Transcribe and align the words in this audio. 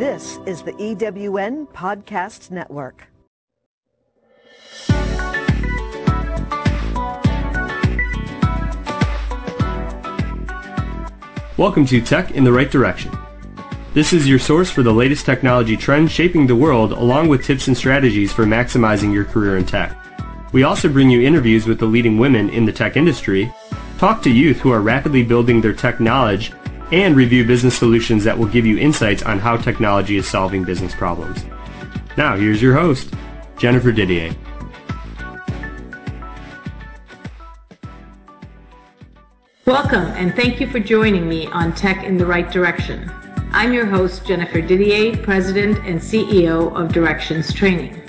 This 0.00 0.38
is 0.46 0.62
the 0.62 0.72
EWN 0.72 1.68
Podcast 1.74 2.50
Network. 2.50 3.06
Welcome 11.58 11.84
to 11.84 12.00
Tech 12.00 12.30
in 12.30 12.44
the 12.44 12.50
Right 12.50 12.70
Direction. 12.70 13.12
This 13.92 14.14
is 14.14 14.26
your 14.26 14.38
source 14.38 14.70
for 14.70 14.82
the 14.82 14.90
latest 14.90 15.26
technology 15.26 15.76
trends 15.76 16.10
shaping 16.10 16.46
the 16.46 16.56
world 16.56 16.92
along 16.92 17.28
with 17.28 17.44
tips 17.44 17.68
and 17.68 17.76
strategies 17.76 18.32
for 18.32 18.46
maximizing 18.46 19.12
your 19.12 19.26
career 19.26 19.58
in 19.58 19.66
tech. 19.66 19.94
We 20.54 20.62
also 20.62 20.88
bring 20.88 21.10
you 21.10 21.20
interviews 21.20 21.66
with 21.66 21.78
the 21.78 21.84
leading 21.84 22.16
women 22.16 22.48
in 22.48 22.64
the 22.64 22.72
tech 22.72 22.96
industry, 22.96 23.52
talk 23.98 24.22
to 24.22 24.30
youth 24.30 24.60
who 24.60 24.72
are 24.72 24.80
rapidly 24.80 25.22
building 25.22 25.60
their 25.60 25.74
tech 25.74 26.00
knowledge, 26.00 26.52
and 26.92 27.16
review 27.16 27.44
business 27.44 27.78
solutions 27.78 28.24
that 28.24 28.38
will 28.38 28.46
give 28.46 28.66
you 28.66 28.78
insights 28.78 29.22
on 29.22 29.38
how 29.38 29.56
technology 29.56 30.16
is 30.16 30.28
solving 30.28 30.64
business 30.64 30.94
problems. 30.94 31.44
Now, 32.16 32.36
here's 32.36 32.60
your 32.60 32.74
host, 32.74 33.14
Jennifer 33.56 33.92
Didier. 33.92 34.34
Welcome, 39.66 40.06
and 40.16 40.34
thank 40.34 40.60
you 40.60 40.66
for 40.66 40.80
joining 40.80 41.28
me 41.28 41.46
on 41.46 41.72
Tech 41.74 42.02
in 42.04 42.16
the 42.16 42.26
Right 42.26 42.50
Direction. 42.50 43.08
I'm 43.52 43.72
your 43.72 43.86
host, 43.86 44.26
Jennifer 44.26 44.60
Didier, 44.60 45.16
President 45.18 45.78
and 45.86 46.00
CEO 46.00 46.74
of 46.74 46.92
Directions 46.92 47.52
Training. 47.52 48.00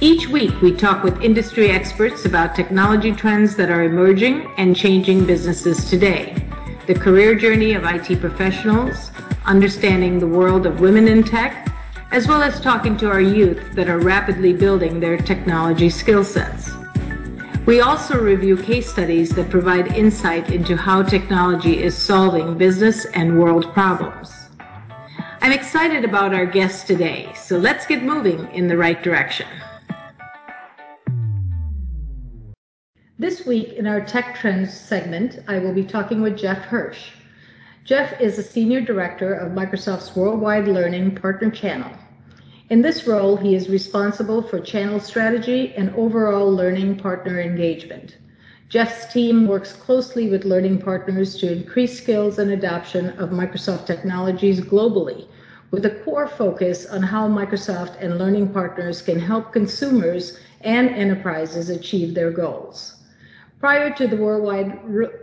Each 0.00 0.26
week, 0.28 0.60
we 0.60 0.74
talk 0.74 1.04
with 1.04 1.22
industry 1.22 1.70
experts 1.70 2.24
about 2.24 2.54
technology 2.54 3.12
trends 3.12 3.54
that 3.56 3.70
are 3.70 3.84
emerging 3.84 4.52
and 4.58 4.74
changing 4.74 5.24
businesses 5.24 5.88
today, 5.88 6.41
the 6.86 6.94
career 6.94 7.34
journey 7.34 7.74
of 7.74 7.84
IT 7.84 8.20
professionals, 8.20 9.12
understanding 9.44 10.18
the 10.18 10.26
world 10.26 10.66
of 10.66 10.80
women 10.80 11.06
in 11.06 11.22
tech, 11.22 11.68
as 12.10 12.26
well 12.26 12.42
as 12.42 12.60
talking 12.60 12.96
to 12.96 13.08
our 13.08 13.20
youth 13.20 13.72
that 13.74 13.88
are 13.88 14.00
rapidly 14.00 14.52
building 14.52 14.98
their 14.98 15.16
technology 15.16 15.88
skill 15.88 16.24
sets. 16.24 16.70
We 17.66 17.80
also 17.80 18.20
review 18.20 18.56
case 18.56 18.90
studies 18.90 19.30
that 19.30 19.48
provide 19.48 19.96
insight 19.96 20.50
into 20.50 20.76
how 20.76 21.04
technology 21.04 21.80
is 21.80 21.96
solving 21.96 22.58
business 22.58 23.04
and 23.14 23.38
world 23.38 23.72
problems. 23.72 24.32
I'm 25.40 25.52
excited 25.52 26.04
about 26.04 26.34
our 26.34 26.46
guests 26.46 26.84
today, 26.84 27.32
so 27.36 27.58
let's 27.58 27.86
get 27.86 28.02
moving 28.02 28.48
in 28.52 28.66
the 28.66 28.76
right 28.76 29.00
direction. 29.00 29.46
This 33.22 33.46
week 33.46 33.74
in 33.74 33.86
our 33.86 34.00
Tech 34.00 34.34
Trends 34.34 34.74
segment, 34.76 35.38
I 35.46 35.60
will 35.60 35.72
be 35.72 35.84
talking 35.84 36.22
with 36.22 36.36
Geoff 36.36 36.58
Hirsch. 36.58 37.12
Geoff 37.84 38.20
is 38.20 38.36
a 38.36 38.42
Senior 38.42 38.80
Director 38.80 39.32
of 39.32 39.52
Microsoft's 39.52 40.16
Worldwide 40.16 40.66
Learning 40.66 41.14
Partner 41.14 41.48
Channel. 41.48 41.92
In 42.68 42.82
this 42.82 43.06
role, 43.06 43.36
he 43.36 43.54
is 43.54 43.68
responsible 43.68 44.42
for 44.42 44.58
channel 44.58 44.98
strategy 44.98 45.72
and 45.76 45.94
overall 45.94 46.52
learning 46.52 46.96
partner 46.96 47.40
engagement. 47.40 48.16
Geoff's 48.68 49.12
team 49.12 49.46
works 49.46 49.72
closely 49.72 50.28
with 50.28 50.44
learning 50.44 50.82
partners 50.82 51.36
to 51.36 51.52
increase 51.52 51.96
skills 51.96 52.40
and 52.40 52.50
adoption 52.50 53.10
of 53.20 53.30
Microsoft 53.30 53.86
technologies 53.86 54.60
globally, 54.60 55.28
with 55.70 55.86
a 55.86 56.02
core 56.04 56.26
focus 56.26 56.86
on 56.86 57.04
how 57.04 57.28
Microsoft 57.28 57.94
and 58.00 58.18
learning 58.18 58.52
partners 58.52 59.00
can 59.00 59.20
help 59.20 59.52
consumers 59.52 60.40
and 60.62 60.88
enterprises 60.88 61.70
achieve 61.70 62.16
their 62.16 62.32
goals. 62.32 62.96
Prior 63.62 63.94
to 63.94 64.08
the 64.08 64.16
worldwide 64.16 64.76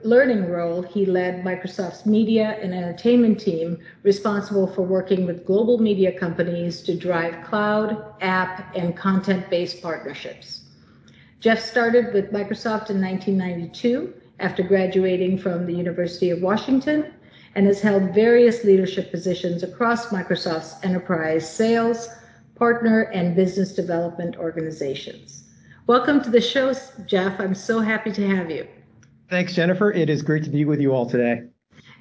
learning 0.05 0.49
role, 0.49 0.81
he 0.81 1.05
led 1.05 1.43
Microsoft's 1.43 2.05
media 2.05 2.57
and 2.61 2.73
entertainment 2.73 3.37
team 3.37 3.77
responsible 4.03 4.65
for 4.65 4.83
working 4.83 5.25
with 5.25 5.45
global 5.45 5.77
media 5.77 6.17
companies 6.17 6.81
to 6.83 6.95
drive 6.95 7.43
cloud, 7.43 8.01
app, 8.21 8.73
and 8.77 8.95
content-based 8.95 9.81
partnerships. 9.81 10.61
Geoff 11.41 11.59
started 11.59 12.13
with 12.13 12.31
Microsoft 12.31 12.89
in 12.89 13.01
1992 13.01 14.13
after 14.39 14.63
graduating 14.63 15.37
from 15.37 15.65
the 15.65 15.73
University 15.73 16.29
of 16.29 16.41
Washington 16.41 17.13
and 17.55 17.65
has 17.65 17.81
held 17.81 18.15
various 18.15 18.63
leadership 18.63 19.11
positions 19.11 19.63
across 19.63 20.13
Microsoft's 20.13 20.81
enterprise 20.85 21.53
sales, 21.53 22.07
partner, 22.55 23.01
and 23.01 23.35
business 23.35 23.73
development 23.73 24.37
organizations. 24.37 25.38
Welcome 25.89 26.21
to 26.21 26.29
the 26.29 26.39
show, 26.39 26.71
Geoff. 27.07 27.39
I'm 27.39 27.55
so 27.55 27.79
happy 27.79 28.11
to 28.11 28.27
have 28.27 28.51
you. 28.51 28.67
Thanks, 29.27 29.55
Jennifer. 29.55 29.91
It 29.91 30.07
is 30.07 30.21
great 30.21 30.43
to 30.43 30.51
be 30.51 30.63
with 30.63 30.79
you 30.79 30.93
all 30.93 31.09
today. 31.09 31.41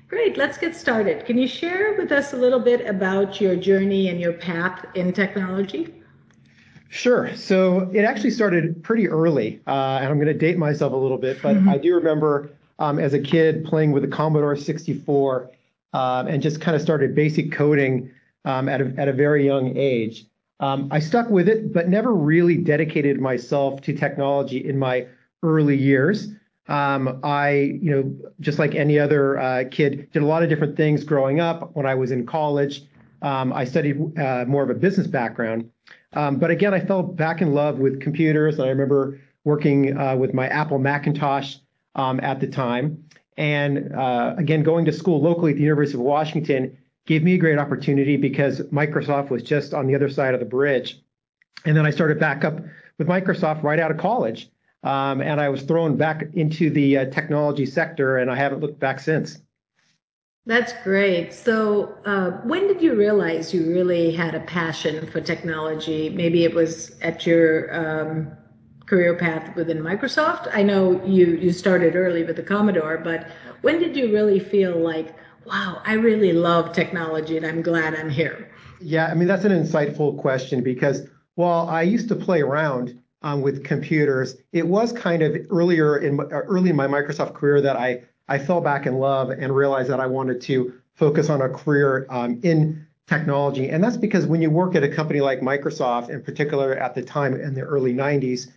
Great. 0.08 0.36
Let's 0.36 0.58
get 0.58 0.76
started. 0.76 1.24
Can 1.24 1.38
you 1.38 1.48
share 1.48 1.94
with 1.96 2.12
us 2.12 2.34
a 2.34 2.36
little 2.36 2.58
bit 2.60 2.84
about 2.86 3.40
your 3.40 3.56
journey 3.56 4.10
and 4.10 4.20
your 4.20 4.34
path 4.34 4.84
in 4.94 5.14
technology? 5.14 5.94
Sure. 6.90 7.34
So 7.34 7.88
it 7.94 8.02
actually 8.02 8.32
started 8.32 8.84
pretty 8.84 9.08
early, 9.08 9.62
uh, 9.66 10.00
and 10.02 10.08
I'm 10.10 10.16
going 10.16 10.26
to 10.26 10.34
date 10.34 10.58
myself 10.58 10.92
a 10.92 10.96
little 10.96 11.16
bit, 11.16 11.40
but 11.40 11.56
mm-hmm. 11.56 11.70
I 11.70 11.78
do 11.78 11.94
remember 11.94 12.50
um, 12.78 12.98
as 12.98 13.14
a 13.14 13.18
kid 13.18 13.64
playing 13.64 13.92
with 13.92 14.04
a 14.04 14.08
Commodore 14.08 14.54
64 14.54 15.50
um, 15.94 16.26
and 16.26 16.42
just 16.42 16.60
kind 16.60 16.74
of 16.76 16.82
started 16.82 17.14
basic 17.14 17.52
coding 17.52 18.10
um, 18.44 18.68
at, 18.68 18.82
a, 18.82 18.92
at 18.98 19.08
a 19.08 19.14
very 19.14 19.46
young 19.46 19.74
age. 19.78 20.26
Um, 20.60 20.88
I 20.90 20.98
stuck 20.98 21.30
with 21.30 21.48
it, 21.48 21.72
but 21.72 21.88
never 21.88 22.12
really 22.12 22.56
dedicated 22.56 23.20
myself 23.20 23.80
to 23.82 23.92
technology 23.92 24.58
in 24.58 24.78
my 24.78 25.06
early 25.42 25.76
years. 25.76 26.28
Um, 26.68 27.20
I, 27.22 27.78
you 27.80 27.90
know, 27.90 28.30
just 28.40 28.58
like 28.58 28.74
any 28.74 28.98
other 28.98 29.38
uh, 29.38 29.64
kid, 29.70 30.10
did 30.12 30.22
a 30.22 30.26
lot 30.26 30.42
of 30.42 30.48
different 30.48 30.76
things 30.76 31.04
growing 31.04 31.40
up. 31.40 31.74
When 31.74 31.86
I 31.86 31.94
was 31.94 32.10
in 32.10 32.26
college, 32.26 32.82
um, 33.22 33.52
I 33.52 33.64
studied 33.64 34.18
uh, 34.18 34.44
more 34.46 34.62
of 34.62 34.70
a 34.70 34.74
business 34.74 35.06
background. 35.06 35.70
Um, 36.12 36.38
but 36.38 36.50
again, 36.50 36.74
I 36.74 36.80
fell 36.80 37.02
back 37.02 37.40
in 37.40 37.54
love 37.54 37.78
with 37.78 38.00
computers. 38.00 38.58
And 38.58 38.64
I 38.64 38.68
remember 38.68 39.20
working 39.44 39.96
uh, 39.96 40.16
with 40.16 40.34
my 40.34 40.48
Apple 40.48 40.78
Macintosh 40.78 41.56
um, 41.94 42.20
at 42.20 42.40
the 42.40 42.46
time. 42.46 43.04
And 43.36 43.94
uh, 43.94 44.34
again, 44.36 44.62
going 44.62 44.84
to 44.86 44.92
school 44.92 45.22
locally 45.22 45.52
at 45.52 45.56
the 45.56 45.62
University 45.62 45.96
of 45.96 46.02
Washington 46.02 46.76
gave 47.08 47.24
me 47.24 47.34
a 47.34 47.38
great 47.38 47.58
opportunity 47.58 48.18
because 48.18 48.60
Microsoft 48.64 49.30
was 49.30 49.42
just 49.42 49.72
on 49.72 49.86
the 49.86 49.94
other 49.94 50.10
side 50.10 50.34
of 50.34 50.40
the 50.40 50.46
bridge. 50.46 51.00
And 51.64 51.74
then 51.74 51.86
I 51.86 51.90
started 51.90 52.20
back 52.20 52.44
up 52.44 52.60
with 52.98 53.08
Microsoft 53.08 53.62
right 53.62 53.80
out 53.80 53.90
of 53.90 53.96
college. 53.96 54.50
Um, 54.84 55.22
and 55.22 55.40
I 55.40 55.48
was 55.48 55.62
thrown 55.62 55.96
back 55.96 56.22
into 56.34 56.68
the 56.68 56.98
uh, 56.98 57.04
technology 57.06 57.64
sector, 57.64 58.18
and 58.18 58.30
I 58.30 58.36
haven't 58.36 58.60
looked 58.60 58.78
back 58.78 59.00
since. 59.00 59.38
That's 60.44 60.74
great. 60.84 61.32
So, 61.32 61.96
uh, 62.04 62.32
when 62.44 62.68
did 62.68 62.82
you 62.82 62.94
realize 62.94 63.52
you 63.54 63.66
really 63.72 64.12
had 64.12 64.34
a 64.34 64.40
passion 64.40 65.10
for 65.10 65.20
technology? 65.20 66.10
Maybe 66.10 66.44
it 66.44 66.54
was 66.54 66.98
at 67.00 67.26
your 67.26 67.74
um, 67.74 68.36
career 68.86 69.14
path 69.16 69.56
within 69.56 69.78
Microsoft. 69.78 70.48
I 70.52 70.62
know 70.62 71.02
you 71.04 71.36
you 71.36 71.52
started 71.52 71.96
early 71.96 72.22
with 72.22 72.36
the 72.36 72.42
Commodore, 72.42 72.98
but 72.98 73.28
when 73.62 73.78
did 73.78 73.96
you 73.96 74.12
really 74.12 74.38
feel 74.38 74.78
like 74.78 75.16
wow, 75.48 75.80
I 75.84 75.94
really 75.94 76.32
love 76.32 76.72
technology 76.72 77.36
and 77.36 77.46
I'm 77.46 77.62
glad 77.62 77.94
I'm 77.94 78.10
here? 78.10 78.50
Yeah, 78.80 79.06
I 79.06 79.14
mean, 79.14 79.26
that's 79.26 79.44
an 79.44 79.52
insightful 79.52 80.18
question 80.18 80.62
because 80.62 81.08
while 81.34 81.68
I 81.68 81.82
used 81.82 82.08
to 82.08 82.16
play 82.16 82.42
around 82.42 83.00
um, 83.22 83.42
with 83.42 83.64
computers, 83.64 84.36
it 84.52 84.66
was 84.66 84.92
kind 84.92 85.22
of 85.22 85.36
earlier 85.50 85.98
in 85.98 86.20
uh, 86.20 86.24
early 86.24 86.70
in 86.70 86.76
my 86.76 86.86
Microsoft 86.86 87.34
career 87.34 87.60
that 87.60 87.76
I 87.76 88.02
I 88.28 88.38
fell 88.38 88.60
back 88.60 88.86
in 88.86 88.94
love 88.98 89.30
and 89.30 89.54
realized 89.54 89.88
that 89.90 90.00
I 90.00 90.06
wanted 90.06 90.40
to 90.42 90.74
focus 90.94 91.30
on 91.30 91.40
a 91.40 91.48
career 91.48 92.06
um, 92.10 92.40
in 92.42 92.86
technology. 93.06 93.70
And 93.70 93.82
that's 93.82 93.96
because 93.96 94.26
when 94.26 94.42
you 94.42 94.50
work 94.50 94.74
at 94.74 94.84
a 94.84 94.88
company 94.88 95.20
like 95.20 95.40
Microsoft, 95.40 96.10
in 96.10 96.22
particular 96.22 96.74
at 96.74 96.94
the 96.94 97.02
time 97.02 97.34
in 97.34 97.54
the 97.54 97.62
early 97.62 97.94
90s, 97.94 98.48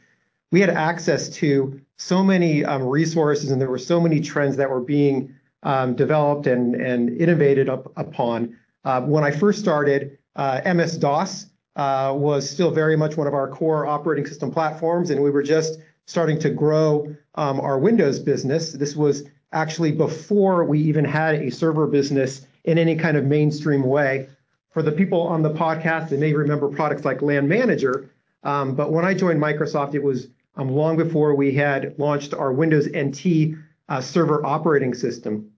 we 0.52 0.60
had 0.60 0.70
access 0.70 1.30
to 1.30 1.80
so 1.98 2.22
many 2.22 2.66
um, 2.66 2.84
resources 2.84 3.52
and 3.52 3.62
there 3.62 3.70
were 3.70 3.78
so 3.78 4.02
many 4.02 4.20
trends 4.20 4.58
that 4.58 4.70
were 4.70 4.82
being 4.82 5.34
developed 5.64 6.48
and, 6.48 6.76
innovated 6.76 7.70
up, 7.70 7.92
upon. 7.98 8.58
Uh, 8.84 9.02
when 9.02 9.24
I 9.24 9.32
first 9.32 9.60
started, 9.60 10.18
uh, 10.36 10.62
MS 10.74 10.98
DOS 10.98 11.48
uh, 11.76 12.14
was 12.16 12.50
still 12.50 12.72
very 12.72 12.98
much 12.98 13.18
one 13.18 13.28
of 13.28 13.34
our 13.34 13.48
core 13.48 13.86
operating 13.86 14.26
system 14.26 14.52
platforms, 14.52 15.10
and 15.10 15.22
we 15.22 15.30
were 15.30 15.44
just 15.44 15.80
starting 16.06 16.40
to 16.40 16.50
grow 16.50 17.16
um, 17.36 17.60
our 17.60 17.78
Windows 17.78 18.20
business. 18.20 18.74
This 18.74 18.96
was 18.96 19.24
actually 19.54 19.92
before 19.92 20.64
we 20.64 20.80
even 20.80 21.06
had 21.06 21.36
a 21.36 21.52
server 21.52 21.88
business 21.88 22.46
in 22.64 22.78
any 22.78 22.96
kind 22.96 23.18
of 23.18 23.26
mainstream 23.26 23.84
way. 23.84 24.28
For 24.72 24.82
the 24.82 24.92
people 24.92 25.22
on 25.22 25.42
the 25.42 25.52
podcast, 25.52 26.10
they 26.10 26.18
may 26.18 26.34
remember 26.34 26.70
products 26.70 27.04
like 27.06 27.22
LAN 27.22 27.48
Manager, 27.48 28.10
um, 28.44 28.76
but 28.76 28.92
when 28.92 29.06
I 29.06 29.14
joined 29.14 29.42
Microsoft, 29.42 29.94
it 29.94 30.04
was 30.04 30.28
um, 30.56 30.70
long 30.70 30.98
before 30.98 31.36
we 31.36 31.54
had 31.54 31.98
launched 32.00 32.34
our 32.34 32.52
Windows 32.52 32.88
NT 32.96 33.56
server 34.02 34.46
operating 34.46 34.94
system. 34.94 35.51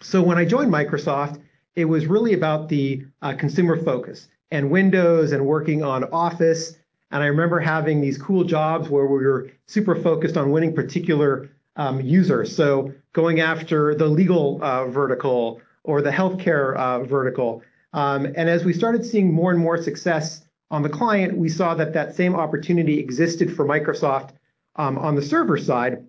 So 0.00 0.22
when 0.22 0.38
I 0.38 0.44
joined 0.44 0.72
Microsoft, 0.72 1.40
it 1.74 1.84
was 1.84 2.06
really 2.06 2.34
about 2.34 2.68
the 2.68 3.04
uh, 3.22 3.34
consumer 3.34 3.76
focus 3.76 4.28
and 4.50 4.70
Windows 4.70 5.32
and 5.32 5.44
working 5.44 5.82
on 5.82 6.04
Office. 6.04 6.76
And 7.10 7.22
I 7.22 7.26
remember 7.26 7.58
having 7.60 8.00
these 8.00 8.18
cool 8.18 8.44
jobs 8.44 8.88
where 8.88 9.06
we 9.06 9.24
were 9.24 9.50
super 9.66 9.94
focused 9.94 10.36
on 10.36 10.50
winning 10.50 10.74
particular 10.74 11.50
um, 11.76 12.00
users. 12.00 12.54
So 12.54 12.92
going 13.12 13.40
after 13.40 13.94
the 13.94 14.06
legal 14.06 14.62
uh, 14.62 14.86
vertical 14.86 15.60
or 15.84 16.02
the 16.02 16.10
healthcare 16.10 16.76
uh, 16.76 17.04
vertical. 17.04 17.62
And 17.92 18.36
as 18.36 18.64
we 18.64 18.72
started 18.72 19.04
seeing 19.04 19.32
more 19.32 19.50
and 19.50 19.60
more 19.60 19.82
success 19.82 20.44
on 20.70 20.82
the 20.82 20.88
client, 20.88 21.36
we 21.36 21.48
saw 21.48 21.74
that 21.74 21.94
that 21.94 22.14
same 22.14 22.34
opportunity 22.34 22.98
existed 22.98 23.54
for 23.54 23.64
Microsoft 23.64 24.30
on 24.76 25.14
the 25.14 25.22
server 25.22 25.56
side. 25.56 26.04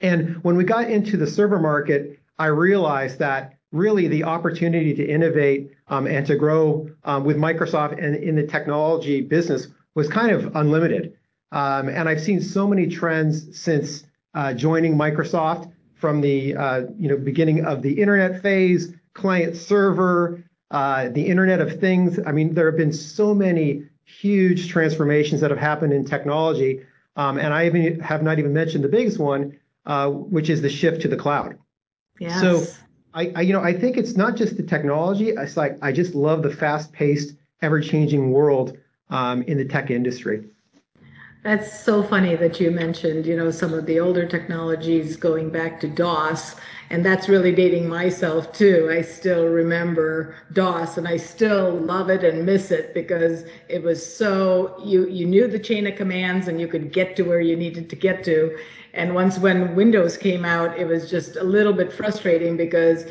And 0.00 0.42
when 0.42 0.56
we 0.56 0.64
got 0.64 0.90
into 0.90 1.16
the 1.16 1.26
server 1.26 1.58
market, 1.58 2.18
I 2.38 2.46
realized 2.46 3.18
that 3.18 3.58
really 3.72 4.06
the 4.06 4.24
opportunity 4.24 4.94
to 4.94 5.04
innovate 5.04 5.72
um, 5.88 6.06
and 6.06 6.26
to 6.26 6.36
grow 6.36 6.88
um, 7.04 7.24
with 7.24 7.36
Microsoft 7.36 8.02
and 8.02 8.14
in 8.16 8.36
the 8.36 8.46
technology 8.46 9.20
business 9.22 9.68
was 9.94 10.08
kind 10.08 10.30
of 10.30 10.54
unlimited. 10.56 11.14
Um, 11.50 11.88
and 11.88 12.08
I've 12.08 12.20
seen 12.20 12.40
so 12.40 12.66
many 12.66 12.86
trends 12.86 13.58
since 13.58 14.04
uh, 14.34 14.54
joining 14.54 14.94
Microsoft 14.94 15.70
from 15.94 16.20
the 16.20 16.56
uh, 16.56 16.82
you 16.98 17.08
know 17.08 17.16
beginning 17.16 17.64
of 17.64 17.82
the 17.82 18.00
internet 18.00 18.42
phase, 18.42 18.94
client 19.14 19.56
server, 19.56 20.42
uh, 20.70 21.08
the 21.10 21.26
Internet 21.26 21.60
of 21.60 21.80
Things. 21.80 22.18
I 22.24 22.32
mean, 22.32 22.54
there 22.54 22.66
have 22.66 22.78
been 22.78 22.92
so 22.92 23.34
many 23.34 23.84
huge 24.04 24.68
transformations 24.68 25.40
that 25.42 25.50
have 25.50 25.60
happened 25.60 25.92
in 25.92 26.04
technology. 26.04 26.80
And 27.14 27.54
I 27.54 27.66
even 27.66 28.00
have 28.00 28.22
not 28.22 28.38
even 28.38 28.54
mentioned 28.54 28.82
the 28.84 28.88
biggest 28.88 29.18
one, 29.18 29.58
which 29.86 30.48
is 30.48 30.62
the 30.62 30.70
shift 30.70 31.02
to 31.02 31.08
the 31.08 31.16
cloud. 31.16 31.58
So 32.40 32.66
I 33.14 33.32
I, 33.34 33.40
you 33.42 33.52
know, 33.52 33.62
I 33.62 33.72
think 33.72 33.96
it's 33.96 34.16
not 34.16 34.36
just 34.36 34.56
the 34.56 34.62
technology. 34.62 35.30
It's 35.30 35.56
like 35.56 35.78
I 35.82 35.92
just 35.92 36.14
love 36.14 36.42
the 36.42 36.50
fast-paced, 36.50 37.34
ever-changing 37.60 38.32
world 38.32 38.78
um, 39.10 39.42
in 39.42 39.58
the 39.58 39.64
tech 39.64 39.90
industry. 39.90 40.44
That's 41.42 41.80
so 41.80 42.04
funny 42.04 42.36
that 42.36 42.60
you 42.60 42.70
mentioned 42.70 43.26
you 43.26 43.36
know, 43.36 43.50
some 43.50 43.74
of 43.74 43.84
the 43.86 43.98
older 43.98 44.26
technologies 44.26 45.16
going 45.16 45.50
back 45.50 45.80
to 45.80 45.88
DOS. 45.88 46.54
And 46.92 47.04
that's 47.04 47.28
really 47.28 47.52
dating 47.52 47.88
myself 47.88 48.52
too. 48.52 48.88
I 48.92 49.02
still 49.02 49.48
remember 49.48 50.36
DOS, 50.52 50.96
and 50.98 51.08
I 51.08 51.16
still 51.16 51.80
love 51.80 52.08
it 52.10 52.22
and 52.22 52.46
miss 52.46 52.70
it 52.70 52.94
because 52.94 53.44
it 53.68 53.82
was 53.82 54.04
so 54.06 54.74
you 54.78 55.06
you 55.08 55.26
knew 55.26 55.48
the 55.48 55.58
chain 55.58 55.88
of 55.88 55.96
commands, 55.96 56.48
and 56.48 56.60
you 56.60 56.68
could 56.68 56.92
get 56.92 57.16
to 57.16 57.24
where 57.24 57.40
you 57.40 57.56
needed 57.56 57.88
to 57.90 57.96
get 57.96 58.22
to. 58.24 58.52
And 58.94 59.14
once 59.14 59.38
when 59.40 59.74
Windows 59.74 60.16
came 60.18 60.44
out, 60.44 60.76
it 60.76 60.86
was 60.86 61.10
just 61.10 61.36
a 61.36 61.44
little 61.44 61.72
bit 61.72 61.92
frustrating 61.92 62.56
because 62.58 63.06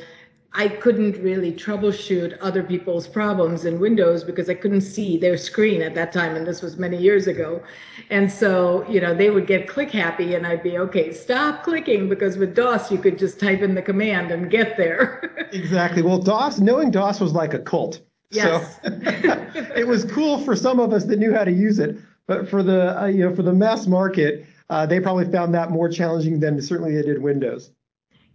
I 0.53 0.67
couldn't 0.67 1.17
really 1.23 1.53
troubleshoot 1.53 2.37
other 2.41 2.61
people's 2.61 3.07
problems 3.07 3.63
in 3.63 3.79
Windows 3.79 4.23
because 4.23 4.49
I 4.49 4.53
couldn't 4.53 4.81
see 4.81 5.17
their 5.17 5.37
screen 5.37 5.81
at 5.81 5.95
that 5.95 6.11
time. 6.11 6.35
And 6.35 6.45
this 6.45 6.61
was 6.61 6.77
many 6.77 6.97
years 6.97 7.27
ago. 7.27 7.63
And 8.09 8.29
so 8.29 8.85
you 8.89 8.99
know, 8.99 9.13
they 9.13 9.29
would 9.29 9.47
get 9.47 9.67
click 9.67 9.91
happy, 9.91 10.35
and 10.35 10.45
I'd 10.45 10.63
be, 10.63 10.77
"Okay, 10.77 11.13
stop 11.13 11.63
clicking," 11.63 12.09
because 12.09 12.37
with 12.37 12.53
DOS, 12.53 12.91
you 12.91 12.97
could 12.97 13.17
just 13.17 13.39
type 13.39 13.61
in 13.61 13.75
the 13.75 13.81
command 13.81 14.31
and 14.31 14.49
get 14.49 14.77
there. 14.77 15.27
Exactly. 15.53 16.01
Well, 16.01 16.17
DOS, 16.17 16.61
knowing 16.61 16.91
DOS 16.91 17.19
was 17.19 17.33
like 17.33 17.53
a 17.53 17.59
cult. 17.59 17.99
So 18.31 18.65
it 18.83 19.85
was 19.85 20.05
cool 20.05 20.39
for 20.39 20.55
some 20.55 20.79
of 20.79 20.93
us 20.93 21.03
that 21.05 21.19
knew 21.19 21.33
how 21.33 21.43
to 21.43 21.51
use 21.51 21.77
it. 21.77 21.97
But 22.25 22.49
for 22.49 22.63
the 22.63 23.01
uh, 23.01 23.07
you 23.07 23.27
know 23.27 23.35
for 23.35 23.43
the 23.43 23.51
mass 23.51 23.85
market, 23.85 24.45
they 24.87 25.01
probably 25.01 25.29
found 25.29 25.53
that 25.55 25.69
more 25.69 25.89
challenging 25.89 26.39
than 26.39 26.61
certainly 26.61 26.95
they 26.95 27.01
did 27.01 27.21
Windows. 27.21 27.71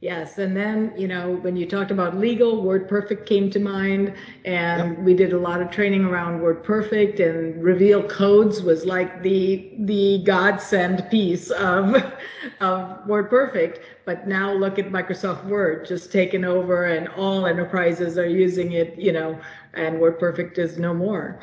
Yes. 0.03 0.37
And 0.37 0.55
then 0.55 0.93
you 0.97 1.09
know 1.09 1.37
when 1.37 1.57
you 1.57 1.65
talked 1.67 1.91
about 1.91 2.19
legal, 2.19 2.63
WordPerfect 2.63 3.25
came 3.25 3.49
to 3.51 3.59
mind. 3.59 4.15
And 4.45 5.03
we 5.05 5.15
did 5.15 5.33
a 5.33 5.39
lot 5.39 5.63
of 5.63 5.71
training 5.71 6.05
around 6.05 6.41
WordPerfect. 6.41 7.19
And 7.19 7.63
Reveal 7.65 8.03
Codes 8.07 8.63
was 8.63 8.85
like 8.85 9.23
the 9.23 9.73
the 9.81 10.23
godsend 10.25 11.09
piece 11.11 11.51
of 11.51 11.95
of 12.61 13.07
WordPerfect. 13.07 13.81
But 14.05 14.29
now 14.29 14.53
look 14.53 14.79
at 14.79 14.91
Microsoft 14.91 15.45
Word 15.47 15.87
just 15.87 16.13
taken 16.13 16.45
over, 16.45 16.85
and 16.85 17.09
all 17.09 17.47
enterprises 17.47 18.19
are 18.19 18.29
using 18.29 18.73
it. 18.73 18.99
You 18.99 19.13
know, 19.13 19.41
and 19.73 19.97
WordPerfect 19.97 20.59
is 20.59 20.79
no 20.79 20.93
more. 20.93 21.41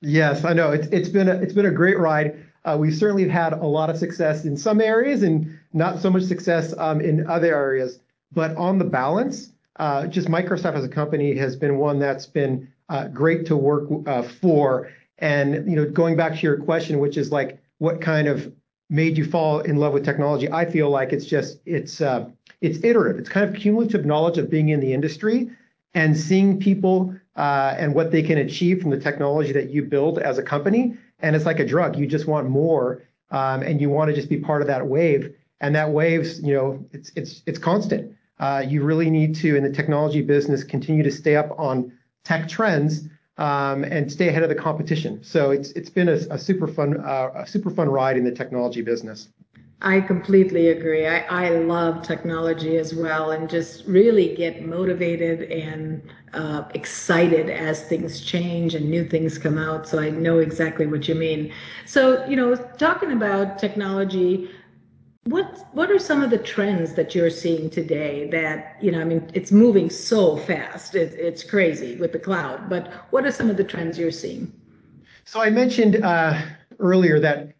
Yes, 0.00 0.44
I 0.44 0.52
know. 0.52 0.70
It's 0.70 0.86
it's 0.88 1.08
been 1.08 1.28
a 1.28 1.34
it's 1.34 1.52
been 1.54 1.66
a 1.66 1.72
great 1.72 1.98
ride. 1.98 2.46
Uh, 2.64 2.76
We 2.78 2.92
certainly 2.92 3.24
have 3.28 3.32
had 3.32 3.52
a 3.54 3.66
lot 3.66 3.90
of 3.90 3.96
success 3.96 4.44
in 4.44 4.56
some 4.56 4.80
areas 4.80 5.24
and 5.24 5.58
not 5.72 6.00
so 6.00 6.10
much 6.10 6.24
success 6.24 6.74
um, 6.78 7.00
in 7.00 7.26
other 7.26 7.54
areas. 7.54 7.98
But 8.32 8.56
on 8.56 8.78
the 8.78 8.84
balance, 8.84 9.52
uh, 9.76 10.06
just 10.06 10.28
Microsoft 10.28 10.74
as 10.74 10.84
a 10.84 10.88
company 10.88 11.34
has 11.36 11.56
been 11.56 11.78
one 11.78 11.98
that's 11.98 12.26
been 12.26 12.72
uh, 12.88 13.08
great 13.08 13.46
to 13.46 13.56
work 13.56 13.88
uh, 14.06 14.22
for. 14.22 14.90
And 15.18 15.68
you 15.68 15.76
know, 15.76 15.88
going 15.88 16.16
back 16.16 16.34
to 16.34 16.40
your 16.40 16.58
question, 16.58 16.98
which 16.98 17.16
is 17.16 17.30
like, 17.30 17.58
what 17.78 18.00
kind 18.00 18.28
of 18.28 18.52
made 18.88 19.16
you 19.18 19.24
fall 19.24 19.60
in 19.60 19.76
love 19.76 19.92
with 19.92 20.04
technology? 20.04 20.50
I 20.50 20.64
feel 20.70 20.90
like 20.90 21.12
it's 21.12 21.24
just, 21.24 21.58
it's 21.64 22.00
iterative. 22.60 23.18
It's 23.18 23.28
kind 23.28 23.48
of 23.48 23.60
cumulative 23.60 24.04
knowledge 24.04 24.38
of 24.38 24.50
being 24.50 24.68
in 24.68 24.80
the 24.80 24.92
industry 24.92 25.50
and 25.94 26.16
seeing 26.16 26.58
people 26.58 27.14
and 27.34 27.94
what 27.94 28.10
they 28.10 28.22
can 28.22 28.38
achieve 28.38 28.80
from 28.80 28.90
the 28.90 28.98
technology 28.98 29.52
that 29.52 29.70
you 29.70 29.82
build 29.82 30.18
as 30.18 30.38
a 30.38 30.42
company. 30.42 30.96
And 31.20 31.34
it's 31.34 31.46
like 31.46 31.60
a 31.60 31.66
drug. 31.66 31.96
You 31.96 32.06
just 32.06 32.26
want 32.26 32.48
more, 32.48 33.02
um, 33.30 33.62
and 33.62 33.80
you 33.80 33.88
want 33.88 34.10
to 34.10 34.14
just 34.14 34.28
be 34.28 34.38
part 34.38 34.60
of 34.60 34.68
that 34.68 34.86
wave. 34.86 35.34
And 35.62 35.74
that 35.76 35.90
wave's, 35.90 36.40
you 36.42 36.54
know, 36.54 36.84
it's 36.92 37.12
it's 37.16 37.42
it's 37.46 37.58
constant. 37.58 38.14
Uh, 38.38 38.64
you 38.66 38.82
really 38.82 39.08
need 39.08 39.36
to, 39.36 39.56
in 39.56 39.62
the 39.62 39.70
technology 39.70 40.20
business, 40.20 40.64
continue 40.64 41.04
to 41.04 41.10
stay 41.12 41.36
up 41.36 41.54
on 41.58 41.92
tech 42.24 42.48
trends 42.48 43.08
um, 43.38 43.84
and 43.84 44.10
stay 44.10 44.28
ahead 44.28 44.42
of 44.42 44.48
the 44.48 44.54
competition. 44.56 45.22
So 45.22 45.52
it's 45.52 45.70
it's 45.70 45.88
been 45.88 46.08
a 46.08 46.18
a 46.30 46.38
super 46.38 46.66
fun 46.66 47.00
uh, 47.00 47.30
a 47.36 47.46
super 47.46 47.70
fun 47.70 47.88
ride 47.88 48.16
in 48.16 48.24
the 48.24 48.32
technology 48.32 48.82
business. 48.82 49.28
I 49.84 50.00
completely 50.00 50.68
agree. 50.68 51.06
I 51.06 51.48
love 51.50 52.02
technology 52.02 52.76
as 52.76 52.94
well 52.94 53.32
and 53.32 53.50
just 53.50 53.84
really 53.84 54.32
get 54.36 54.64
motivated 54.64 55.50
and 55.50 56.00
uh, 56.34 56.62
excited 56.72 57.50
as 57.50 57.82
things 57.82 58.20
change 58.20 58.76
and 58.76 58.88
new 58.88 59.04
things 59.04 59.38
come 59.38 59.58
out. 59.58 59.88
So 59.88 59.98
I 59.98 60.10
know 60.10 60.38
exactly 60.38 60.86
what 60.86 61.08
you 61.08 61.16
mean. 61.16 61.52
So 61.84 62.24
you 62.26 62.36
know, 62.36 62.54
talking 62.78 63.10
about 63.10 63.58
technology, 63.58 64.50
what 65.24 65.68
what 65.72 65.90
are 65.90 65.98
some 65.98 66.22
of 66.22 66.30
the 66.30 66.38
trends 66.38 66.94
that 66.94 67.14
you're 67.14 67.30
seeing 67.30 67.70
today 67.70 68.28
that, 68.30 68.76
you 68.80 68.90
know, 68.90 69.00
I 69.00 69.04
mean, 69.04 69.30
it's 69.34 69.52
moving 69.52 69.88
so 69.88 70.36
fast. 70.36 70.94
It's 70.94 71.44
crazy 71.44 71.96
with 71.96 72.12
the 72.12 72.18
cloud. 72.18 72.68
But 72.68 72.92
what 73.10 73.24
are 73.24 73.30
some 73.30 73.48
of 73.48 73.56
the 73.56 73.64
trends 73.64 73.98
you're 73.98 74.10
seeing? 74.10 74.52
So 75.24 75.40
I 75.40 75.50
mentioned 75.50 76.02
uh, 76.02 76.40
earlier 76.80 77.20
that 77.20 77.54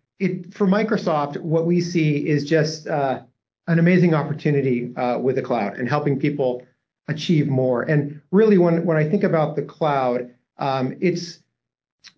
for 0.53 0.67
Microsoft, 0.67 1.39
what 1.39 1.67
we 1.67 1.81
see 1.81 2.29
is 2.29 2.45
just 2.45 2.89
uh, 2.89 3.23
an 3.69 3.79
amazing 3.79 4.15
opportunity 4.15 4.95
uh, 4.97 5.19
with 5.19 5.37
the 5.37 5.43
cloud 5.43 5.77
and 5.77 5.89
helping 5.89 6.19
people 6.19 6.67
achieve 7.09 7.49
more. 7.49 7.83
And 7.83 8.21
really, 8.33 8.59
when 8.59 8.85
when 8.85 8.97
I 8.97 9.09
think 9.09 9.23
about 9.23 9.55
the 9.55 9.63
cloud, 9.63 10.35
um, 10.59 10.97
it's 11.01 11.39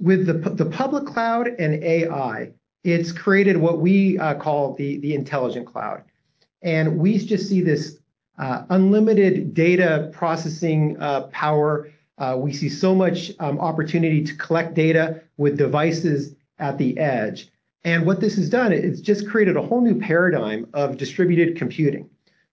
with 0.00 0.26
the, 0.26 0.32
the 0.32 0.64
public 0.64 1.04
cloud 1.04 1.46
and 1.46 1.84
AI, 1.84 2.52
it's 2.84 3.12
created 3.12 3.56
what 3.56 3.80
we 3.80 4.18
uh, 4.18 4.34
call 4.34 4.74
the 4.74 4.98
the 4.98 5.14
intelligent 5.14 5.66
cloud. 5.66 6.02
And 6.62 6.98
we 6.98 7.18
just 7.18 7.48
see 7.48 7.60
this 7.60 7.98
uh, 8.38 8.64
unlimited 8.70 9.54
data 9.54 10.10
processing 10.12 10.96
uh, 11.00 11.22
power. 11.28 11.90
We 12.36 12.52
see 12.52 12.68
so 12.68 12.94
much 12.94 13.32
um, 13.40 13.58
opportunity 13.58 14.22
to 14.24 14.36
collect 14.36 14.74
data 14.74 15.22
with 15.36 15.58
devices 15.58 16.34
at 16.58 16.78
the 16.78 16.96
edge. 16.98 17.50
And 17.84 18.06
what 18.06 18.20
this 18.20 18.36
has 18.36 18.48
done, 18.48 18.72
it's 18.72 19.00
just 19.00 19.28
created 19.28 19.56
a 19.56 19.62
whole 19.62 19.82
new 19.82 19.98
paradigm 19.98 20.66
of 20.72 20.96
distributed 20.96 21.56
computing. 21.56 22.08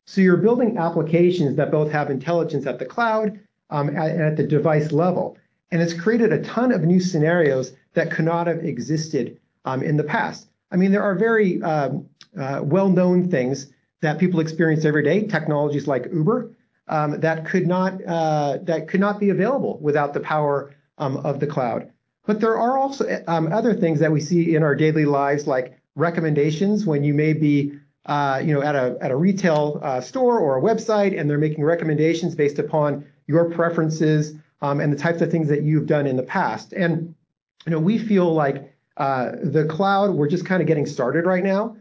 So 0.06 0.20
you're 0.20 0.38
building 0.38 0.78
applications 0.78 1.56
that 1.56 1.72
both 1.72 1.92
have 1.92 2.12
intelligence 2.12 2.66
at 2.66 2.80
the 2.80 2.86
cloud 2.86 3.40
um, 3.70 3.88
and 3.88 4.22
at 4.22 4.36
the 4.36 4.46
device 4.46 4.92
level. 4.92 5.38
And 5.72 5.82
it's 5.82 5.94
created 5.94 6.34
a 6.34 6.44
ton 6.44 6.74
of 6.74 6.82
new 6.82 7.00
scenarios 7.00 7.72
that 7.94 8.12
could 8.12 8.26
not 8.26 8.48
have 8.48 8.66
existed 8.66 9.40
Um, 9.64 9.84
in 9.84 9.96
the 9.96 10.04
past. 10.04 10.48
I 10.72 10.76
mean, 10.78 10.92
there 10.92 11.04
are 11.04 11.14
very 11.14 11.62
um, 11.62 12.08
uh, 12.36 12.62
well-known 12.64 13.30
things 13.30 13.68
that 14.02 14.18
people 14.18 14.40
experience 14.40 14.86
every 14.86 15.04
day, 15.04 15.28
technologies 15.28 15.86
like 15.86 16.08
Uber, 16.12 16.52
um, 16.88 17.14
uh, 17.14 17.18
that 17.18 17.46
could 17.46 17.68
not 17.68 19.20
be 19.20 19.30
available 19.30 19.78
without 19.80 20.14
the 20.16 20.20
power 20.20 20.74
of 20.98 21.40
the 21.40 21.46
cloud. 21.46 21.92
But 22.26 22.40
there 22.40 22.58
are 22.58 22.78
also 22.78 23.08
uh, 23.08 23.48
other 23.52 23.76
things 23.76 24.00
that 24.00 24.12
we 24.12 24.20
see 24.20 24.56
in 24.56 24.64
our 24.64 24.74
daily 24.74 25.06
lives, 25.06 25.46
like 25.46 25.78
recommendations 25.96 26.86
when 26.86 27.04
you 27.04 27.14
may 27.14 27.34
be 27.34 27.74
uh 28.08 28.42
you 28.44 28.52
know 28.52 28.64
at 28.64 28.74
a 28.74 28.98
at 29.00 29.12
a 29.12 29.16
retail 29.16 29.80
store 30.02 30.40
or 30.40 30.58
a 30.58 30.62
website, 30.62 31.20
and 31.20 31.30
they're 31.30 31.38
making 31.38 31.64
recommendations 31.64 32.34
based 32.34 32.58
upon 32.58 33.06
your 33.28 33.52
preferences 33.52 34.34
and 34.62 34.92
the 34.92 34.98
types 34.98 35.22
of 35.22 35.30
things 35.30 35.48
that 35.50 35.62
you've 35.62 35.86
done 35.86 36.08
in 36.08 36.18
the 36.18 36.24
past. 36.24 36.74
And 36.74 37.14
you 37.66 37.72
know, 37.72 37.80
we 37.80 38.00
feel 38.00 38.34
like 38.34 38.71
Uh, 38.98 39.32
the 39.44 39.66
cloud, 39.66 40.12
we're 40.12 40.28
just 40.28 40.46
kind 40.46 40.62
of 40.62 40.68
getting 40.68 40.86
started 40.86 41.26
right 41.26 41.44
now. 41.44 41.76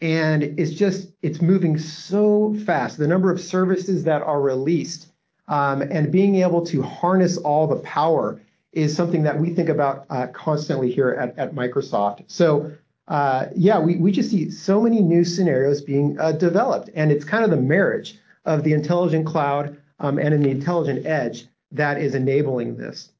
And 0.00 0.42
it's 0.42 0.72
just, 0.72 1.12
it's 1.22 1.40
moving 1.40 1.78
so 1.78 2.54
fast. 2.66 2.98
The 2.98 3.06
number 3.06 3.30
of 3.30 3.40
services 3.40 4.04
that 4.04 4.22
are 4.22 4.40
released 4.40 5.08
um, 5.48 5.82
and 5.82 6.10
being 6.10 6.36
able 6.36 6.64
to 6.66 6.82
harness 6.82 7.36
all 7.36 7.66
the 7.66 7.76
power 7.76 8.40
is 8.72 8.96
something 8.96 9.22
that 9.22 9.38
we 9.38 9.50
think 9.50 9.68
about 9.68 10.06
uh, 10.10 10.26
constantly 10.28 10.90
here 10.90 11.10
at 11.36 11.54
Microsoft. 11.54 12.24
So 12.26 12.72
uh, 13.08 13.46
yeah, 13.54 13.78
we 13.78 14.10
just 14.10 14.30
see 14.30 14.50
so 14.50 14.80
many 14.80 15.00
new 15.00 15.24
scenarios 15.24 15.82
being 15.82 16.16
developed. 16.38 16.90
And 16.94 17.12
it's 17.12 17.24
kind 17.24 17.44
of 17.44 17.50
the 17.50 17.56
marriage 17.56 18.18
of 18.44 18.64
the 18.64 18.72
intelligent 18.72 19.26
cloud 19.26 19.76
um, 20.00 20.18
and 20.18 20.44
the 20.44 20.50
intelligent 20.50 21.06
edge 21.06 21.46
that 21.70 22.00
is 22.00 22.14
enabling 22.14 22.76
this. 22.76 23.10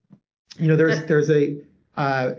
You 0.58 0.68
know, 0.68 0.76
there's 0.76 1.02
there's 1.04 1.30
a 1.30 1.52
uh, 1.52 1.54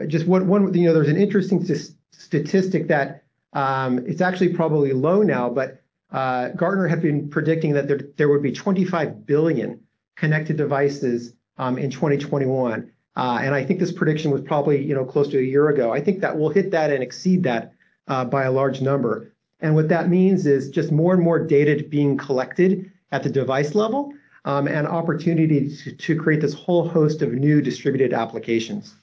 just 0.07 0.27
one 0.27 0.73
you 0.73 0.87
know 0.87 0.93
there's 0.93 1.09
an 1.09 1.17
interesting 1.17 1.65
statistic 2.11 2.87
that 2.87 3.23
um, 3.53 3.99
it's 4.07 4.21
actually 4.21 4.53
probably 4.53 4.93
low 4.93 5.21
now, 5.21 5.49
but 5.49 5.81
uh, 6.11 6.49
Gartner 6.49 6.87
had 6.87 7.01
been 7.01 7.29
predicting 7.29 7.73
that 7.73 8.17
there 8.17 8.29
would 8.29 8.43
be 8.43 8.51
25 8.51 9.25
billion 9.25 9.79
connected 10.15 10.57
devices 10.57 11.33
um, 11.57 11.77
in 11.77 11.89
2021. 11.89 12.91
Uh, 13.15 13.39
and 13.41 13.53
I 13.53 13.63
think 13.63 13.79
this 13.79 13.91
prediction 13.91 14.31
was 14.31 14.41
probably 14.41 14.83
you 14.83 14.95
know 14.95 15.05
close 15.05 15.27
to 15.29 15.39
a 15.39 15.43
year 15.43 15.69
ago. 15.69 15.93
I 15.93 16.01
think 16.01 16.21
that 16.21 16.37
we'll 16.37 16.49
hit 16.49 16.71
that 16.71 16.91
and 16.91 17.03
exceed 17.03 17.43
that 17.43 17.73
uh, 18.07 18.25
by 18.25 18.43
a 18.43 18.51
large 18.51 18.81
number. 18.81 19.31
And 19.59 19.75
what 19.75 19.87
that 19.89 20.09
means 20.09 20.45
is 20.45 20.69
just 20.69 20.91
more 20.91 21.13
and 21.13 21.23
more 21.23 21.39
data 21.39 21.83
being 21.87 22.17
collected 22.17 22.91
at 23.11 23.23
the 23.23 23.29
device 23.29 23.75
level 23.75 24.13
um, 24.45 24.67
and 24.67 24.87
opportunity 24.87 25.75
to 25.97 26.15
create 26.19 26.41
this 26.41 26.53
whole 26.53 26.87
host 26.87 27.21
of 27.21 27.31
new 27.33 27.61
distributed 27.61 28.13
applications. 28.13 28.95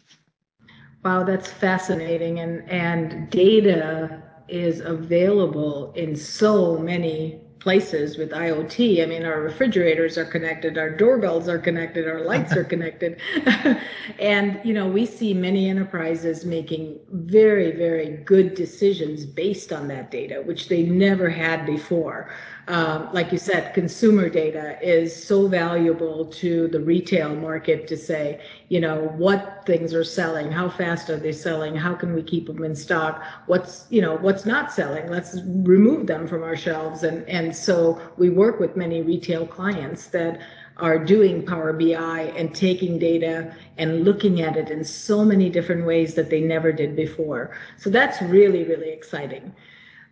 Wow, 1.04 1.24
that's 1.24 1.50
fascinating. 1.50 2.40
And, 2.40 2.68
and 2.68 3.30
data 3.30 4.22
is 4.48 4.80
available 4.80 5.92
in 5.94 6.14
so 6.16 6.76
many 6.76 7.40
places 7.58 8.16
with 8.16 8.30
IoT. 8.30 9.02
I 9.02 9.06
mean, 9.06 9.24
our 9.24 9.40
refrigerators 9.40 10.16
are 10.16 10.24
connected, 10.24 10.78
our 10.78 10.90
doorbells 10.90 11.46
are 11.48 11.58
connected, 11.58 12.08
our 12.08 12.20
lights 12.22 12.56
are 12.56 12.64
connected. 12.74 13.20
and, 14.18 14.58
you 14.64 14.72
know, 14.72 14.88
we 14.88 15.04
see 15.06 15.34
many 15.34 15.68
enterprises 15.68 16.44
making 16.44 16.98
very, 17.10 17.70
very 17.72 18.16
good 18.24 18.54
decisions 18.54 19.26
based 19.26 19.72
on 19.72 19.88
that 19.88 20.10
data, 20.10 20.42
which 20.44 20.68
they 20.68 20.82
never 20.82 21.28
had 21.28 21.66
before 21.66 22.30
um, 22.70 23.08
like 23.12 23.32
you 23.32 23.38
said, 23.38 23.74
consumer 23.74 24.28
data 24.28 24.78
is 24.80 25.10
so 25.12 25.48
valuable 25.48 26.24
to 26.26 26.68
the 26.68 26.78
retail 26.78 27.34
market 27.34 27.88
to 27.88 27.96
say, 27.96 28.40
you 28.68 28.80
know, 28.80 29.08
what 29.16 29.64
things 29.66 29.92
are 29.92 30.04
selling, 30.04 30.52
how 30.52 30.68
fast 30.68 31.10
are 31.10 31.16
they 31.18 31.32
selling, 31.32 31.74
how 31.74 31.94
can 31.94 32.14
we 32.14 32.22
keep 32.22 32.46
them 32.46 32.62
in 32.62 32.76
stock, 32.76 33.24
what's, 33.46 33.86
you 33.90 34.00
know, 34.00 34.16
what's 34.18 34.46
not 34.46 34.72
selling, 34.72 35.08
let's 35.08 35.36
remove 35.44 36.06
them 36.06 36.28
from 36.28 36.44
our 36.44 36.56
shelves. 36.56 37.02
And, 37.02 37.28
and 37.28 37.54
so 37.54 38.00
we 38.16 38.30
work 38.30 38.60
with 38.60 38.76
many 38.76 39.02
retail 39.02 39.48
clients 39.48 40.06
that 40.08 40.40
are 40.76 40.98
doing 40.98 41.44
Power 41.44 41.72
BI 41.72 42.32
and 42.36 42.54
taking 42.54 43.00
data 43.00 43.52
and 43.78 44.04
looking 44.04 44.42
at 44.42 44.56
it 44.56 44.70
in 44.70 44.84
so 44.84 45.24
many 45.24 45.50
different 45.50 45.84
ways 45.84 46.14
that 46.14 46.30
they 46.30 46.40
never 46.40 46.72
did 46.72 46.94
before. 46.94 47.50
So 47.76 47.90
that's 47.90 48.22
really, 48.22 48.62
really 48.62 48.90
exciting. 48.90 49.52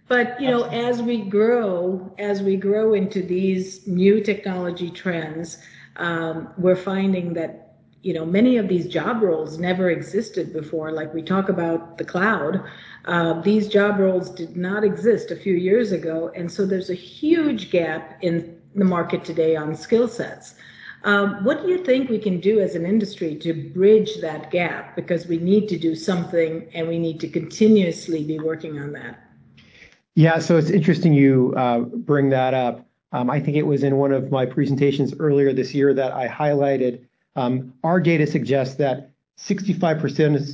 But 0.09 0.41
you 0.41 0.51
know, 0.51 0.65
as 0.65 1.03
we 1.03 1.19
grow, 1.19 2.13
as 2.19 2.43
we 2.43 2.57
grow 2.57 2.95
into 2.95 3.23
these 3.23 3.87
new 3.87 4.23
technology 4.23 4.91
trends, 4.91 5.59
um, 5.97 6.49
we're 6.57 6.77
finding 6.77 7.35
that 7.35 7.77
you 8.03 8.15
know 8.15 8.25
many 8.25 8.57
of 8.57 8.69
these 8.69 8.89
job 8.89 9.23
roles 9.23 9.59
never 9.59 9.91
existed 9.91 10.53
before. 10.55 10.93
Like 10.93 11.13
we 11.13 11.23
talk 11.23 11.51
about 11.51 11.99
the 11.99 12.05
cloud, 12.05 12.63
uh, 13.05 13.41
these 13.43 13.69
job 13.69 13.99
roles 13.99 14.31
did 14.31 14.57
not 14.57 14.83
exist 14.83 15.31
a 15.31 15.37
few 15.37 15.55
years 15.55 15.93
ago, 15.93 16.33
and 16.35 16.51
so 16.51 16.65
there's 16.65 16.91
a 16.91 16.95
huge 16.95 17.71
gap 17.71 18.19
in 18.23 18.59
the 18.75 18.87
market 18.87 19.25
today 19.25 19.57
on 19.57 19.75
skill 19.77 20.09
sets. 20.09 20.55
Um, 21.05 21.45
what 21.45 21.63
do 21.63 21.69
you 21.69 21.85
think 21.85 22.09
we 22.09 22.19
can 22.19 22.41
do 22.41 22.61
as 22.61 22.75
an 22.75 22.87
industry 22.87 23.37
to 23.37 23.53
bridge 23.53 24.21
that 24.21 24.51
gap? 24.51 24.97
Because 24.97 25.27
we 25.27 25.37
need 25.39 25.69
to 25.69 25.79
do 25.79 25.95
something, 25.95 26.67
and 26.75 26.89
we 26.89 26.99
need 26.99 27.21
to 27.21 27.29
continuously 27.29 28.25
be 28.25 28.39
working 28.39 28.79
on 28.79 28.93
that. 28.93 29.28
Yeah, 30.19 30.41
so 30.41 30.57
it's 30.57 30.71
interesting 30.71 31.13
you 31.13 31.55
uh, 31.57 31.79
bring 31.79 32.31
that 32.31 32.53
up. 32.53 32.85
Um, 33.13 33.31
I 33.31 33.39
think 33.39 33.57
it 33.57 33.63
was 33.63 33.85
in 33.85 33.99
one 33.99 34.11
of 34.11 34.33
my 34.33 34.47
presentations 34.47 35.15
earlier 35.21 35.53
this 35.53 35.73
year 35.73 35.95
that 35.95 36.11
I 36.11 36.27
highlighted 36.27 37.05
um, 37.37 37.73
our 37.85 38.01
data 38.01 38.27
suggests 38.27 38.75
that 38.79 39.13
65%, 39.39 40.01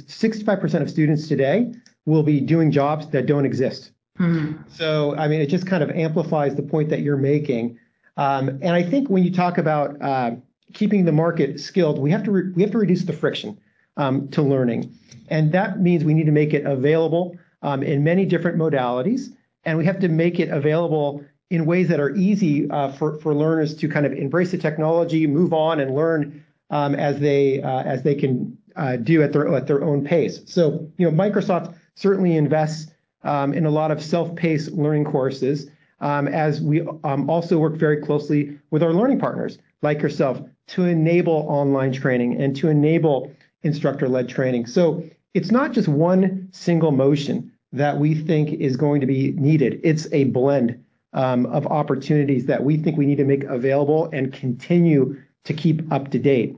65% 0.04 0.82
of 0.82 0.90
students 0.90 1.28
today 1.28 1.72
will 2.04 2.22
be 2.22 2.42
doing 2.42 2.70
jobs 2.70 3.08
that 3.08 3.24
don't 3.24 3.46
exist. 3.46 3.92
Mm-hmm. 4.18 4.60
So, 4.68 5.16
I 5.16 5.28
mean, 5.28 5.40
it 5.40 5.46
just 5.46 5.66
kind 5.66 5.82
of 5.82 5.88
amplifies 5.92 6.54
the 6.56 6.62
point 6.62 6.90
that 6.90 7.00
you're 7.00 7.16
making. 7.16 7.78
Um, 8.18 8.50
and 8.50 8.72
I 8.72 8.82
think 8.82 9.08
when 9.08 9.24
you 9.24 9.32
talk 9.32 9.56
about 9.56 9.96
uh, 10.02 10.32
keeping 10.74 11.06
the 11.06 11.12
market 11.12 11.58
skilled, 11.58 11.98
we 11.98 12.10
have 12.10 12.22
to 12.24 12.30
re- 12.30 12.52
we 12.54 12.60
have 12.60 12.72
to 12.72 12.78
reduce 12.78 13.04
the 13.04 13.14
friction 13.14 13.58
um, 13.96 14.28
to 14.28 14.42
learning, 14.42 14.92
and 15.30 15.52
that 15.52 15.80
means 15.80 16.04
we 16.04 16.12
need 16.12 16.26
to 16.26 16.32
make 16.32 16.52
it 16.52 16.66
available 16.66 17.38
um, 17.62 17.82
in 17.82 18.04
many 18.04 18.26
different 18.26 18.58
modalities 18.58 19.30
and 19.64 19.78
we 19.78 19.84
have 19.84 20.00
to 20.00 20.08
make 20.08 20.38
it 20.40 20.48
available 20.50 21.24
in 21.50 21.66
ways 21.66 21.88
that 21.88 22.00
are 22.00 22.14
easy 22.16 22.68
uh, 22.70 22.90
for, 22.92 23.18
for 23.20 23.34
learners 23.34 23.74
to 23.76 23.88
kind 23.88 24.06
of 24.06 24.12
embrace 24.12 24.50
the 24.50 24.58
technology, 24.58 25.26
move 25.26 25.52
on, 25.52 25.80
and 25.80 25.94
learn 25.94 26.44
um, 26.70 26.94
as 26.94 27.20
they 27.20 27.62
uh, 27.62 27.82
as 27.82 28.02
they 28.02 28.14
can 28.14 28.56
uh, 28.76 28.96
do 28.96 29.22
at 29.22 29.32
their 29.32 29.54
at 29.54 29.66
their 29.66 29.84
own 29.84 30.04
pace. 30.04 30.40
So 30.46 30.90
you 30.96 31.10
know, 31.10 31.16
Microsoft 31.16 31.74
certainly 31.94 32.36
invests 32.36 32.90
um, 33.22 33.52
in 33.52 33.66
a 33.66 33.70
lot 33.70 33.90
of 33.90 34.02
self-paced 34.02 34.72
learning 34.72 35.04
courses, 35.04 35.68
um, 36.00 36.26
as 36.28 36.60
we 36.60 36.80
um, 37.04 37.30
also 37.30 37.58
work 37.58 37.76
very 37.76 38.00
closely 38.00 38.58
with 38.70 38.82
our 38.82 38.92
learning 38.92 39.18
partners 39.18 39.58
like 39.82 40.02
yourself 40.02 40.40
to 40.66 40.84
enable 40.84 41.46
online 41.48 41.92
training 41.92 42.40
and 42.40 42.56
to 42.56 42.68
enable 42.68 43.30
instructor-led 43.62 44.28
training. 44.28 44.66
So 44.66 45.04
it's 45.34 45.50
not 45.50 45.72
just 45.72 45.88
one 45.88 46.48
single 46.52 46.90
motion 46.90 47.52
that 47.74 47.98
we 47.98 48.14
think 48.14 48.60
is 48.60 48.76
going 48.76 49.00
to 49.00 49.06
be 49.06 49.32
needed. 49.32 49.80
It's 49.82 50.06
a 50.12 50.24
blend 50.24 50.84
um, 51.12 51.44
of 51.46 51.66
opportunities 51.66 52.46
that 52.46 52.62
we 52.62 52.76
think 52.76 52.96
we 52.96 53.04
need 53.04 53.18
to 53.18 53.24
make 53.24 53.42
available 53.44 54.08
and 54.12 54.32
continue 54.32 55.20
to 55.44 55.52
keep 55.52 55.92
up 55.92 56.10
to 56.12 56.18
date. 56.20 56.56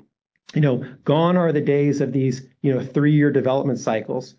You 0.55 0.61
know, 0.61 0.85
gone 1.05 1.37
are 1.39 1.53
the 1.53 1.61
days 1.61 2.03
of 2.03 2.13
these, 2.13 2.43
you 2.61 2.73
know, 2.73 2.85
three-year 2.85 3.31
development 3.31 3.79
cycles. 3.79 4.35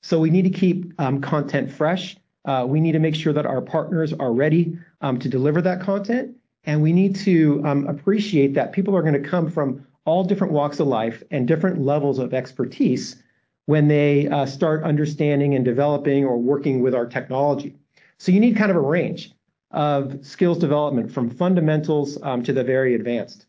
So 0.00 0.18
we 0.18 0.30
need 0.30 0.42
to 0.42 0.50
keep 0.50 0.92
um, 0.98 1.20
content 1.20 1.70
fresh. 1.70 2.16
Uh, 2.46 2.64
we 2.66 2.80
need 2.80 2.92
to 2.92 2.98
make 2.98 3.14
sure 3.14 3.34
that 3.34 3.46
our 3.46 3.60
partners 3.60 4.14
are 4.14 4.32
ready 4.32 4.78
um, 5.02 5.18
to 5.18 5.28
deliver 5.28 5.60
that 5.62 5.82
content. 5.82 6.34
And 6.64 6.82
we 6.82 6.92
need 6.92 7.16
to 7.16 7.62
appreciate 7.88 8.54
that 8.54 8.72
people 8.72 8.96
are 8.96 9.02
going 9.02 9.20
to 9.20 9.28
come 9.28 9.50
from 9.50 9.86
all 10.04 10.24
different 10.24 10.52
walks 10.52 10.80
of 10.80 10.86
life 10.86 11.22
and 11.30 11.46
different 11.46 11.82
levels 11.82 12.18
of 12.18 12.32
expertise 12.32 13.22
when 13.66 13.88
they 13.88 14.28
uh, 14.28 14.46
start 14.46 14.82
understanding 14.82 15.54
and 15.54 15.64
developing 15.64 16.24
or 16.24 16.38
working 16.38 16.82
with 16.82 16.94
our 16.94 17.06
technology. 17.06 17.76
So 18.18 18.32
you 18.32 18.40
need 18.40 18.56
kind 18.56 18.70
of 18.70 18.76
a 18.76 18.80
range 18.80 19.32
of 19.70 20.24
skills 20.24 20.58
development 20.58 21.10
from 21.10 21.30
fundamentals 21.30 22.18
um, 22.22 22.42
to 22.42 22.52
the 22.52 22.64
very 22.64 22.94
advanced. 22.94 23.46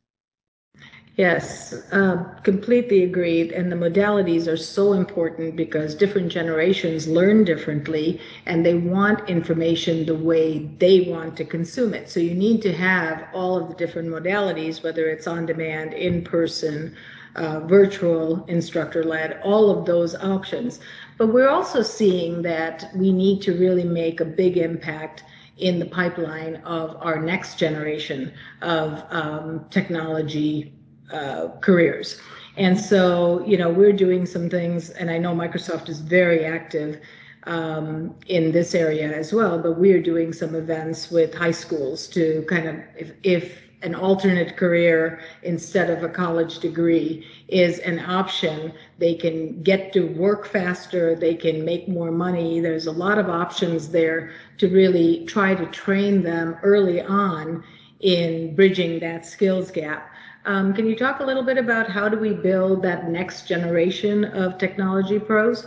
Yes, 1.16 1.74
uh, 1.92 2.24
completely 2.42 3.04
agreed. 3.04 3.52
And 3.52 3.72
the 3.72 3.76
modalities 3.76 4.52
are 4.52 4.58
so 4.58 4.94
important 4.94 5.56
because 5.56 5.94
different 5.94 6.32
generations 6.32 7.08
learn 7.08 7.44
differently 7.44 8.20
and 8.48 8.66
they 8.66 8.74
want 8.74 9.30
information 9.30 10.08
the 10.08 10.16
way 10.16 10.72
they 10.80 11.02
want 11.02 11.38
to 11.38 11.46
consume 11.46 11.94
it. 11.94 12.10
So 12.10 12.20
you 12.20 12.34
need 12.34 12.64
to 12.64 12.74
have 12.74 13.28
all 13.32 13.58
of 13.58 13.68
the 13.68 13.76
different 13.76 14.10
modalities, 14.10 14.82
whether 14.84 15.08
it's 15.08 15.28
on 15.28 15.46
demand, 15.46 15.94
in 15.94 16.24
person, 16.24 16.96
uh, 17.36 17.62
virtual 17.62 18.46
instructor 18.46 19.04
led, 19.04 19.40
all 19.44 19.70
of 19.70 19.86
those 19.86 20.16
options. 20.16 20.80
But 21.18 21.28
we're 21.28 21.50
also 21.50 21.82
seeing 21.82 22.42
that 22.44 22.90
we 22.96 23.12
need 23.12 23.42
to 23.44 23.58
really 23.58 23.84
make 23.84 24.20
a 24.20 24.26
big 24.26 24.58
impact 24.58 25.24
in 25.58 25.80
the 25.80 25.86
pipeline 25.86 26.56
of 26.58 26.98
our 27.00 27.22
next 27.22 27.60
generation 27.60 28.34
of 28.62 29.04
um, 29.10 29.66
technology 29.70 30.74
uh, 31.12 31.50
careers. 31.62 32.20
And 32.58 32.80
so, 32.80 33.44
you 33.46 33.58
know, 33.58 33.70
we're 33.70 33.94
doing 33.94 34.26
some 34.26 34.50
things, 34.50 34.90
and 34.92 35.10
I 35.10 35.18
know 35.18 35.34
Microsoft 35.34 35.90
is 35.90 36.00
very 36.00 36.46
active 36.46 37.02
um, 37.46 38.16
in 38.28 38.52
this 38.52 38.74
area 38.76 39.12
as 39.12 39.34
well, 39.34 39.60
but 39.60 39.78
we're 39.78 40.02
doing 40.02 40.34
some 40.34 40.56
events 40.56 41.12
with 41.12 41.34
high 41.34 41.52
schools 41.52 42.08
to 42.10 42.46
kind 42.48 42.68
of, 42.68 42.76
if, 42.96 43.14
if 43.24 43.63
an 43.84 43.94
alternate 43.94 44.58
career 44.58 45.20
instead 45.44 45.90
of 45.90 46.04
a 46.04 46.10
college 46.10 46.60
degree 46.60 47.28
is 47.50 47.80
an 47.80 48.00
option. 48.00 48.74
They 48.98 49.14
can 49.14 49.62
get 49.62 49.94
to 49.94 50.08
work 50.08 50.48
faster, 50.48 51.16
they 51.16 51.36
can 51.36 51.64
make 51.64 51.88
more 51.88 52.12
money. 52.12 52.60
There's 52.60 52.88
a 52.88 52.92
lot 52.92 53.18
of 53.18 53.30
options 53.30 53.90
there 53.90 54.32
to 54.58 54.68
really 54.70 55.26
try 55.26 55.54
to 55.54 55.66
train 55.68 56.24
them 56.24 56.58
early 56.64 57.02
on 57.02 57.64
in 58.00 58.56
bridging 58.56 59.00
that 59.00 59.26
skills 59.26 59.72
gap. 59.72 60.10
Um, 60.46 60.74
can 60.74 60.88
you 60.88 60.96
talk 60.96 61.22
a 61.22 61.24
little 61.24 61.44
bit 61.44 61.58
about 61.58 61.90
how 61.90 62.10
do 62.10 62.18
we 62.18 62.34
build 62.34 62.84
that 62.84 63.10
next 63.10 63.48
generation 63.48 64.26
of 64.26 64.58
technology 64.58 65.20
pros? 65.20 65.66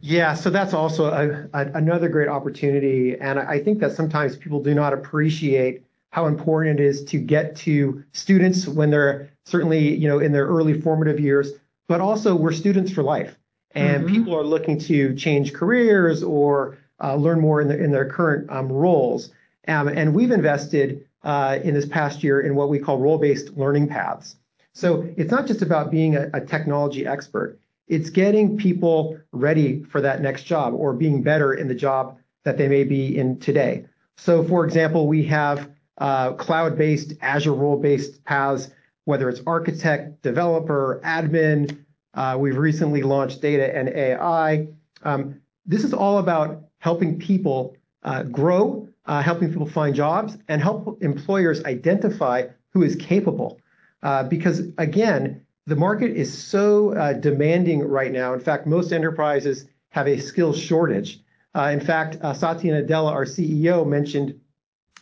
Yeah, 0.00 0.34
so 0.34 0.50
that's 0.50 0.74
also 0.74 1.06
a, 1.06 1.48
a, 1.54 1.72
another 1.74 2.08
great 2.08 2.28
opportunity. 2.28 3.16
And 3.18 3.38
I 3.38 3.58
think 3.58 3.78
that 3.80 3.92
sometimes 3.92 4.36
people 4.36 4.62
do 4.62 4.74
not 4.74 4.92
appreciate 4.92 5.83
how 6.14 6.26
important 6.26 6.78
it 6.78 6.86
is 6.86 7.02
to 7.02 7.18
get 7.18 7.56
to 7.56 8.04
students 8.12 8.68
when 8.68 8.88
they're 8.88 9.28
certainly 9.46 9.96
you 9.96 10.06
know 10.06 10.20
in 10.20 10.30
their 10.30 10.46
early 10.46 10.80
formative 10.80 11.18
years, 11.18 11.50
but 11.88 12.00
also 12.00 12.36
we're 12.36 12.52
students 12.52 12.92
for 12.92 13.02
life, 13.02 13.36
and 13.72 14.04
mm-hmm. 14.04 14.14
people 14.14 14.36
are 14.36 14.44
looking 14.44 14.78
to 14.78 15.12
change 15.16 15.52
careers 15.52 16.22
or 16.22 16.78
uh, 17.02 17.16
learn 17.16 17.40
more 17.40 17.60
in, 17.60 17.66
the, 17.66 17.76
in 17.76 17.90
their 17.90 18.08
current 18.08 18.48
um, 18.48 18.70
roles. 18.70 19.32
Um, 19.66 19.88
and 19.88 20.14
we've 20.14 20.30
invested 20.30 21.04
uh, 21.24 21.58
in 21.64 21.74
this 21.74 21.86
past 21.86 22.22
year 22.22 22.40
in 22.42 22.54
what 22.54 22.68
we 22.68 22.78
call 22.78 22.98
role-based 22.98 23.56
learning 23.56 23.88
paths. 23.88 24.36
So 24.72 25.12
it's 25.16 25.32
not 25.32 25.48
just 25.48 25.62
about 25.62 25.90
being 25.90 26.14
a, 26.14 26.30
a 26.32 26.40
technology 26.40 27.04
expert. 27.04 27.58
It's 27.88 28.10
getting 28.10 28.56
people 28.56 29.18
ready 29.32 29.82
for 29.82 30.00
that 30.00 30.22
next 30.22 30.44
job 30.44 30.74
or 30.74 30.92
being 30.92 31.24
better 31.24 31.54
in 31.54 31.66
the 31.66 31.74
job 31.74 32.18
that 32.44 32.56
they 32.56 32.68
may 32.68 32.84
be 32.84 33.18
in 33.18 33.40
today. 33.40 33.86
So 34.16 34.44
for 34.44 34.64
example, 34.64 35.08
we 35.08 35.24
have 35.24 35.73
cloud-based, 35.98 37.14
Azure 37.20 37.54
role-based 37.54 38.24
paths, 38.24 38.70
whether 39.04 39.28
it's 39.28 39.40
architect, 39.46 40.22
developer, 40.22 41.00
admin. 41.04 41.84
Uh, 42.14 42.36
we've 42.38 42.56
recently 42.56 43.02
launched 43.02 43.40
data 43.40 43.76
and 43.76 43.88
AI. 43.88 44.68
Um, 45.02 45.40
this 45.66 45.84
is 45.84 45.92
all 45.92 46.18
about 46.18 46.64
helping 46.78 47.18
people 47.18 47.76
uh, 48.02 48.22
grow, 48.24 48.88
uh, 49.06 49.22
helping 49.22 49.48
people 49.48 49.66
find 49.66 49.94
jobs, 49.94 50.36
and 50.48 50.62
help 50.62 51.02
employers 51.02 51.64
identify 51.64 52.46
who 52.70 52.82
is 52.82 52.96
capable. 52.96 53.58
Uh, 54.02 54.22
because 54.24 54.62
again, 54.78 55.44
the 55.66 55.76
market 55.76 56.10
is 56.10 56.36
so 56.36 56.94
uh, 56.94 57.14
demanding 57.14 57.80
right 57.80 58.12
now. 58.12 58.34
In 58.34 58.40
fact, 58.40 58.66
most 58.66 58.92
enterprises 58.92 59.66
have 59.90 60.06
a 60.06 60.18
skills 60.18 60.58
shortage. 60.58 61.20
Uh, 61.54 61.70
in 61.72 61.80
fact, 61.80 62.18
uh, 62.22 62.34
Satya 62.34 62.82
Nadella, 62.82 63.12
our 63.12 63.24
CEO, 63.24 63.86
mentioned 63.86 64.38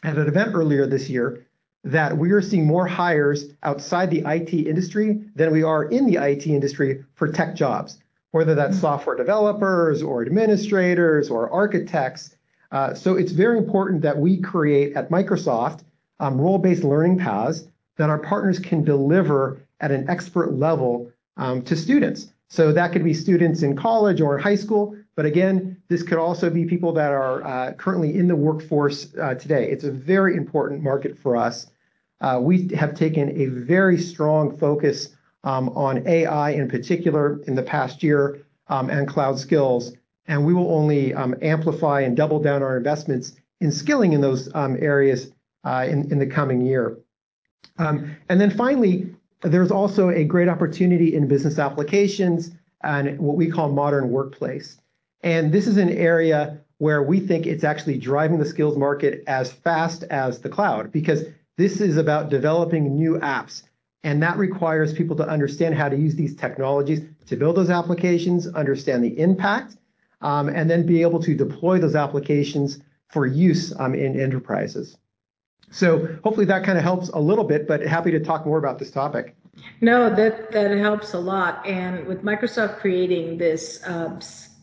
at 0.03 0.19
an 0.19 0.29
event 0.29 0.55
earlier 0.55 0.87
this 0.87 1.09
year 1.09 1.47
that 1.85 2.17
we 2.17 2.31
are 2.31 2.41
seeing 2.41 2.67
more 2.67 2.87
hires 2.87 3.47
outside 3.63 4.11
the 4.11 4.23
IT 4.27 4.53
industry 4.53 5.25
than 5.35 5.53
we 5.53 5.63
are 5.63 5.85
in 5.85 6.07
the 6.07 6.17
IT 6.17 6.47
industry 6.47 7.05
for 7.15 7.29
tech 7.29 7.57
jobs, 7.57 7.99
whether 8.31 8.55
that's 8.55 8.75
mm-hmm. 8.75 8.83
software 8.83 9.17
developers 9.17 10.03
or 10.03 10.23
administrators 10.23 11.29
or 11.29 11.51
architects. 11.51 12.37
Uh, 12.71 12.95
so 12.95 13.17
it's 13.17 13.33
very 13.33 13.59
important 13.59 14.03
that 14.03 14.17
we 14.17 14.41
create 14.41 14.97
at 14.97 15.11
Microsoft 15.11 15.81
um, 16.21 16.41
role-based 16.41 16.85
learning 16.85 17.19
paths 17.19 17.65
that 17.97 18.09
our 18.09 18.19
partners 18.19 18.59
can 18.59 18.85
deliver 18.85 19.61
at 19.81 19.91
an 19.91 20.09
expert 20.09 20.53
level 20.53 21.11
um, 21.37 21.63
to 21.63 21.77
students. 21.77 22.33
So 22.49 22.73
that 22.73 22.93
could 22.93 23.03
be 23.03 23.15
students 23.15 23.63
in 23.63 23.77
college 23.77 24.21
or 24.21 24.37
in 24.37 24.43
high 24.43 24.55
school, 24.55 24.97
again, 25.27 25.83
this 25.89 26.03
could 26.03 26.19
also 26.19 26.49
be 26.49 26.65
people 26.65 26.93
that 26.95 27.13
are 27.13 27.45
uh, 27.45 27.73
currently 27.75 28.17
in 28.17 28.29
the 28.29 28.37
workforce 28.37 29.15
uh, 29.21 29.35
today. 29.35 29.71
It's 29.71 29.85
a 29.85 29.91
very 29.91 30.37
important 30.37 30.83
market 30.83 31.19
for 31.19 31.37
us. 31.37 31.67
Uh, 32.21 32.39
we 32.41 32.69
have 32.75 32.95
taken 32.95 33.29
a 33.41 33.47
very 33.47 33.99
strong 33.99 34.57
focus 34.57 35.11
um, 35.45 35.69
on 35.71 36.07
AI 36.07 36.51
in 36.51 36.69
particular 36.69 37.43
in 37.47 37.55
the 37.55 37.63
past 37.63 38.03
year 38.03 38.47
um, 38.69 38.89
and 38.91 39.09
cloud 39.09 39.39
skills, 39.39 39.93
and 40.27 40.47
we 40.47 40.55
will 40.55 40.73
only 40.73 41.13
um, 41.13 41.35
amplify 41.43 42.01
and 42.01 42.17
double 42.17 42.41
down 42.41 42.63
our 42.63 42.77
investments 42.77 43.33
in 43.61 43.71
skilling 43.71 44.13
in 44.13 44.21
those 44.21 44.49
areas 44.55 45.31
in, 45.65 46.19
the 46.19 46.27
coming 46.27 46.65
year. 46.65 46.99
And 47.79 48.17
then 48.29 48.51
finally, 48.51 49.15
there's 49.43 49.71
also 49.71 50.11
a 50.11 50.25
great 50.25 50.49
opportunity 50.49 51.15
in 51.15 51.27
business 51.27 51.59
applications 51.59 52.53
and 52.83 53.19
what 53.19 53.37
we 53.37 53.51
call 53.51 53.71
modern 53.71 54.11
workplace. 54.11 54.79
And 55.23 55.53
this 55.53 55.67
is 55.67 55.77
an 55.77 55.91
area 55.91 56.59
where 56.79 57.03
we 57.03 57.21
think 57.21 57.47
it's 57.47 57.65
actually 57.65 57.97
driving 57.99 58.39
the 58.39 58.45
skills 58.45 58.77
market 58.77 59.23
as 59.27 59.53
fast 59.53 60.03
as 60.05 60.41
the 60.41 60.49
cloud 60.49 60.91
because 60.91 61.25
this 61.57 61.81
is 61.81 61.97
about 61.97 62.29
developing 62.29 62.97
new 62.97 63.19
apps. 63.21 63.63
And 64.05 64.21
that 64.23 64.37
requires 64.37 64.93
people 64.93 65.15
to 65.17 65.29
understand 65.29 65.77
how 65.77 65.89
to 65.89 65.97
use 65.97 66.17
these 66.17 66.35
technologies 66.35 67.03
to 67.27 67.37
build 67.37 67.57
those 67.57 67.71
applications, 67.71 68.49
understand 68.49 69.05
the 69.05 69.17
impact, 69.17 69.77
um, 70.23 70.49
and 70.49 70.69
then 70.69 70.85
be 70.85 71.03
able 71.03 71.23
to 71.23 71.37
deploy 71.37 71.79
those 71.79 71.95
applications 71.95 72.81
for 73.09 73.27
use 73.27 73.73
um, 73.79 73.95
in 73.95 74.19
enterprises. 74.19 74.97
So 75.71 76.19
hopefully 76.25 76.47
that 76.47 76.65
kind 76.65 76.79
of 76.79 76.85
helps 76.85 77.11
a 77.11 77.19
little 77.19 77.45
bit, 77.45 77.69
but 77.69 77.81
happy 77.81 78.11
to 78.11 78.21
talk 78.21 78.45
more 78.45 78.59
about 78.59 78.79
this 78.79 78.91
topic. 78.91 79.37
No, 79.81 80.15
that 80.15 80.51
that 80.53 80.71
helps 80.79 81.13
a 81.13 81.19
lot. 81.19 81.65
And 81.67 82.07
with 82.07 82.23
Microsoft 82.23 82.79
creating 82.79 83.39
this 83.39 83.83
uh, 83.85 84.19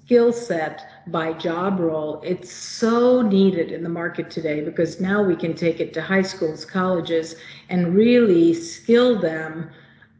skill 0.09 0.33
set 0.33 0.89
by 1.05 1.31
job 1.33 1.79
role, 1.79 2.19
it's 2.25 2.51
so 2.51 3.21
needed 3.21 3.71
in 3.71 3.83
the 3.83 3.89
market 3.89 4.31
today 4.31 4.59
because 4.59 4.99
now 4.99 5.21
we 5.21 5.35
can 5.35 5.53
take 5.53 5.79
it 5.79 5.93
to 5.93 6.01
high 6.01 6.23
schools, 6.23 6.65
colleges, 6.65 7.35
and 7.69 7.93
really 7.93 8.55
skill 8.55 9.19
them 9.19 9.69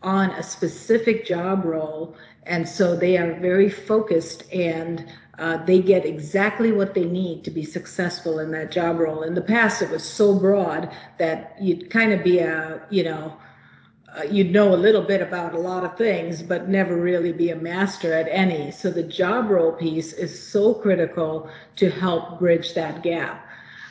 on 0.03 0.29
a 0.29 0.43
specific 0.43 1.25
job 1.25 1.65
role. 1.65 2.15
And 2.43 2.69
so 2.69 2.95
they 2.95 3.17
are 3.17 3.33
very 3.39 3.67
focused 3.67 4.43
and 4.53 5.11
uh, 5.39 5.65
they 5.65 5.81
get 5.81 6.05
exactly 6.05 6.71
what 6.71 6.93
they 6.93 7.05
need 7.05 7.43
to 7.45 7.49
be 7.49 7.63
successful 7.63 8.37
in 8.37 8.51
that 8.51 8.69
job 8.69 8.99
role. 8.99 9.23
In 9.23 9.33
the 9.33 9.41
past, 9.41 9.81
it 9.81 9.89
was 9.89 10.03
so 10.03 10.37
broad 10.37 10.95
that 11.17 11.55
you'd 11.59 11.89
kind 11.89 12.13
of 12.13 12.23
be 12.23 12.37
a, 12.37 12.79
you 12.91 13.03
know, 13.03 13.35
uh, 14.17 14.23
you'd 14.23 14.51
know 14.51 14.73
a 14.73 14.77
little 14.77 15.01
bit 15.01 15.21
about 15.21 15.53
a 15.53 15.57
lot 15.59 15.83
of 15.83 15.97
things, 15.97 16.41
but 16.41 16.69
never 16.69 16.95
really 16.95 17.31
be 17.31 17.49
a 17.51 17.55
master 17.55 18.13
at 18.13 18.27
any. 18.29 18.71
So 18.71 18.89
the 18.89 19.03
job 19.03 19.49
role 19.49 19.71
piece 19.71 20.13
is 20.13 20.41
so 20.41 20.73
critical 20.73 21.49
to 21.77 21.89
help 21.89 22.39
bridge 22.39 22.73
that 22.73 23.03
gap. 23.03 23.45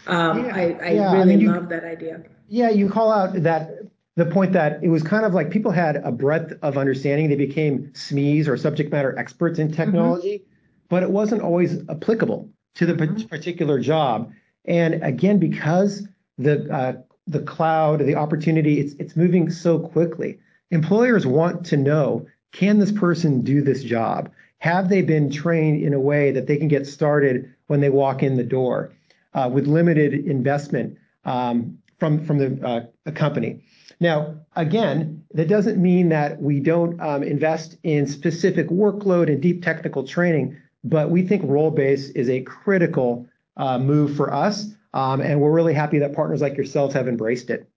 Um, 0.06 0.46
yeah, 0.46 0.54
I, 0.54 0.60
I 0.60 0.90
yeah. 0.90 1.12
really 1.12 1.20
I 1.20 1.24
mean, 1.24 1.40
you, 1.40 1.52
love 1.52 1.68
that 1.68 1.84
idea. 1.84 2.22
Yeah, 2.48 2.70
you 2.70 2.88
call 2.88 3.12
out 3.12 3.42
that 3.42 3.70
the 4.16 4.26
point 4.26 4.52
that 4.52 4.82
it 4.82 4.88
was 4.88 5.02
kind 5.02 5.24
of 5.24 5.34
like 5.34 5.50
people 5.50 5.70
had 5.70 5.96
a 5.96 6.10
breadth 6.10 6.54
of 6.62 6.78
understanding. 6.78 7.28
They 7.28 7.36
became 7.36 7.90
SMEs 7.94 8.48
or 8.48 8.56
subject 8.56 8.90
matter 8.90 9.16
experts 9.18 9.58
in 9.58 9.70
technology. 9.70 10.38
Mm-hmm 10.38 10.48
but 10.88 11.02
it 11.02 11.10
wasn't 11.10 11.42
always 11.42 11.78
applicable 11.88 12.48
to 12.74 12.86
the 12.86 12.94
mm-hmm. 12.94 13.26
particular 13.26 13.78
job. 13.80 14.32
And 14.64 15.02
again, 15.02 15.38
because 15.38 16.06
the 16.36 16.72
uh, 16.72 16.92
the 17.28 17.40
cloud, 17.40 18.00
the 18.00 18.14
opportunity, 18.14 18.80
it's 18.80 18.94
it's 18.94 19.16
moving 19.16 19.50
so 19.50 19.78
quickly. 19.78 20.38
Employers 20.70 21.26
want 21.26 21.66
to 21.66 21.76
know: 21.76 22.26
Can 22.52 22.78
this 22.78 22.92
person 22.92 23.42
do 23.42 23.62
this 23.62 23.82
job? 23.82 24.30
Have 24.58 24.88
they 24.88 25.02
been 25.02 25.30
trained 25.30 25.82
in 25.82 25.94
a 25.94 26.00
way 26.00 26.32
that 26.32 26.46
they 26.46 26.56
can 26.56 26.68
get 26.68 26.86
started 26.86 27.54
when 27.68 27.80
they 27.80 27.90
walk 27.90 28.22
in 28.22 28.36
the 28.36 28.44
door, 28.44 28.92
uh, 29.34 29.48
with 29.52 29.66
limited 29.66 30.14
investment 30.26 30.98
um, 31.24 31.78
from 31.98 32.24
from 32.24 32.38
the 32.38 32.88
uh, 33.06 33.10
company? 33.12 33.62
Now, 34.00 34.36
again, 34.56 35.24
that 35.34 35.48
doesn't 35.48 35.80
mean 35.80 36.08
that 36.10 36.40
we 36.40 36.60
don't 36.60 37.00
um, 37.00 37.22
invest 37.22 37.76
in 37.82 38.06
specific 38.06 38.68
workload 38.68 39.28
and 39.28 39.40
deep 39.40 39.62
technical 39.62 40.06
training 40.06 40.56
but 40.84 41.10
we 41.10 41.22
think 41.22 41.42
role-based 41.44 42.12
is 42.14 42.28
a 42.28 42.42
critical 42.42 43.26
uh, 43.56 43.78
move 43.78 44.16
for 44.16 44.32
us, 44.32 44.74
um, 44.94 45.20
and 45.20 45.40
we're 45.40 45.52
really 45.52 45.74
happy 45.74 45.98
that 45.98 46.14
partners 46.14 46.40
like 46.40 46.56
yourselves 46.56 46.94
have 46.94 47.08
embraced 47.08 47.50
it. 47.50 47.68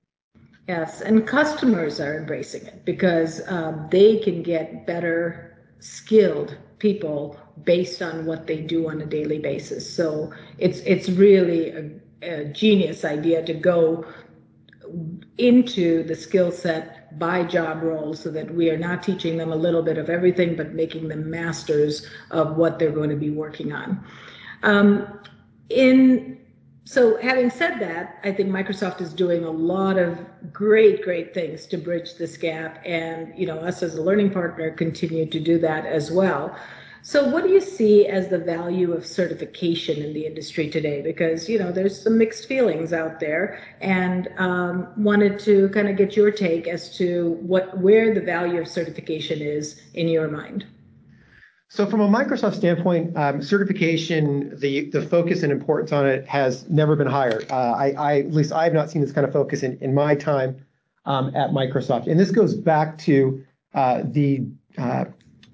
Yes, 0.68 1.02
and 1.02 1.28
customers 1.28 2.00
are 2.00 2.18
embracing 2.18 2.66
it 2.66 2.86
because 2.86 3.42
um, 3.48 3.88
they 3.92 4.20
can 4.20 4.44
get 4.44 4.86
better 4.86 5.58
skilled 5.80 6.56
people 6.80 7.38
based 7.64 8.02
on 8.02 8.26
what 8.26 8.48
they 8.48 8.62
do 8.62 8.90
on 8.90 9.02
a 9.02 9.06
daily 9.06 9.40
basis. 9.40 9.92
So 9.92 10.32
it's 10.58 10.80
it's 10.80 11.10
really 11.10 11.70
a, 11.70 11.92
a 12.22 12.46
genius 12.46 13.04
idea 13.04 13.44
to 13.44 13.54
go 13.54 14.06
into 15.38 16.04
the 16.04 16.16
skill 16.16 16.52
set 16.52 17.18
by 17.20 17.44
job 17.44 17.84
role 17.84 18.14
so 18.14 18.30
that 18.32 18.54
we 18.54 18.70
are 18.70 18.78
not 18.78 19.04
teaching 19.04 19.38
them 19.38 19.52
a 19.52 19.56
little 19.56 19.82
bit 19.82 19.98
of 19.98 20.10
everything, 20.10 20.56
but 20.56 20.74
making 20.74 21.08
them 21.08 21.30
masters 21.30 22.08
of 22.32 22.58
what 22.58 22.80
they're 22.80 22.92
going 22.92 23.10
to 23.10 23.16
be 23.16 23.30
working 23.30 23.74
on. 23.74 24.04
Um, 24.64 25.20
in 25.70 26.41
so 26.92 27.16
having 27.22 27.50
said 27.50 27.80
that, 27.80 28.20
I 28.26 28.34
think 28.34 28.50
Microsoft 28.50 29.00
is 29.00 29.14
doing 29.14 29.46
a 29.46 29.50
lot 29.50 29.98
of 29.98 30.20
great, 30.52 31.02
great 31.02 31.34
things 31.34 31.66
to 31.68 31.78
bridge 31.78 32.16
this 32.16 32.36
gap, 32.36 32.82
and 32.86 33.34
you 33.40 33.46
know 33.46 33.60
us 33.60 33.82
as 33.82 33.96
a 33.96 34.02
learning 34.02 34.32
partner 34.32 34.72
continue 34.72 35.26
to 35.26 35.40
do 35.40 35.58
that 35.60 35.86
as 35.86 36.12
well. 36.12 36.54
So, 37.02 37.30
what 37.30 37.46
do 37.46 37.50
you 37.50 37.62
see 37.62 38.08
as 38.08 38.28
the 38.28 38.40
value 38.40 38.92
of 38.92 39.06
certification 39.06 40.04
in 40.04 40.12
the 40.12 40.26
industry 40.26 40.70
today? 40.70 41.02
Because 41.02 41.48
you 41.48 41.58
know 41.60 41.72
there's 41.72 42.04
some 42.04 42.18
mixed 42.18 42.46
feelings 42.50 42.92
out 42.92 43.22
there, 43.22 43.62
and 43.80 44.28
um, 44.38 44.92
wanted 44.98 45.40
to 45.48 45.70
kind 45.70 45.88
of 45.88 45.96
get 45.96 46.18
your 46.18 46.30
take 46.30 46.68
as 46.68 46.98
to 46.98 47.38
what 47.40 47.78
where 47.78 48.14
the 48.14 48.20
value 48.20 48.60
of 48.60 48.68
certification 48.68 49.40
is 49.40 49.82
in 49.94 50.10
your 50.10 50.28
mind. 50.28 50.66
So, 51.74 51.86
from 51.86 52.02
a 52.02 52.08
Microsoft 52.10 52.56
standpoint, 52.56 53.16
um, 53.16 53.42
certification, 53.42 54.60
the 54.60 54.90
the 54.90 55.02
focus 55.02 55.42
and 55.42 55.54
importance 55.54 55.94
on 55.94 56.06
it 56.06 56.28
has 56.28 56.70
never 56.70 56.98
been 56.98 57.08
higher. 57.08 57.42
Uh, 57.50 57.54
I, 57.56 57.92
I, 57.98 58.20
at 58.20 58.34
least 58.34 58.52
I 58.52 58.66
have 58.66 58.74
not 58.74 58.90
seen 58.90 59.02
this 59.02 59.14
kind 59.14 59.26
of 59.26 59.32
focus 59.32 59.64
in 59.64 59.78
in 59.80 59.94
my 59.94 60.14
time 60.14 60.66
um, 61.06 61.34
at 61.34 61.52
Microsoft, 61.52 62.08
and 62.08 62.20
this 62.20 62.30
goes 62.30 62.56
back 62.56 62.98
to 63.00 63.42
uh, 63.74 64.02
the 64.04 64.48
uh, 64.78 65.06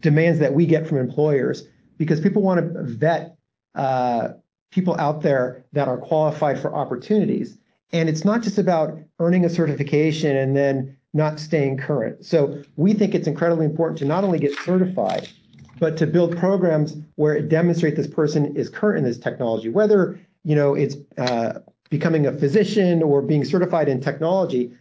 demands 0.02 0.40
that 0.40 0.56
we 0.56 0.66
get 0.66 0.88
from 0.88 0.98
employers 0.98 1.68
because 2.00 2.20
people 2.20 2.42
want 2.42 2.62
to 2.62 2.82
vet 2.82 3.38
uh, 3.76 4.30
people 4.72 5.00
out 5.00 5.22
there 5.22 5.66
that 5.74 5.88
are 5.88 5.98
qualified 5.98 6.60
for 6.60 6.74
opportunities. 6.74 7.60
And 7.92 8.10
it's 8.10 8.26
not 8.26 8.42
just 8.42 8.58
about 8.58 8.98
earning 9.20 9.46
a 9.46 9.52
certification 9.52 10.36
and 10.36 10.58
then 10.58 10.98
not 11.14 11.40
staying 11.40 11.78
current. 11.78 12.26
So 12.26 12.64
we 12.76 12.94
think 12.94 13.14
it's 13.14 13.28
incredibly 13.28 13.68
important 13.68 14.00
to 14.00 14.06
not 14.06 14.24
only 14.24 14.40
get 14.40 14.58
certified, 14.58 15.30
but 15.80 15.98
to 15.98 16.08
build 16.08 16.38
programs 16.38 16.96
where 17.16 17.36
it 17.36 17.50
demonstrates 17.50 17.98
this 17.98 18.08
person 18.08 18.56
is 18.56 18.70
current 18.70 19.00
in 19.00 19.04
this 19.04 19.18
technology, 19.18 19.70
whether 19.70 20.20
you 20.44 20.56
know 20.56 20.74
it's 20.74 20.96
uh, 21.18 21.60
becoming 21.90 22.28
a 22.28 22.32
physician 22.32 23.04
or 23.04 23.22
being 23.22 23.46
certified 23.46 23.88
in 23.88 24.02
technology. 24.02 24.72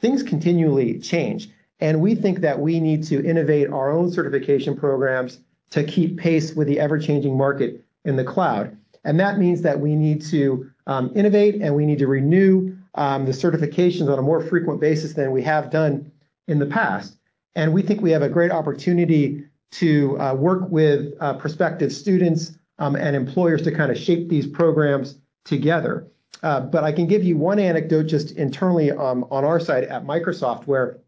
Things 0.00 0.22
continually 0.22 0.98
change. 0.98 1.48
and 1.80 2.00
we 2.00 2.14
think 2.14 2.40
that 2.40 2.60
we 2.60 2.78
need 2.80 3.02
to 3.04 3.24
innovate 3.24 3.68
our 3.68 3.90
own 3.90 4.10
certification 4.10 4.76
programs 4.76 5.40
to 5.70 5.82
keep 5.82 6.18
pace 6.18 6.54
with 6.54 6.68
the 6.68 6.78
ever-changing 6.78 7.36
market 7.36 7.84
in 8.04 8.16
the 8.16 8.24
cloud. 8.24 8.76
And 9.04 9.18
that 9.18 9.38
means 9.38 9.62
that 9.62 9.80
we 9.80 9.96
need 9.96 10.22
to 10.26 10.70
um, 10.86 11.10
innovate 11.14 11.56
and 11.60 11.74
we 11.74 11.86
need 11.86 11.98
to 11.98 12.06
renew 12.06 12.76
um, 12.94 13.24
the 13.24 13.32
certifications 13.32 14.12
on 14.12 14.18
a 14.18 14.22
more 14.22 14.42
frequent 14.42 14.80
basis 14.80 15.14
than 15.14 15.32
we 15.32 15.42
have 15.42 15.70
done 15.70 16.12
in 16.46 16.58
the 16.58 16.66
past. 16.66 17.16
And 17.54 17.72
we 17.72 17.82
think 17.82 18.00
we 18.00 18.10
have 18.10 18.22
a 18.22 18.28
great 18.28 18.50
opportunity 18.50 19.44
to 19.72 20.18
uh, 20.20 20.34
work 20.34 20.68
with 20.70 21.14
uh, 21.20 21.34
prospective 21.34 21.92
students 21.92 22.52
um, 22.78 22.94
and 22.94 23.16
employers 23.16 23.62
to 23.62 23.72
kind 23.72 23.90
of 23.90 23.98
shape 23.98 24.28
these 24.28 24.46
programs 24.46 25.18
together. 25.44 26.06
Uh, 26.42 26.60
but 26.60 26.84
I 26.84 26.92
can 26.92 27.06
give 27.06 27.24
you 27.24 27.36
one 27.36 27.58
anecdote 27.58 28.04
just 28.04 28.32
internally 28.32 28.90
um, 28.90 29.24
on 29.30 29.44
our 29.44 29.60
side 29.60 29.84
at 29.84 30.04
Microsoft 30.04 30.66
where 30.66 30.98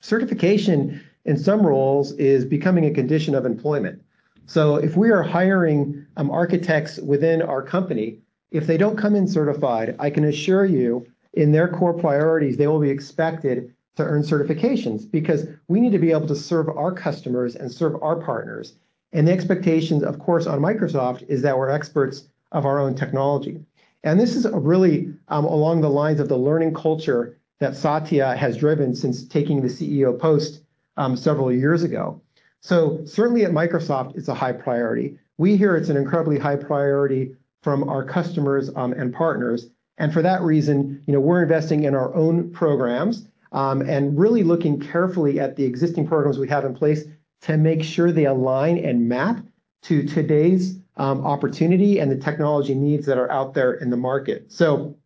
certification 0.00 1.02
in 1.24 1.36
some 1.36 1.64
roles 1.64 2.12
is 2.12 2.44
becoming 2.44 2.84
a 2.86 2.90
condition 2.90 3.34
of 3.34 3.46
employment. 3.46 4.02
So 4.46 4.76
if 4.76 4.96
we 4.96 5.10
are 5.10 5.22
hiring 5.22 6.04
um, 6.16 6.30
architects 6.30 6.98
within 6.98 7.40
our 7.42 7.62
company, 7.62 8.18
if 8.50 8.66
they 8.66 8.76
don't 8.76 8.96
come 8.96 9.14
in 9.14 9.28
certified, 9.28 9.96
I 9.98 10.10
can 10.10 10.24
assure 10.24 10.64
you 10.64 11.06
in 11.32 11.52
their 11.52 11.68
core 11.68 11.94
priorities, 11.94 12.56
they 12.56 12.66
will 12.66 12.80
be 12.80 12.90
expected 12.90 13.72
to 13.96 14.04
earn 14.04 14.22
certifications 14.22 15.10
because 15.10 15.46
we 15.68 15.80
need 15.80 15.92
to 15.92 15.98
be 15.98 16.12
able 16.12 16.26
to 16.28 16.36
serve 16.36 16.68
our 16.68 16.92
customers 16.92 17.56
and 17.56 17.70
serve 17.70 18.02
our 18.02 18.16
partners. 18.16 18.74
And 19.12 19.28
the 19.28 19.32
expectations, 19.32 20.02
of 20.02 20.18
course, 20.18 20.46
on 20.46 20.60
Microsoft 20.60 21.28
is 21.28 21.42
that 21.42 21.58
we're 21.58 21.70
experts 21.70 22.24
of 22.52 22.64
our 22.64 22.78
own 22.78 22.94
technology. 22.94 23.60
And 24.04 24.18
this 24.18 24.34
is 24.34 24.46
really 24.52 25.12
um, 25.28 25.44
along 25.44 25.80
the 25.80 25.90
lines 25.90 26.20
of 26.20 26.28
the 26.28 26.36
learning 26.36 26.74
culture 26.74 27.38
that 27.60 27.76
Satya 27.76 28.34
has 28.34 28.56
driven 28.56 28.94
since 28.94 29.24
taking 29.24 29.60
the 29.60 29.68
CEO 29.68 30.18
post 30.18 30.62
um, 30.96 31.16
several 31.16 31.52
years 31.52 31.82
ago. 31.82 32.20
So 32.60 33.04
certainly 33.04 33.44
at 33.44 33.52
Microsoft, 33.52 34.16
it's 34.16 34.28
a 34.28 34.34
high 34.34 34.52
priority. 34.52 35.18
We 35.38 35.56
hear 35.56 35.76
it's 35.76 35.88
an 35.88 35.96
incredibly 35.96 36.38
high 36.38 36.56
priority 36.56 37.36
from 37.62 37.88
our 37.88 38.04
customers 38.04 38.70
um, 38.74 38.92
and 38.92 39.12
partners. 39.12 39.68
And 39.98 40.12
for 40.12 40.22
that 40.22 40.42
reason, 40.42 41.02
you 41.06 41.12
know, 41.12 41.20
we're 41.20 41.42
investing 41.42 41.84
in 41.84 41.94
our 41.94 42.14
own 42.14 42.50
programs 42.50 43.26
and 43.52 44.18
really 44.18 44.42
looking 44.42 44.80
carefully 44.80 45.38
at 45.38 45.56
the 45.56 45.64
existing 45.64 46.06
programs 46.06 46.38
we 46.38 46.48
have 46.48 46.64
in 46.64 46.74
place 46.74 47.04
to 47.42 47.56
make 47.56 47.82
sure 47.82 48.12
they 48.12 48.26
align 48.26 48.78
and 48.78 49.08
map 49.08 49.44
to 49.82 50.04
today's 50.04 50.78
um, 50.96 51.24
opportunity 51.26 51.98
and 51.98 52.10
the 52.10 52.16
technology 52.16 52.74
needs 52.74 53.06
that 53.06 53.18
are 53.18 53.30
out 53.30 53.54
there 53.54 53.74
in 53.74 53.90
the 53.90 53.96
market. 53.96 54.50
So 54.52 54.96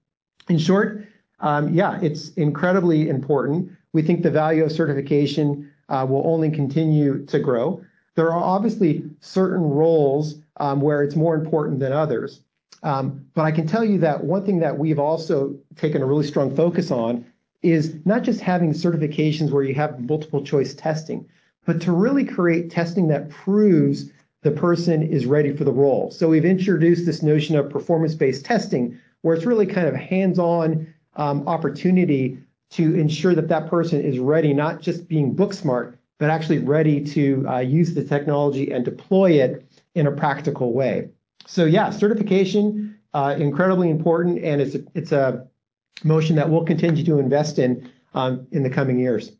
in 0.49 0.59
short, 0.59 1.07
um, 1.41 1.73
yeah, 1.73 1.99
it's 2.03 2.31
incredibly 2.31 3.09
important. 3.09 3.71
We 3.93 4.03
think 4.03 4.23
the 4.23 4.31
value 4.31 4.65
of 4.65 4.73
certification 4.73 5.71
uh, 5.89 6.07
will 6.09 6.27
only 6.27 6.51
continue 6.51 7.25
to 7.27 7.39
grow. 7.39 7.83
There 8.15 8.33
are 8.33 8.43
obviously 8.43 9.05
certain 9.21 9.63
roles 9.63 10.37
um, 10.59 10.81
where 10.81 11.03
it's 11.03 11.17
more 11.17 11.35
important 11.35 11.81
than 11.81 11.93
others. 11.93 12.41
Um, 12.83 13.27
but 13.35 13.43
I 13.43 13.53
can 13.53 13.67
tell 13.67 13.85
you 13.85 13.99
that 13.99 14.23
one 14.25 14.45
thing 14.45 14.61
that 14.61 14.79
we've 14.79 14.99
also 14.99 15.57
taken 15.77 16.03
a 16.03 16.07
really 16.07 16.27
strong 16.27 16.55
focus 16.55 16.91
on 16.91 17.25
is 17.63 17.95
not 18.05 18.23
just 18.23 18.41
having 18.41 18.73
certifications 18.73 19.51
where 19.51 19.63
you 19.63 19.75
have 19.75 20.01
multiple 20.01 20.45
choice 20.45 20.75
testing, 20.75 21.29
but 21.65 21.81
to 21.81 21.93
really 21.93 22.25
create 22.25 22.71
testing 22.71 23.09
that 23.09 23.29
proves 23.31 24.11
the 24.43 24.51
person 24.51 25.03
is 25.03 25.27
ready 25.27 25.57
for 25.57 25.65
the 25.65 25.73
role. 25.73 26.11
So 26.11 26.29
we've 26.29 26.45
introduced 26.45 27.07
this 27.07 27.23
notion 27.23 27.57
of 27.57 27.71
performance-based 27.71 28.45
testing, 28.45 28.99
where 29.23 29.35
it's 29.35 29.47
really 29.47 29.67
kind 29.67 29.89
of 29.89 29.95
hands-on 29.95 30.87
um, 31.17 31.49
opportunity 31.49 32.39
to 32.71 32.95
ensure 32.95 33.35
that 33.35 33.49
that 33.49 33.69
person 33.69 34.01
is 34.01 34.19
ready, 34.19 34.53
not 34.53 34.81
just 34.81 35.09
being 35.09 35.33
book 35.33 35.53
smart, 35.53 35.99
but 36.19 36.31
actually 36.31 36.59
ready 36.59 37.05
to 37.05 37.45
uh, 37.49 37.59
use 37.59 37.95
the 37.95 38.05
technology 38.05 38.71
and 38.71 38.85
deploy 38.85 39.33
it 39.33 39.67
in 39.95 40.07
a 40.07 40.13
practical 40.13 40.73
way. 40.73 41.09
So 41.47 41.65
yeah, 41.65 41.91
certification, 41.91 42.99
uh, 43.15 43.35
incredibly 43.39 43.91
important, 43.91 44.45
and 44.45 44.61
it's 44.61 44.75
a, 44.75 44.85
it's 44.95 45.13
a 45.13 45.47
motion 46.05 46.37
that 46.37 46.49
we'll 46.49 46.65
continue 46.65 47.05
to 47.05 47.19
invest 47.19 47.59
in 47.59 47.91
um, 48.15 48.47
in 48.53 48.63
the 48.63 48.71
coming 48.71 48.99
years. 48.99 49.33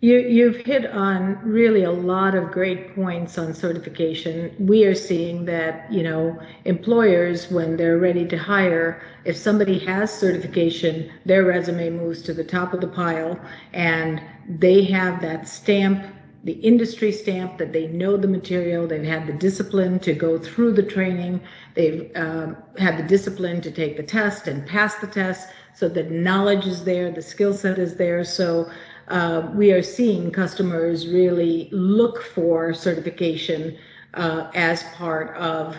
You, 0.00 0.18
you've 0.18 0.56
hit 0.56 0.84
on 0.90 1.38
really 1.42 1.84
a 1.84 1.90
lot 1.90 2.34
of 2.34 2.52
great 2.52 2.94
points 2.94 3.38
on 3.38 3.54
certification. 3.54 4.54
We 4.58 4.84
are 4.84 4.94
seeing 4.94 5.46
that, 5.46 5.90
you 5.90 6.02
know, 6.02 6.38
employers, 6.66 7.50
when 7.50 7.78
they're 7.78 7.96
ready 7.96 8.26
to 8.26 8.36
hire, 8.36 9.02
if 9.24 9.38
somebody 9.38 9.78
has 9.86 10.12
certification, 10.12 11.10
their 11.24 11.44
resume 11.44 11.90
moves 11.90 12.20
to 12.22 12.34
the 12.34 12.44
top 12.44 12.74
of 12.74 12.82
the 12.82 12.88
pile 12.88 13.40
and 13.72 14.20
they 14.46 14.84
have 14.84 15.22
that 15.22 15.48
stamp, 15.48 16.04
the 16.46 16.54
industry 16.54 17.12
stamp 17.12 17.58
that 17.58 17.72
they 17.74 17.88
know 17.88 18.16
the 18.16 18.28
material, 18.28 18.86
they've 18.88 19.04
had 19.04 19.26
the 19.26 19.34
discipline 19.34 20.00
to 20.00 20.14
go 20.14 20.38
through 20.38 20.72
the 20.72 20.82
training, 20.82 21.40
they've 21.74 22.10
uh, 22.16 22.54
had 22.78 22.98
the 22.98 23.02
discipline 23.02 23.60
to 23.62 23.70
take 23.70 23.96
the 23.96 24.04
test 24.04 24.48
and 24.48 24.66
pass 24.66 24.96
the 24.96 25.08
test 25.08 25.48
so 25.74 25.88
that 25.90 26.10
knowledge 26.10 26.66
is 26.66 26.84
there, 26.84 27.10
the 27.10 27.22
skill 27.22 27.52
set 27.52 27.78
is 27.78 27.96
there. 27.96 28.24
So 28.24 28.70
uh, 29.08 29.50
we 29.54 29.72
are 29.72 29.82
seeing 29.82 30.30
customers 30.30 31.08
really 31.08 31.68
look 31.72 32.22
for 32.22 32.72
certification 32.74 33.76
uh, 34.14 34.48
as 34.54 34.84
part 34.94 35.36
of 35.36 35.76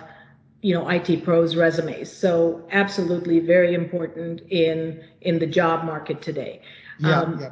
you 0.62 0.74
know 0.74 0.88
IT 0.88 1.18
pros 1.18 1.56
resumes. 1.56 2.12
So 2.12 2.68
absolutely 2.72 3.40
very 3.40 3.74
important 3.74 4.42
in 4.50 5.02
in 5.22 5.40
the 5.40 5.48
job 5.48 5.86
market 5.86 6.22
today. 6.22 6.62
Yeah, 7.00 7.24
um, 7.24 7.40
yeah. 7.40 7.50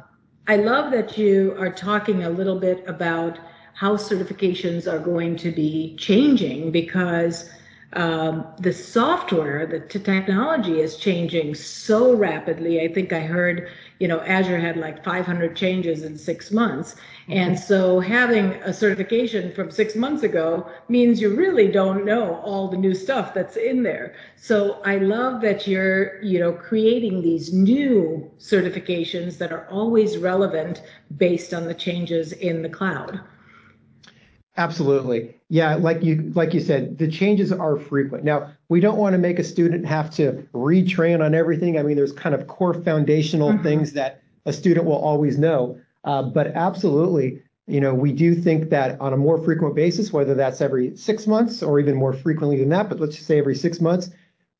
I 0.48 0.56
love 0.56 0.92
that 0.92 1.18
you 1.18 1.56
are 1.58 1.70
talking 1.70 2.22
a 2.22 2.30
little 2.30 2.58
bit 2.58 2.84
about 2.86 3.38
how 3.74 3.96
certifications 3.96 4.90
are 4.90 4.98
going 4.98 5.36
to 5.36 5.50
be 5.50 5.96
changing 5.98 6.70
because 6.70 7.50
um, 7.92 8.46
the 8.58 8.72
software, 8.72 9.66
the 9.66 9.80
technology 9.80 10.80
is 10.80 10.96
changing 10.96 11.54
so 11.54 12.14
rapidly. 12.14 12.80
I 12.80 12.92
think 12.92 13.12
I 13.12 13.20
heard, 13.20 13.68
you 13.98 14.08
know, 14.08 14.20
Azure 14.20 14.58
had 14.58 14.76
like 14.76 15.02
500 15.02 15.56
changes 15.56 16.02
in 16.02 16.18
six 16.18 16.50
months. 16.50 16.96
And 17.28 17.58
so 17.58 17.98
having 17.98 18.52
a 18.62 18.72
certification 18.72 19.52
from 19.52 19.70
six 19.70 19.96
months 19.96 20.22
ago 20.22 20.70
means 20.88 21.20
you 21.20 21.34
really 21.34 21.68
don't 21.70 22.04
know 22.04 22.36
all 22.36 22.68
the 22.68 22.76
new 22.76 22.94
stuff 22.94 23.34
that's 23.34 23.56
in 23.56 23.82
there. 23.82 24.14
So 24.36 24.80
I 24.84 24.98
love 24.98 25.40
that 25.42 25.66
you're, 25.66 26.22
you 26.22 26.38
know, 26.38 26.52
creating 26.52 27.22
these 27.22 27.52
new 27.52 28.30
certifications 28.38 29.38
that 29.38 29.52
are 29.52 29.66
always 29.70 30.18
relevant 30.18 30.82
based 31.16 31.54
on 31.54 31.64
the 31.64 31.74
changes 31.74 32.32
in 32.32 32.62
the 32.62 32.68
cloud. 32.68 33.20
Absolutely. 34.56 35.35
Yeah, 35.48 35.76
like 35.76 36.02
you 36.02 36.32
like 36.34 36.54
you 36.54 36.60
said, 36.60 36.98
the 36.98 37.08
changes 37.08 37.52
are 37.52 37.76
frequent. 37.76 38.24
Now, 38.24 38.52
we 38.68 38.80
don't 38.80 38.98
want 38.98 39.12
to 39.12 39.18
make 39.18 39.38
a 39.38 39.44
student 39.44 39.86
have 39.86 40.10
to 40.16 40.46
retrain 40.52 41.24
on 41.24 41.34
everything. 41.34 41.78
I 41.78 41.82
mean, 41.82 41.96
there's 41.96 42.12
kind 42.12 42.34
of 42.34 42.48
core 42.48 42.74
foundational 42.74 43.52
mm-hmm. 43.52 43.62
things 43.62 43.92
that 43.92 44.22
a 44.44 44.52
student 44.52 44.86
will 44.86 44.98
always 44.98 45.38
know. 45.38 45.78
Uh, 46.02 46.22
but 46.22 46.48
absolutely, 46.48 47.42
you 47.66 47.80
know, 47.80 47.94
we 47.94 48.12
do 48.12 48.34
think 48.34 48.70
that 48.70 49.00
on 49.00 49.12
a 49.12 49.16
more 49.16 49.38
frequent 49.38 49.74
basis, 49.74 50.12
whether 50.12 50.34
that's 50.34 50.60
every 50.60 50.96
six 50.96 51.26
months 51.26 51.62
or 51.62 51.78
even 51.80 51.94
more 51.96 52.12
frequently 52.12 52.58
than 52.58 52.68
that, 52.70 52.88
but 52.88 53.00
let's 53.00 53.16
just 53.16 53.26
say 53.26 53.38
every 53.38 53.56
six 53.56 53.80
months, 53.80 54.10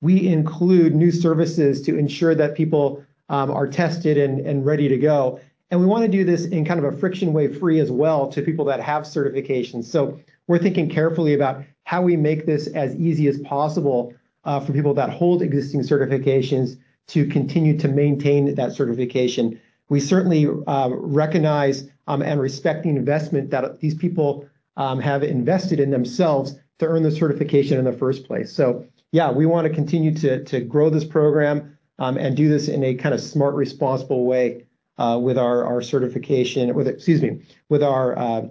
we 0.01 0.29
include 0.29 0.95
new 0.95 1.11
services 1.11 1.83
to 1.83 1.97
ensure 1.97 2.35
that 2.35 2.55
people 2.55 3.05
um, 3.29 3.51
are 3.51 3.67
tested 3.67 4.19
and, 4.19 4.41
and 4.41 4.67
ready 4.67 4.89
to 4.89 4.99
go. 4.99 5.41
And 5.71 5.81
we 5.81 5.87
want 5.87 6.03
to 6.05 6.09
do 6.09 6.25
this 6.25 6.47
in 6.47 6.65
kind 6.65 6.85
of 6.85 6.93
a 6.93 6.97
friction 6.97 7.33
way 7.33 7.53
free 7.53 7.81
as 7.81 7.91
well 7.91 8.29
to 8.29 8.43
people 8.43 8.65
that 8.67 8.81
have 8.81 9.05
certifications. 9.05 9.85
So 9.85 10.21
we're 10.47 10.59
thinking 10.59 10.89
carefully 10.89 11.35
about 11.35 11.65
how 11.85 12.03
we 12.03 12.17
make 12.17 12.47
this 12.47 12.67
as 12.69 12.95
easy 12.97 13.29
as 13.29 13.39
possible 13.41 14.15
uh, 14.45 14.61
for 14.61 14.73
people 14.73 14.95
that 14.95 15.11
hold 15.11 15.43
existing 15.43 15.81
certifications 15.81 16.79
to 17.09 17.27
continue 17.27 17.79
to 17.79 17.89
maintain 17.89 18.55
that 18.55 18.73
certification. 18.73 19.61
We 19.89 20.01
certainly 20.01 20.47
uh, 20.67 20.91
recognize 20.93 21.89
um, 22.09 22.23
and 22.23 22.41
respect 22.41 22.83
the 22.83 22.91
investment 22.91 23.51
that 23.51 23.81
these 23.81 23.95
people 23.95 24.49
um, 24.77 25.01
have 25.01 25.23
invested 25.23 25.81
in 25.81 25.91
themselves 25.91 26.57
to 26.79 26.87
earn 26.87 27.03
the 27.03 27.11
certification 27.11 27.79
in 27.79 27.85
the 27.85 27.93
first 27.93 28.27
place. 28.27 28.53
So 28.53 28.87
yeah, 29.13 29.31
we 29.31 29.47
want 29.47 29.67
to 29.67 29.73
continue 29.73 30.15
to, 30.17 30.45
to 30.45 30.61
grow 30.61 30.91
this 30.91 31.05
program 31.05 31.79
um, 31.99 32.17
and 32.19 32.37
do 32.37 32.49
this 32.49 32.69
in 32.69 32.85
a 32.85 32.95
kind 32.95 33.15
of 33.15 33.21
smart, 33.21 33.55
responsible 33.55 34.27
way 34.27 34.67
uh, 34.99 35.19
with 35.23 35.39
our, 35.39 35.65
our 35.65 35.83
certification, 35.83 36.75
with 36.75 36.89
excuse 36.89 37.23
me, 37.23 37.41
with 37.69 37.83
our 37.83 38.51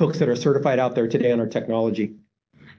folks 0.00 0.18
that 0.18 0.30
are 0.30 0.34
certified 0.34 0.78
out 0.78 0.94
there 0.94 1.06
today 1.06 1.30
on 1.30 1.38
our 1.40 1.46
technology. 1.46 2.14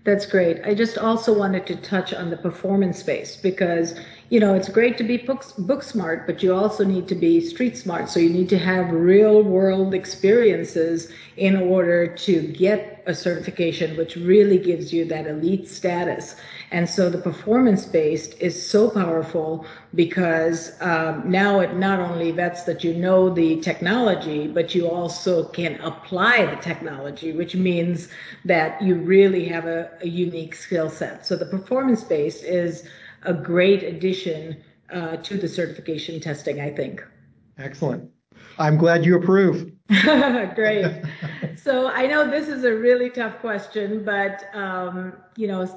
That's 0.03 0.25
great. 0.25 0.59
I 0.65 0.73
just 0.73 0.97
also 0.97 1.31
wanted 1.37 1.67
to 1.67 1.75
touch 1.75 2.15
on 2.15 2.31
the 2.31 2.37
performance 2.37 2.97
space 2.97 3.35
because, 3.35 3.93
you 4.31 4.39
know, 4.39 4.55
it's 4.55 4.67
great 4.67 4.97
to 4.97 5.03
be 5.03 5.17
book, 5.17 5.45
book 5.59 5.83
smart, 5.83 6.25
but 6.25 6.41
you 6.41 6.55
also 6.55 6.83
need 6.83 7.07
to 7.09 7.13
be 7.13 7.39
street 7.39 7.77
smart. 7.77 8.09
So 8.09 8.19
you 8.19 8.31
need 8.31 8.49
to 8.49 8.57
have 8.57 8.89
real 8.89 9.43
world 9.43 9.93
experiences 9.93 11.11
in 11.37 11.55
order 11.55 12.07
to 12.07 12.41
get 12.47 12.90
a 13.05 13.13
certification, 13.13 13.97
which 13.97 14.15
really 14.15 14.57
gives 14.57 14.91
you 14.93 15.05
that 15.05 15.27
elite 15.27 15.67
status. 15.67 16.35
And 16.71 16.89
so 16.89 17.09
the 17.09 17.17
performance 17.17 17.85
based 17.85 18.39
is 18.39 18.69
so 18.69 18.89
powerful 18.89 19.65
because 19.95 20.73
um, 20.81 21.29
now 21.29 21.59
it 21.59 21.75
not 21.75 21.99
only 21.99 22.31
vets 22.31 22.63
that 22.63 22.83
you 22.83 22.93
know 22.93 23.29
the 23.29 23.59
technology, 23.61 24.47
but 24.47 24.73
you 24.73 24.89
also 24.89 25.45
can 25.49 25.79
apply 25.81 26.45
the 26.45 26.61
technology, 26.61 27.31
which 27.31 27.55
means 27.55 28.07
that 28.45 28.81
you 28.81 28.95
really 28.95 29.45
have 29.45 29.65
a, 29.65 29.91
a 30.01 30.07
unique 30.07 30.55
skill 30.55 30.89
set. 30.89 31.25
So 31.25 31.35
the 31.35 31.45
performance 31.45 32.03
based 32.03 32.43
is 32.43 32.83
a 33.23 33.33
great 33.33 33.83
addition 33.83 34.57
uh, 34.91 35.17
to 35.17 35.37
the 35.37 35.47
certification 35.47 36.19
testing, 36.19 36.59
I 36.59 36.71
think. 36.71 37.03
Excellent. 37.57 38.09
I'm 38.57 38.77
glad 38.77 39.05
you 39.05 39.15
approve. 39.15 39.71
Great. 40.55 41.03
so 41.63 41.87
I 41.87 42.07
know 42.07 42.29
this 42.29 42.47
is 42.47 42.63
a 42.63 42.73
really 42.73 43.09
tough 43.09 43.39
question, 43.39 44.03
but 44.03 44.45
um, 44.53 45.13
you 45.35 45.47
know, 45.47 45.67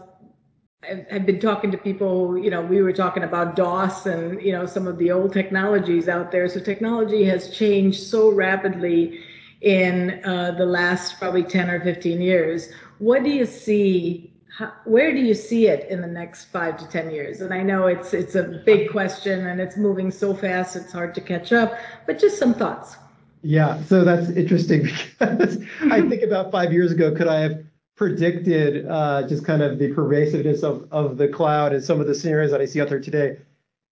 I've, 1.10 1.26
been 1.26 1.40
talking 1.40 1.70
to 1.70 1.78
people. 1.78 2.38
You 2.38 2.50
know, 2.50 2.62
we 2.62 2.82
were 2.82 2.92
talking 2.92 3.22
about 3.22 3.56
DOS 3.56 4.06
and 4.06 4.40
you 4.40 4.52
know 4.52 4.66
some 4.66 4.86
of 4.86 4.98
the 4.98 5.10
old 5.10 5.32
technologies 5.32 6.08
out 6.08 6.30
there. 6.30 6.48
So 6.48 6.60
technology 6.60 7.24
has 7.24 7.50
changed 7.56 8.02
so 8.02 8.30
rapidly 8.30 9.20
in 9.60 10.22
uh, 10.24 10.52
the 10.52 10.66
last 10.66 11.18
probably 11.18 11.42
10 11.42 11.70
or 11.70 11.80
15 11.80 12.20
years. 12.20 12.70
What 12.98 13.24
do 13.24 13.30
you 13.30 13.46
see 13.46 14.34
how, 14.56 14.72
where 14.84 15.12
do 15.12 15.18
you 15.18 15.34
see 15.34 15.66
it 15.66 15.90
in 15.90 16.00
the 16.00 16.06
next 16.06 16.44
five 16.46 16.76
to 16.78 16.86
ten 16.88 17.10
years? 17.10 17.40
And 17.40 17.52
I 17.52 17.62
know 17.62 17.88
it's 17.88 18.14
it's 18.14 18.36
a 18.36 18.62
big 18.64 18.90
question 18.90 19.48
and 19.48 19.60
it's 19.60 19.76
moving 19.76 20.10
so 20.10 20.34
fast 20.34 20.76
it's 20.76 20.92
hard 20.92 21.14
to 21.16 21.20
catch 21.20 21.52
up. 21.52 21.74
But 22.06 22.18
just 22.18 22.38
some 22.38 22.54
thoughts. 22.54 22.96
Yeah, 23.44 23.82
so 23.84 24.04
that's 24.04 24.30
interesting 24.30 24.82
because 25.18 25.58
I 25.90 26.02
think 26.02 26.22
about 26.22 26.50
five 26.50 26.72
years 26.72 26.92
ago, 26.92 27.14
could 27.14 27.28
I 27.28 27.40
have 27.40 27.64
predicted 27.96 28.86
uh, 28.88 29.28
just 29.28 29.44
kind 29.44 29.62
of 29.62 29.78
the 29.78 29.92
pervasiveness 29.92 30.62
of, 30.62 30.88
of 30.90 31.16
the 31.16 31.28
cloud 31.28 31.72
and 31.72 31.84
some 31.84 32.00
of 32.00 32.06
the 32.06 32.14
scenarios 32.14 32.50
that 32.50 32.60
I 32.60 32.66
see 32.66 32.80
out 32.80 32.88
there 32.88 33.00
today? 33.00 33.38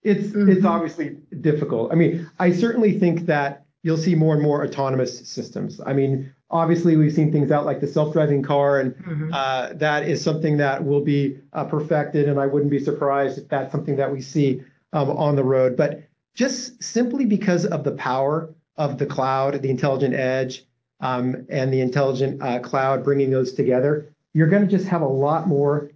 It's 0.03 0.29
mm-hmm. 0.29 0.49
it's 0.49 0.65
obviously 0.65 1.17
difficult. 1.41 1.91
I 1.91 1.95
mean, 1.95 2.27
I 2.39 2.51
certainly 2.51 2.97
think 2.97 3.27
that 3.27 3.65
you'll 3.83 3.97
see 3.97 4.15
more 4.15 4.33
and 4.33 4.41
more 4.41 4.65
autonomous 4.65 5.27
systems. 5.27 5.79
I 5.85 5.93
mean, 5.93 6.33
Obviously, 6.51 6.97
we've 6.97 7.13
seen 7.13 7.31
things 7.31 7.49
out 7.49 7.65
like 7.65 7.79
the 7.79 7.87
self-driving 7.87 8.43
car, 8.43 8.81
and 8.81 8.93
mm-hmm. 8.93 9.33
uh, 9.33 9.69
that 9.75 10.07
is 10.07 10.21
something 10.21 10.57
that 10.57 10.83
will 10.83 10.99
be 10.99 11.39
uh, 11.53 11.63
perfected. 11.63 12.27
And 12.27 12.39
I 12.39 12.45
wouldn't 12.45 12.69
be 12.69 12.79
surprised 12.79 13.37
if 13.37 13.47
that's 13.47 13.71
something 13.71 13.95
that 13.95 14.11
we 14.11 14.21
see 14.21 14.61
um, 14.91 15.09
on 15.11 15.37
the 15.37 15.45
road. 15.45 15.77
But 15.77 16.03
just 16.35 16.83
simply 16.83 17.25
because 17.25 17.65
of 17.65 17.85
the 17.85 17.91
power 17.91 18.53
of 18.81 18.97
the 18.97 19.05
cloud, 19.05 19.61
the 19.61 19.69
intelligent 19.69 20.15
edge, 20.15 20.65
um, 21.01 21.45
and 21.49 21.71
the 21.71 21.81
intelligent 21.81 22.41
uh, 22.41 22.59
cloud, 22.59 23.03
bringing 23.03 23.29
those 23.29 23.53
together, 23.53 24.13
you're 24.33 24.47
going 24.47 24.63
to 24.67 24.77
just 24.77 24.87
have 24.87 25.03
a 25.03 25.13
lot 25.27 25.47
more 25.47 25.91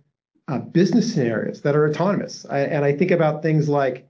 uh, 0.48 0.60
business 0.60 1.12
scenarios 1.12 1.62
that 1.62 1.76
are 1.76 1.90
autonomous. 1.90 2.46
I, 2.48 2.60
and 2.60 2.86
I 2.86 2.96
think 2.96 3.12
about 3.12 3.42
things 3.42 3.68
like, 3.68 4.08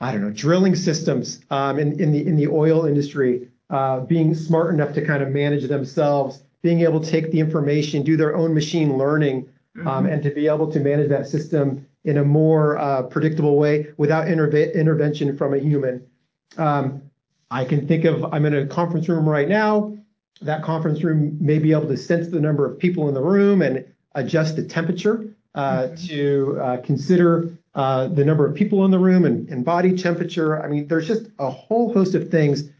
I 0.00 0.12
don't 0.12 0.20
know, 0.20 0.30
drilling 0.30 0.76
systems 0.76 1.40
um, 1.50 1.78
in, 1.78 1.98
in 2.00 2.12
the 2.12 2.26
in 2.26 2.36
the 2.36 2.48
oil 2.48 2.84
industry 2.84 3.48
uh, 3.70 4.00
being 4.00 4.34
smart 4.34 4.74
enough 4.74 4.92
to 4.94 5.06
kind 5.06 5.22
of 5.22 5.30
manage 5.30 5.64
themselves, 5.68 6.42
being 6.60 6.80
able 6.80 7.00
to 7.00 7.10
take 7.10 7.30
the 7.30 7.40
information, 7.40 8.02
do 8.02 8.16
their 8.18 8.36
own 8.36 8.52
machine 8.52 8.98
learning, 8.98 9.48
um, 9.80 9.86
mm-hmm. 9.86 10.06
and 10.06 10.22
to 10.22 10.30
be 10.30 10.48
able 10.48 10.70
to 10.72 10.80
manage 10.80 11.08
that 11.08 11.26
system 11.28 11.86
in 12.04 12.18
a 12.18 12.24
more 12.24 12.76
predictable 13.10 13.56
way 13.56 13.86
without 13.96 14.28
intervention 14.28 15.36
from 15.36 15.54
a 15.54 15.58
human. 15.58 16.04
I 17.52 17.66
can 17.66 17.86
think 17.86 18.04
of, 18.06 18.24
I'm 18.32 18.46
in 18.46 18.54
a 18.54 18.66
conference 18.66 19.08
room 19.08 19.28
right 19.28 19.48
now. 19.48 19.94
That 20.40 20.62
conference 20.62 21.04
room 21.04 21.36
may 21.38 21.58
be 21.58 21.72
able 21.72 21.88
to 21.88 21.96
sense 21.96 22.28
the 22.28 22.40
number 22.40 22.64
of 22.64 22.78
people 22.78 23.08
in 23.08 23.14
the 23.14 23.22
room 23.22 23.60
and 23.60 23.84
adjust 24.14 24.56
the 24.56 24.64
temperature 24.64 25.26
uh, 25.54 25.82
mm-hmm. 25.82 26.06
to 26.06 26.58
uh, 26.60 26.76
consider 26.78 27.50
uh, 27.74 28.08
the 28.08 28.24
number 28.24 28.46
of 28.46 28.54
people 28.54 28.86
in 28.86 28.90
the 28.90 28.98
room 28.98 29.26
and, 29.26 29.48
and 29.50 29.66
body 29.66 29.96
temperature. 29.96 30.62
I 30.62 30.68
mean, 30.68 30.88
there's 30.88 31.06
just 31.06 31.26
a 31.38 31.50
whole 31.50 31.92
host 31.92 32.14
of 32.14 32.30
things 32.30 32.70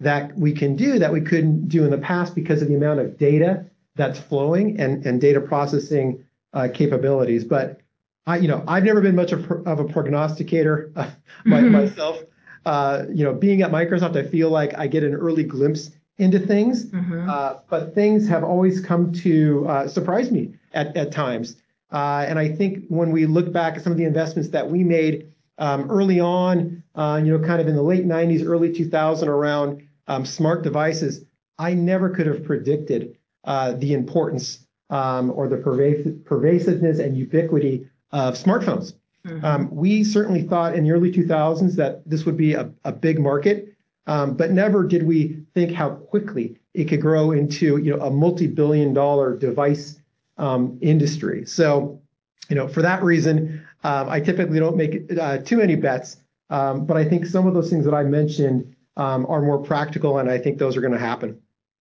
that 0.00 0.36
we 0.36 0.52
can 0.52 0.76
do 0.76 0.98
that 0.98 1.10
we 1.10 1.22
couldn't 1.22 1.68
do 1.68 1.84
in 1.84 1.90
the 1.90 1.98
past 1.98 2.34
because 2.34 2.60
of 2.60 2.68
the 2.68 2.74
amount 2.74 3.00
of 3.00 3.16
data 3.18 3.64
that's 3.96 4.18
flowing 4.18 4.78
and, 4.78 5.04
and 5.06 5.20
data 5.20 5.40
processing 5.40 6.22
uh, 6.52 6.68
capabilities. 6.72 7.44
But 7.44 7.80
I, 8.26 8.36
you 8.36 8.48
know, 8.48 8.62
I've 8.68 8.84
never 8.84 9.00
been 9.00 9.16
much 9.16 9.32
of, 9.32 9.50
of 9.66 9.80
a 9.80 9.84
prognosticator 9.84 10.92
uh, 10.96 11.10
mm-hmm. 11.46 11.72
myself. 11.72 12.20
Uh, 12.64 13.04
you 13.12 13.24
know, 13.24 13.32
being 13.32 13.62
at 13.62 13.70
Microsoft, 13.70 14.16
I 14.16 14.26
feel 14.26 14.50
like 14.50 14.76
I 14.76 14.86
get 14.86 15.02
an 15.02 15.14
early 15.14 15.44
glimpse 15.44 15.90
into 16.18 16.38
things, 16.38 16.86
mm-hmm. 16.86 17.30
Uh, 17.30 17.54
but 17.70 17.94
things 17.94 18.28
have 18.28 18.42
always 18.42 18.80
come 18.80 19.12
to 19.12 19.66
uh, 19.68 19.88
surprise 19.88 20.32
me 20.32 20.54
at, 20.72 20.96
at 20.96 21.12
times. 21.12 21.56
Uh, 21.92 22.26
and 22.28 22.38
I 22.38 22.48
think 22.48 22.84
when 22.88 23.12
we 23.12 23.26
look 23.26 23.52
back 23.52 23.76
at 23.76 23.82
some 23.82 23.92
of 23.92 23.98
the 23.98 24.04
investments 24.04 24.50
that 24.50 24.68
we 24.68 24.82
made 24.84 25.32
um, 25.58 25.90
early 25.90 26.20
on, 26.20 26.82
you 26.96 27.38
know, 27.38 27.38
kind 27.38 27.60
of 27.60 27.68
in 27.68 27.76
the 27.76 27.82
late 27.82 28.06
90s, 28.06 28.44
early 28.44 28.72
2000 28.72 29.28
around 29.28 29.88
um, 30.08 30.26
smart 30.26 30.62
devices, 30.62 31.24
I 31.58 31.74
never 31.74 32.10
could 32.10 32.26
have 32.26 32.44
predicted 32.44 33.16
uh, 33.44 33.72
the 33.72 33.94
importance 33.94 34.58
um, 34.90 35.30
or 35.34 35.48
the 35.48 35.56
pervasive, 35.56 36.24
pervasiveness 36.24 36.98
and 36.98 37.16
ubiquity 37.16 37.88
of 38.10 38.34
smartphones. 38.34 38.94
Mm-hmm. 39.26 39.44
Um, 39.44 39.74
we 39.74 40.04
certainly 40.04 40.42
thought 40.42 40.74
in 40.74 40.84
the 40.84 40.92
early 40.92 41.12
2000s 41.12 41.74
that 41.76 42.08
this 42.08 42.24
would 42.24 42.36
be 42.36 42.54
a, 42.54 42.70
a 42.84 42.92
big 42.92 43.18
market, 43.18 43.74
um, 44.06 44.36
but 44.36 44.50
never 44.50 44.84
did 44.84 45.02
we 45.02 45.42
think 45.54 45.72
how 45.72 45.90
quickly 45.90 46.56
it 46.74 46.84
could 46.84 47.00
grow 47.00 47.32
into 47.32 47.78
you 47.78 47.94
know 47.94 48.02
a 48.04 48.10
multi-billion 48.10 48.94
dollar 48.94 49.36
device 49.36 49.98
um, 50.38 50.78
industry. 50.80 51.44
So, 51.44 52.00
you 52.48 52.56
know, 52.56 52.68
for 52.68 52.82
that 52.82 53.02
reason, 53.02 53.66
um, 53.84 54.08
I 54.08 54.20
typically 54.20 54.60
don't 54.60 54.76
make 54.76 55.12
uh, 55.18 55.38
too 55.38 55.56
many 55.56 55.74
bets, 55.74 56.16
but 56.48 56.96
I 56.96 57.04
think 57.04 57.26
some 57.26 57.46
of 57.46 57.54
those 57.54 57.68
things 57.68 57.84
that 57.84 57.94
I 57.94 58.04
mentioned 58.04 58.74
um, 58.96 59.26
are 59.28 59.40
more 59.40 59.58
practical, 59.58 60.18
and 60.18 60.30
I 60.30 60.38
think 60.38 60.58
those 60.58 60.76
are 60.76 60.80
going 60.80 60.92
to 60.92 60.98
happen. 60.98 61.40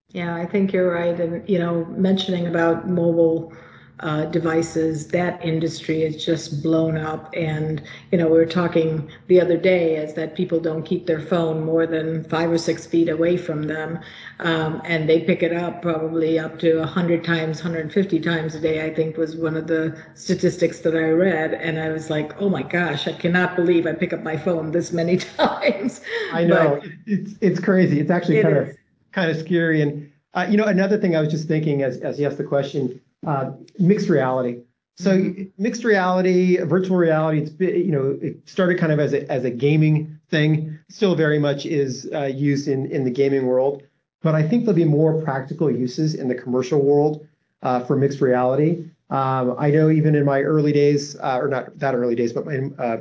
Yeah, 0.09 0.35
I 0.35 0.45
think 0.45 0.71
you're 0.71 0.91
right. 0.91 1.19
And, 1.19 1.47
you 1.49 1.59
know, 1.59 1.85
mentioning 1.85 2.47
about 2.47 2.87
mobile 2.87 3.53
uh, 4.01 4.25
devices, 4.25 5.07
that 5.07 5.43
industry 5.43 6.03
is 6.03 6.23
just 6.23 6.61
blown 6.61 6.97
up. 6.97 7.33
And, 7.35 7.81
you 8.11 8.17
know, 8.17 8.27
we 8.27 8.37
were 8.37 8.45
talking 8.45 9.09
the 9.27 9.41
other 9.41 9.57
day 9.57 9.95
is 9.95 10.13
that 10.13 10.35
people 10.35 10.59
don't 10.59 10.83
keep 10.83 11.07
their 11.07 11.19
phone 11.19 11.63
more 11.63 11.87
than 11.87 12.23
five 12.25 12.51
or 12.51 12.59
six 12.59 12.85
feet 12.85 13.09
away 13.09 13.37
from 13.37 13.63
them. 13.63 13.99
Um, 14.39 14.81
and 14.85 15.09
they 15.09 15.21
pick 15.21 15.41
it 15.41 15.51
up 15.51 15.81
probably 15.81 16.37
up 16.37 16.59
to 16.59 16.77
100 16.79 17.23
times, 17.23 17.57
150 17.63 18.19
times 18.19 18.53
a 18.53 18.59
day, 18.59 18.85
I 18.85 18.93
think 18.93 19.17
was 19.17 19.35
one 19.35 19.57
of 19.57 19.65
the 19.65 19.99
statistics 20.13 20.79
that 20.81 20.95
I 20.95 21.09
read. 21.09 21.55
And 21.55 21.79
I 21.79 21.89
was 21.89 22.11
like, 22.11 22.39
oh 22.39 22.49
my 22.49 22.61
gosh, 22.61 23.07
I 23.07 23.13
cannot 23.13 23.55
believe 23.55 23.87
I 23.87 23.93
pick 23.93 24.13
up 24.13 24.21
my 24.21 24.37
phone 24.37 24.71
this 24.71 24.91
many 24.91 25.17
times. 25.37 26.01
I 26.31 26.43
know. 26.43 26.79
But 26.81 26.89
it's, 27.07 27.33
it's 27.41 27.59
crazy. 27.59 27.99
It's 27.99 28.11
actually 28.11 28.37
it 28.37 28.43
kind 28.43 28.57
is. 28.57 28.69
of 28.69 28.77
kind 29.11 29.31
of 29.31 29.37
scary. 29.37 29.81
And, 29.81 30.11
uh, 30.35 30.45
you 30.47 30.57
know, 30.57 30.65
another 30.65 30.99
thing 30.99 31.15
I 31.15 31.19
was 31.19 31.31
just 31.31 31.47
thinking 31.47 31.81
as, 31.81 31.97
as 31.97 32.19
you 32.19 32.27
asked 32.27 32.37
the 32.37 32.43
question, 32.43 33.01
uh, 33.25 33.51
mixed 33.79 34.09
reality. 34.09 34.61
So 34.95 35.11
mm-hmm. 35.11 35.61
mixed 35.61 35.83
reality, 35.83 36.57
virtual 36.57 36.97
reality, 36.97 37.41
it's 37.41 37.51
you 37.59 37.91
know 37.91 38.17
it 38.21 38.47
started 38.49 38.79
kind 38.79 38.91
of 38.91 38.99
as 38.99 39.13
a 39.13 39.31
as 39.31 39.45
a 39.45 39.51
gaming 39.51 40.19
thing. 40.29 40.79
Still 40.89 41.15
very 41.15 41.39
much 41.39 41.65
is 41.65 42.09
uh, 42.13 42.23
used 42.23 42.67
in 42.67 42.87
in 42.87 43.03
the 43.03 43.11
gaming 43.11 43.45
world, 43.45 43.83
but 44.21 44.35
I 44.35 44.47
think 44.47 44.65
there'll 44.65 44.75
be 44.75 44.85
more 44.85 45.21
practical 45.21 45.69
uses 45.69 46.15
in 46.15 46.27
the 46.27 46.35
commercial 46.35 46.81
world 46.81 47.27
uh, 47.61 47.81
for 47.85 47.95
mixed 47.95 48.21
reality. 48.21 48.85
Um, 49.09 49.55
I 49.57 49.71
know 49.71 49.89
even 49.89 50.15
in 50.15 50.25
my 50.25 50.41
early 50.41 50.73
days, 50.73 51.15
uh, 51.15 51.39
or 51.41 51.47
not 51.47 51.77
that 51.79 51.95
early 51.95 52.15
days, 52.15 52.33
but 52.33 52.47
in, 52.47 52.75
uh, 52.77 52.97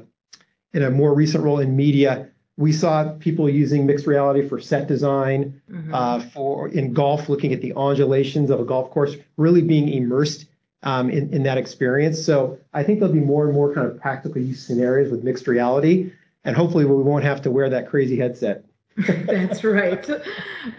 in 0.73 0.83
a 0.83 0.91
more 0.91 1.15
recent 1.15 1.43
role 1.43 1.59
in 1.59 1.75
media, 1.75 2.29
we 2.57 2.73
saw 2.73 3.13
people 3.19 3.49
using 3.51 3.85
mixed 3.87 4.07
reality 4.07 4.47
for 4.47 4.59
set 4.59 4.89
design, 4.89 5.61
mm-hmm. 5.71 5.95
uh, 5.95 6.21
for 6.21 6.69
in 6.69 6.95
golf, 6.95 7.29
looking 7.29 7.53
at 7.53 7.61
the 7.61 7.75
undulations 7.77 8.51
of 8.51 8.61
a 8.61 8.65
golf 8.65 8.91
course, 8.91 9.15
really 9.37 9.63
being 9.63 9.89
immersed 9.89 10.47
um, 10.83 11.11
in, 11.11 11.33
in 11.35 11.43
that 11.43 11.59
experience. 11.59 12.23
So 12.25 12.59
I 12.73 12.83
think 12.83 13.01
there'll 13.01 13.15
be 13.15 13.21
more 13.21 13.45
and 13.45 13.55
more 13.55 13.75
kind 13.75 13.87
of 13.87 14.01
practical 14.01 14.41
use 14.41 14.65
scenarios 14.65 15.11
with 15.11 15.23
mixed 15.23 15.47
reality, 15.47 16.13
and 16.45 16.57
hopefully 16.57 16.87
we 16.87 16.95
won't 17.03 17.25
have 17.25 17.43
to 17.43 17.51
wear 17.51 17.69
that 17.71 17.89
crazy 17.89 18.17
headset. 18.17 18.65
That's 19.27 19.63
right. 19.63 20.09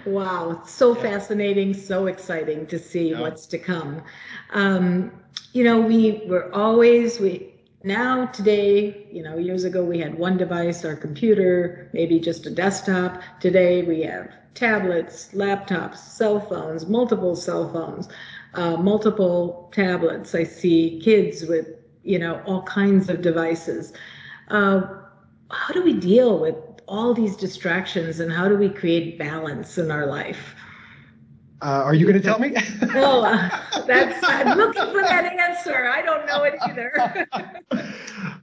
Wow, 0.06 0.64
so 0.66 0.96
yeah. 0.96 1.04
fascinating, 1.04 1.76
so 1.76 2.08
exciting 2.08 2.66
to 2.68 2.80
see 2.80 3.12
yeah. 3.12 3.20
what's 3.20 3.46
to 3.48 3.60
come. 3.60 4.02
Um, 4.54 5.12
you 5.54 5.64
know, 5.64 5.80
we 5.80 6.24
were 6.26 6.54
always 6.56 7.20
we 7.20 7.54
now 7.88 8.26
today 8.28 9.08
you 9.12 9.24
know 9.24 9.38
years 9.38 9.64
ago 9.64 9.84
we 9.84 9.98
had 9.98 10.18
one 10.20 10.38
device 10.38 10.84
our 10.84 10.96
computer 10.96 11.90
maybe 11.94 12.20
just 12.20 12.46
a 12.46 12.50
desktop. 12.50 13.22
Today 13.40 13.84
we 13.84 14.02
have 14.02 14.30
tablets 14.54 15.30
laptops 15.34 15.98
cell 15.98 16.40
phones 16.40 16.86
multiple 16.88 17.36
cell 17.36 17.72
phones 17.72 18.10
uh, 18.56 18.76
multiple 18.76 19.70
tablets. 19.74 20.36
I 20.36 20.44
see 20.44 21.00
kids 21.02 21.46
with 21.46 21.68
you 22.04 22.20
know 22.20 22.42
all 22.46 22.64
kinds 22.64 23.10
of 23.10 23.22
devices. 23.22 23.94
Uh, 24.50 24.82
how 25.50 25.74
do 25.74 25.82
we 25.82 25.94
deal 25.94 26.40
with 26.40 26.56
all 26.88 27.14
these 27.14 27.38
distractions 27.38 28.20
and 28.20 28.32
how 28.32 28.50
do 28.50 28.58
we 28.58 28.70
create 28.70 29.18
balance 29.18 29.78
in 29.78 29.92
our 29.92 30.06
life? 30.06 30.56
Uh, 31.62 31.82
are 31.84 31.96
you 31.96 32.06
going 32.06 32.20
to 32.20 32.24
tell 32.24 32.40
me? 32.40 32.54
oh, 32.96 33.24
uh, 33.24 33.50
that's 33.86 34.24
I'm 34.24 34.58
looking 34.58 34.86
for 34.92 35.02
that 35.02 35.26
answer. 35.26 35.88
I 35.88 36.02
don't 36.04 36.26
know 36.28 36.44
it 36.44 36.56
either. 36.68 37.28
uh, 37.72 37.82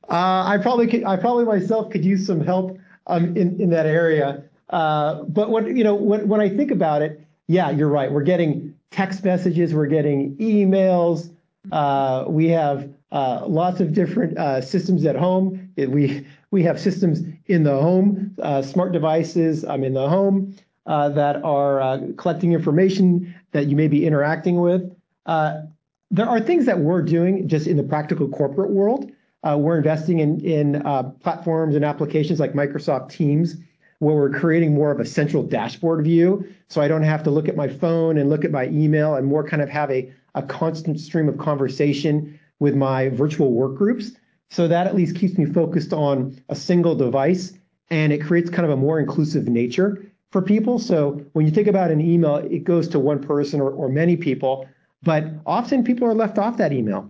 I 0.09 0.59
probably 0.61 0.88
could, 0.88 1.05
I 1.05 1.16
probably 1.16 1.44
myself 1.44 1.90
could 1.90 2.05
use 2.05 2.27
some 2.27 2.40
help 2.40 2.77
um, 3.07 3.37
in 3.37 3.61
in 3.61 3.70
that 3.70 3.87
area. 3.87 4.42
Uh, 4.70 5.22
but 5.24 5.50
when 5.50 5.77
you 5.77 5.85
know 5.85 5.94
when 5.94 6.27
when 6.27 6.40
I 6.40 6.48
think 6.48 6.72
about 6.72 7.03
it, 7.03 7.24
yeah, 7.46 7.70
you're 7.70 7.88
right. 7.88 8.11
We're 8.11 8.22
getting 8.22 8.74
text 8.90 9.22
messages, 9.22 9.74
we're 9.74 9.87
getting 9.87 10.37
emails. 10.37 11.31
Uh, 11.70 12.24
we 12.27 12.48
have 12.48 12.92
uh, 13.12 13.46
lots 13.46 13.81
of 13.81 13.94
different 13.94 14.37
systems 14.64 15.05
at 15.07 15.14
home. 15.14 15.70
It, 15.77 15.88
we 15.90 16.27
we 16.50 16.64
have 16.64 16.81
systems 16.81 17.20
in 17.46 17.62
the 17.62 17.81
home, 17.81 18.35
smart 18.62 18.92
devices 18.92 19.64
um, 19.64 19.85
in 19.85 19.94
the 19.94 20.09
home 20.09 20.57
that 20.87 21.42
are 21.44 21.81
uh, 21.81 22.01
collecting 22.16 22.53
information 22.53 23.35
that 23.53 23.66
you 23.66 23.77
may 23.77 23.88
be 23.88 24.07
interacting 24.07 24.61
with. 24.61 24.94
Uh, 25.27 25.62
there 26.11 26.29
are 26.29 26.40
things 26.40 26.66
that 26.66 26.79
we're 26.79 27.03
doing 27.03 27.49
just 27.49 27.66
in 27.66 27.77
the 27.77 27.83
practical 27.83 28.29
corporate 28.29 28.70
world. 28.70 29.11
Uh, 29.42 29.57
we're 29.59 29.77
investing 29.77 30.20
in, 30.20 30.77
uh, 30.87 31.03
platforms 31.03 31.75
and 31.75 31.85
applications 31.85 32.40
like 32.40 32.53
Microsoft 32.53 33.11
Teams, 33.11 33.57
where 33.99 34.14
we're 34.14 34.31
creating 34.31 34.75
more 34.75 34.90
of 34.90 35.01
a 35.01 35.05
central 35.05 35.42
dashboard 35.42 36.05
view. 36.05 36.47
So 36.68 36.81
I 36.81 36.88
don't 36.88 37.03
have 37.03 37.23
to 37.25 37.31
look 37.31 37.49
at 37.49 37.57
my 37.57 37.68
phone 37.68 38.18
and 38.18 38.31
look 38.31 38.44
at 38.44 38.51
my 38.51 38.66
email 38.66 39.14
and 39.14 39.27
more 39.27 39.47
kind 39.47 39.62
of 39.62 39.68
have 39.68 39.90
a 39.90 40.12
constant 40.49 40.99
stream 41.01 41.29
of 41.29 41.38
conversation 41.38 42.38
with 42.59 42.75
my 42.75 43.09
virtual 43.11 43.53
work 43.53 43.77
groups. 43.77 44.12
So 44.51 44.68
that 44.68 44.87
at 44.87 44.94
least 44.94 45.16
keeps 45.16 45.37
me 45.37 45.47
focused 45.47 45.92
on 45.92 46.40
a 46.49 46.55
single 46.55 46.94
device 46.94 47.53
and 47.90 48.12
it 48.12 48.18
creates 48.25 48.51
kind 48.51 48.64
of 48.64 48.70
a 48.70 48.77
more 48.77 49.01
inclusive 49.01 49.49
nature 49.49 50.07
for 50.35 50.42
people. 50.42 50.81
So 50.81 51.25
when 51.35 51.47
you 51.47 51.53
think 51.53 51.68
about 51.68 51.92
an 51.92 52.01
email, 52.01 52.38
it 52.38 52.64
goes 52.64 52.88
to 52.88 52.99
one 52.99 53.23
person 53.23 53.61
or, 53.61 53.70
or 53.70 53.88
many 53.88 54.16
people, 54.16 54.68
but 55.05 55.27
often 55.47 55.85
people 55.85 56.09
are 56.09 56.12
left 56.12 56.38
off 56.38 56.57
that 56.57 56.73
email. 56.73 57.09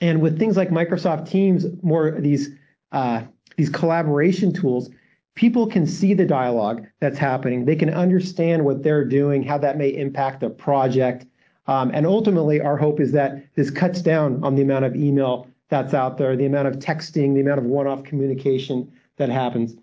And 0.00 0.22
with 0.22 0.38
things 0.38 0.56
like 0.56 0.70
Microsoft 0.70 1.28
Teams, 1.28 1.66
more 1.82 2.18
these 2.18 2.48
uh, 2.92 3.24
these 3.58 3.68
collaboration 3.68 4.54
tools, 4.54 4.88
people 5.34 5.66
can 5.66 5.86
see 5.86 6.14
the 6.14 6.24
dialogue 6.24 6.86
that's 6.98 7.18
happening. 7.18 7.66
They 7.66 7.76
can 7.76 7.90
understand 7.92 8.64
what 8.64 8.82
they're 8.82 9.04
doing, 9.04 9.42
how 9.42 9.58
that 9.58 9.76
may 9.76 9.90
impact 9.90 10.40
the 10.40 10.48
project. 10.48 11.26
Um, 11.66 11.90
and 11.92 12.06
ultimately, 12.06 12.62
our 12.62 12.78
hope 12.78 13.00
is 13.00 13.12
that 13.12 13.54
this 13.54 13.70
cuts 13.70 14.00
down 14.00 14.42
on 14.42 14.54
the 14.54 14.62
amount 14.62 14.86
of 14.86 14.96
email 14.96 15.46
that's 15.68 15.92
out 15.92 16.16
there, 16.16 16.34
the 16.34 16.46
amount 16.46 16.68
of 16.68 16.76
texting, 16.76 17.34
the 17.34 17.42
amount 17.42 17.58
of 17.58 17.66
one-off 17.66 18.02
communication 18.04 18.90
that 19.18 19.28
happens. 19.28 19.74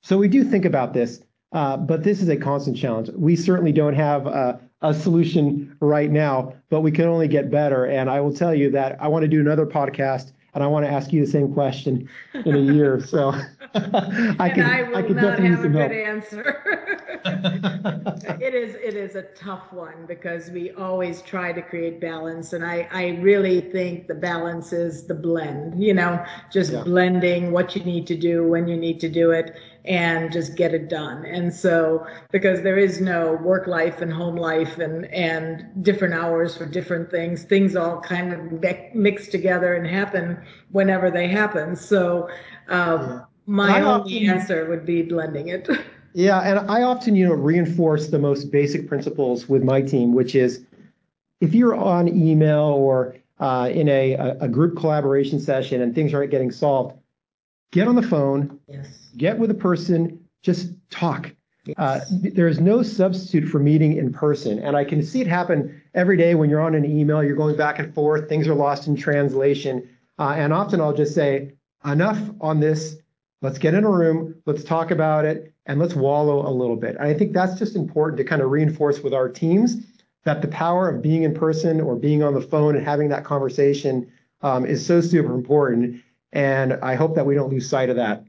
So 0.00 0.16
we 0.16 0.28
do 0.28 0.42
think 0.44 0.64
about 0.64 0.94
this. 0.94 1.20
Uh, 1.52 1.76
but 1.76 2.02
this 2.02 2.22
is 2.22 2.28
a 2.28 2.36
constant 2.36 2.76
challenge. 2.76 3.10
We 3.10 3.36
certainly 3.36 3.72
don't 3.72 3.94
have 3.94 4.26
a, 4.26 4.58
a, 4.80 4.94
solution 4.94 5.76
right 5.80 6.10
now, 6.10 6.54
but 6.70 6.80
we 6.80 6.90
can 6.90 7.06
only 7.06 7.28
get 7.28 7.50
better. 7.50 7.84
And 7.86 8.08
I 8.08 8.20
will 8.20 8.32
tell 8.32 8.54
you 8.54 8.70
that 8.70 8.96
I 9.00 9.08
want 9.08 9.22
to 9.22 9.28
do 9.28 9.40
another 9.40 9.66
podcast 9.66 10.32
and 10.54 10.62
I 10.62 10.66
want 10.66 10.84
to 10.84 10.90
ask 10.90 11.12
you 11.12 11.24
the 11.24 11.30
same 11.30 11.52
question 11.52 12.08
in 12.44 12.54
a 12.54 12.58
year. 12.58 13.02
So 13.12 13.34
I 13.74 14.50
can 14.50 14.64
I, 14.64 14.82
will 14.82 14.96
I 14.96 15.02
can 15.02 15.16
not 15.16 15.38
have 15.38 15.64
a 15.64 15.68
good 15.68 15.90
help. 15.90 15.92
answer. 15.92 16.62
it 18.40 18.54
is 18.54 18.74
it 18.74 18.94
is 18.94 19.16
a 19.16 19.22
tough 19.34 19.72
one 19.72 20.06
because 20.06 20.50
we 20.50 20.72
always 20.72 21.22
try 21.22 21.52
to 21.52 21.62
create 21.62 22.00
balance, 22.00 22.52
and 22.52 22.64
I 22.64 22.88
I 22.90 23.18
really 23.20 23.60
think 23.60 24.08
the 24.08 24.14
balance 24.14 24.72
is 24.72 25.06
the 25.06 25.14
blend. 25.14 25.82
You 25.82 25.94
know, 25.94 26.24
just 26.50 26.72
yeah. 26.72 26.82
blending 26.82 27.52
what 27.52 27.74
you 27.74 27.82
need 27.84 28.06
to 28.08 28.16
do 28.16 28.46
when 28.46 28.68
you 28.68 28.76
need 28.76 29.00
to 29.00 29.08
do 29.08 29.30
it, 29.30 29.56
and 29.84 30.32
just 30.32 30.54
get 30.54 30.74
it 30.74 30.88
done. 30.88 31.24
And 31.24 31.52
so 31.52 32.06
because 32.30 32.62
there 32.62 32.78
is 32.78 33.00
no 33.00 33.34
work 33.42 33.66
life 33.66 34.00
and 34.00 34.12
home 34.12 34.36
life 34.36 34.78
and 34.78 35.06
and 35.06 35.84
different 35.84 36.14
hours 36.14 36.56
for 36.56 36.66
different 36.66 37.10
things, 37.10 37.44
things 37.44 37.74
all 37.74 38.00
kind 38.00 38.32
of 38.32 38.94
mix 38.94 39.28
together 39.28 39.74
and 39.74 39.86
happen 39.86 40.40
whenever 40.70 41.10
they 41.10 41.28
happen. 41.28 41.74
So 41.76 42.28
um, 42.68 43.24
my 43.46 43.80
only 43.80 44.28
often, 44.28 44.38
answer 44.38 44.68
would 44.68 44.86
be 44.86 45.02
blending 45.02 45.48
it. 45.48 45.68
Yeah, 46.14 46.40
and 46.40 46.70
I 46.70 46.82
often 46.82 47.16
you 47.16 47.26
know 47.26 47.32
reinforce 47.32 48.08
the 48.08 48.18
most 48.18 48.50
basic 48.50 48.86
principles 48.86 49.48
with 49.48 49.62
my 49.62 49.80
team, 49.80 50.12
which 50.12 50.34
is 50.34 50.62
if 51.40 51.54
you're 51.54 51.74
on 51.74 52.06
email 52.06 52.64
or 52.64 53.16
uh, 53.40 53.70
in 53.72 53.88
a, 53.88 54.12
a 54.40 54.46
group 54.46 54.76
collaboration 54.76 55.40
session 55.40 55.80
and 55.80 55.94
things 55.94 56.12
aren't 56.12 56.30
getting 56.30 56.50
solved, 56.50 56.96
get 57.72 57.88
on 57.88 57.96
the 57.96 58.02
phone, 58.02 58.60
yes. 58.68 58.86
get 59.16 59.38
with 59.38 59.50
a 59.50 59.54
person, 59.54 60.22
just 60.42 60.72
talk. 60.90 61.32
Yes. 61.64 61.76
Uh, 61.78 62.00
there 62.10 62.48
is 62.48 62.60
no 62.60 62.82
substitute 62.82 63.48
for 63.48 63.58
meeting 63.58 63.96
in 63.96 64.12
person. 64.12 64.58
And 64.58 64.76
I 64.76 64.84
can 64.84 65.02
see 65.02 65.20
it 65.20 65.26
happen 65.26 65.82
every 65.94 66.16
day 66.16 66.34
when 66.34 66.50
you're 66.50 66.60
on 66.60 66.74
an 66.74 66.84
email, 66.84 67.22
you're 67.22 67.36
going 67.36 67.56
back 67.56 67.78
and 67.78 67.94
forth, 67.94 68.28
things 68.28 68.48
are 68.48 68.54
lost 68.54 68.86
in 68.86 68.96
translation. 68.96 69.88
Uh, 70.18 70.34
and 70.36 70.52
often 70.52 70.80
I'll 70.80 70.94
just 70.94 71.14
say, 71.14 71.52
enough 71.84 72.18
on 72.40 72.60
this. 72.60 72.96
Let's 73.40 73.58
get 73.58 73.74
in 73.74 73.84
a 73.84 73.90
room, 73.90 74.36
let's 74.46 74.62
talk 74.62 74.92
about 74.92 75.24
it, 75.24 75.52
and 75.66 75.80
let's 75.80 75.94
wallow 75.94 76.48
a 76.48 76.50
little 76.50 76.76
bit. 76.76 76.96
And 76.96 77.04
I 77.04 77.14
think 77.14 77.32
that's 77.32 77.58
just 77.58 77.74
important 77.74 78.18
to 78.18 78.24
kind 78.24 78.40
of 78.40 78.50
reinforce 78.50 79.00
with 79.00 79.12
our 79.12 79.28
teams 79.28 79.78
that 80.24 80.42
the 80.42 80.48
power 80.48 80.88
of 80.88 81.02
being 81.02 81.24
in 81.24 81.34
person 81.34 81.80
or 81.80 81.96
being 81.96 82.22
on 82.22 82.34
the 82.34 82.40
phone 82.40 82.76
and 82.76 82.84
having 82.84 83.08
that 83.08 83.24
conversation 83.24 84.10
um, 84.42 84.64
is 84.64 84.84
so 84.84 85.00
super 85.00 85.34
important. 85.34 86.00
And 86.32 86.74
I 86.82 86.94
hope 86.94 87.14
that 87.14 87.26
we 87.26 87.34
don't 87.34 87.50
lose 87.50 87.68
sight 87.68 87.90
of 87.90 87.96
that. 87.96 88.24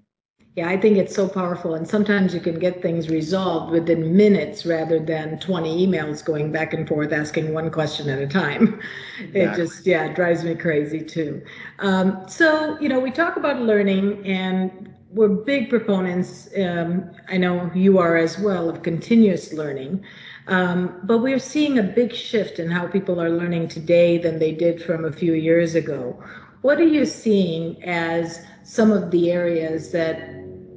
Yeah, 0.56 0.70
I 0.70 0.78
think 0.78 0.98
it's 0.98 1.16
so 1.16 1.28
powerful. 1.28 1.74
And 1.74 1.88
sometimes 1.88 2.32
you 2.32 2.40
can 2.40 2.60
get 2.60 2.80
things 2.80 3.10
resolved 3.10 3.72
within 3.72 4.16
minutes 4.16 4.68
rather 4.68 5.00
than 5.00 5.40
20 5.40 5.88
emails 5.88 6.24
going 6.24 6.52
back 6.52 6.74
and 6.74 6.88
forth 6.88 7.12
asking 7.12 7.54
one 7.54 7.72
question 7.72 8.08
at 8.08 8.20
a 8.20 8.28
time. 8.28 8.80
Exactly. 9.20 9.42
It 9.42 9.56
just, 9.56 9.88
yeah, 9.88 10.14
drives 10.14 10.44
me 10.44 10.54
crazy 10.54 11.02
too. 11.02 11.42
Um, 11.80 12.24
so, 12.28 12.78
you 12.80 12.88
know, 12.88 13.00
we 13.00 13.10
talk 13.10 13.36
about 13.36 13.62
learning 13.62 14.24
and 14.28 14.94
we're 15.12 15.30
big 15.30 15.70
proponents, 15.70 16.50
um, 16.58 17.10
I 17.30 17.38
know 17.38 17.72
you 17.74 18.00
are 18.00 18.18
as 18.18 18.40
well, 18.40 18.70
of 18.70 18.82
continuous 18.82 19.54
learning. 19.54 20.04
Um, 20.48 21.00
but 21.04 21.20
we're 21.20 21.40
seeing 21.40 21.80
a 21.80 21.84
big 21.84 22.14
shift 22.14 22.60
in 22.60 22.70
how 22.70 22.88
people 22.88 23.22
are 23.22 23.30
learning 23.30 23.70
today 23.70 24.18
than 24.18 24.40
they 24.40 24.52
did 24.52 24.84
from 24.84 25.06
a 25.06 25.12
few 25.12 25.34
years 25.34 25.76
ago. 25.76 26.22
What 26.64 26.80
are 26.80 26.88
you 26.88 27.06
seeing 27.06 27.84
as 27.84 28.40
some 28.64 28.90
of 28.94 29.12
the 29.12 29.32
areas 29.32 29.92
that 29.92 30.30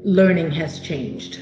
learning 0.03 0.51
has 0.51 0.81
changed? 0.81 1.39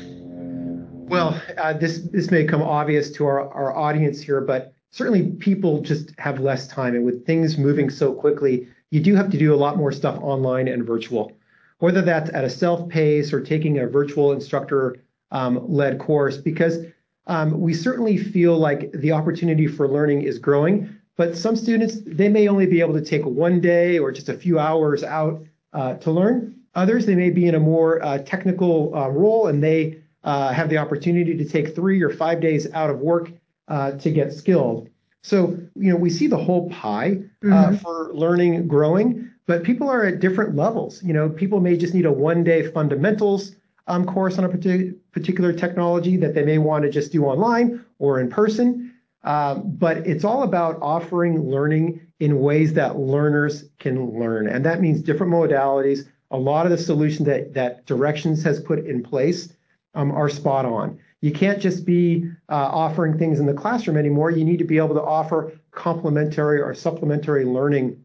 Well, 1.09 1.41
uh, 1.57 1.73
this 1.73 2.01
this 2.13 2.31
may 2.31 2.45
come 2.45 2.61
obvious 2.61 3.11
to 3.13 3.25
our, 3.25 3.51
our 3.55 3.75
audience 3.75 4.21
here, 4.21 4.43
but 4.43 4.75
certainly 4.91 5.31
people 5.31 5.81
just 5.81 6.11
have 6.19 6.41
less 6.41 6.69
time, 6.69 6.95
and 6.95 7.07
with 7.07 7.25
things 7.25 7.57
moving 7.57 7.89
so 7.89 8.13
quickly, 8.13 8.69
you 8.91 9.01
do 9.01 9.15
have 9.15 9.31
to 9.31 9.39
do 9.39 9.55
a 9.55 9.57
lot 9.57 9.79
more 9.79 9.91
stuff 9.93 10.19
online 10.21 10.69
and 10.69 10.85
virtual. 10.85 11.33
Whether 11.79 12.03
that's 12.03 12.29
at 12.35 12.45
a 12.45 12.51
self 12.51 12.87
pace 12.91 13.33
or 13.33 13.41
taking 13.41 13.79
a 13.79 13.87
virtual 13.87 14.33
instructor 14.33 14.97
um, 15.31 15.73
led 15.73 15.99
course, 15.99 16.37
because 16.37 16.85
um, 17.29 17.59
we 17.63 17.73
certainly 17.73 18.19
feel 18.19 18.59
like 18.59 18.93
the 18.93 19.13
opportunity 19.13 19.69
for 19.69 19.89
learning 19.89 20.21
is 20.21 20.39
growing, 20.39 20.95
but 21.17 21.37
some 21.37 21.57
students, 21.57 21.99
they 22.07 22.29
may 22.29 22.49
only 22.49 22.67
be 22.67 22.81
able 22.81 22.95
to 22.95 23.05
take 23.05 23.25
one 23.25 23.61
day 23.61 23.99
or 23.99 24.11
just 24.11 24.29
a 24.29 24.35
few 24.35 24.59
hours 24.59 25.05
out 25.05 25.45
uh, 25.73 25.95
to 25.95 26.11
learn. 26.11 26.57
Others, 26.75 27.07
they 27.07 27.15
may 27.15 27.31
be 27.31 27.47
in 27.47 27.55
a 27.55 27.61
more 27.61 28.03
uh, 28.05 28.19
technical 28.19 28.95
uh, 28.95 29.09
role 29.09 29.47
and 29.47 29.63
they 29.63 29.99
uh, 30.25 30.53
have 30.53 30.69
the 30.69 30.79
opportunity 30.79 31.37
to 31.37 31.45
take 31.45 31.75
three 31.75 32.03
or 32.03 32.11
five 32.11 32.41
days 32.41 32.71
out 32.73 32.91
of 32.91 32.99
work 32.99 33.31
uh, 33.69 33.93
to 33.93 34.11
get 34.11 34.33
skilled. 34.33 34.89
So, 35.23 35.57
you 35.77 35.91
know, 35.91 35.97
we 35.97 36.11
see 36.11 36.27
the 36.27 36.37
whole 36.37 36.69
pie 36.71 37.23
uh, 37.43 37.47
mm-hmm. 37.47 37.77
for 37.77 38.13
learning 38.13 38.67
growing, 38.67 39.31
but 39.47 39.63
people 39.63 39.89
are 39.89 40.05
at 40.05 40.21
different 40.21 40.57
levels. 40.57 41.03
You 41.03 41.13
know, 41.13 41.29
people 41.29 41.61
may 41.61 41.77
just 41.77 41.95
need 41.95 42.07
a 42.07 42.13
one 42.13 42.45
day 42.45 42.71
fundamentals 42.71 43.55
um, 43.87 44.05
course 44.05 44.39
on 44.39 44.45
a 44.45 44.49
particular 44.49 45.53
technology 45.53 46.17
that 46.17 46.35
they 46.35 46.45
may 46.45 46.59
want 46.59 46.85
to 46.85 46.91
just 46.91 47.13
do 47.13 47.25
online 47.25 47.85
or 47.99 48.21
in 48.21 48.29
person. 48.29 48.84
Um, 49.25 49.63
but 49.77 49.99
it's 50.07 50.25
all 50.25 50.43
about 50.43 50.79
offering 50.83 51.49
learning 51.49 52.01
in 52.21 52.41
ways 52.41 52.75
that 52.75 52.97
learners 52.97 53.65
can 53.79 54.19
learn. 54.19 54.49
And 54.49 54.65
that 54.65 54.81
means 54.81 55.03
different 55.03 55.33
modalities. 55.33 56.07
A 56.31 56.37
lot 56.37 56.67
of 56.67 56.71
the 56.71 56.79
solutions 56.79 57.27
that, 57.27 57.87
Directions 57.87 58.43
has 58.43 58.61
put 58.61 58.85
in 58.87 59.03
place 59.03 59.53
um, 59.95 60.13
are 60.13 60.29
spot 60.29 60.65
on. 60.67 60.99
You 61.21 61.33
can't 61.33 61.61
just 61.61 61.87
be 61.87 62.31
uh, 62.51 62.55
offering 62.55 63.19
things 63.19 63.41
in 63.41 63.47
the 63.47 63.55
classroom 63.55 63.97
anymore. 63.97 64.31
You 64.31 64.45
need 64.45 64.59
to 64.59 64.65
be 64.65 64.77
able 64.77 64.95
to 64.95 65.03
offer 65.03 65.59
complementary 65.71 66.61
or 66.61 66.75
supplementary 66.75 67.47
learning 67.47 68.05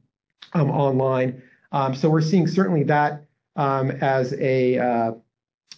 um, 0.53 0.71
online. 0.71 1.41
Um, 1.71 1.93
so 1.95 2.09
we're 2.09 2.21
seeing 2.21 2.47
certainly 2.47 2.83
that 2.83 3.25
as 3.55 4.33
a 4.33 4.77
uh, 4.79 5.11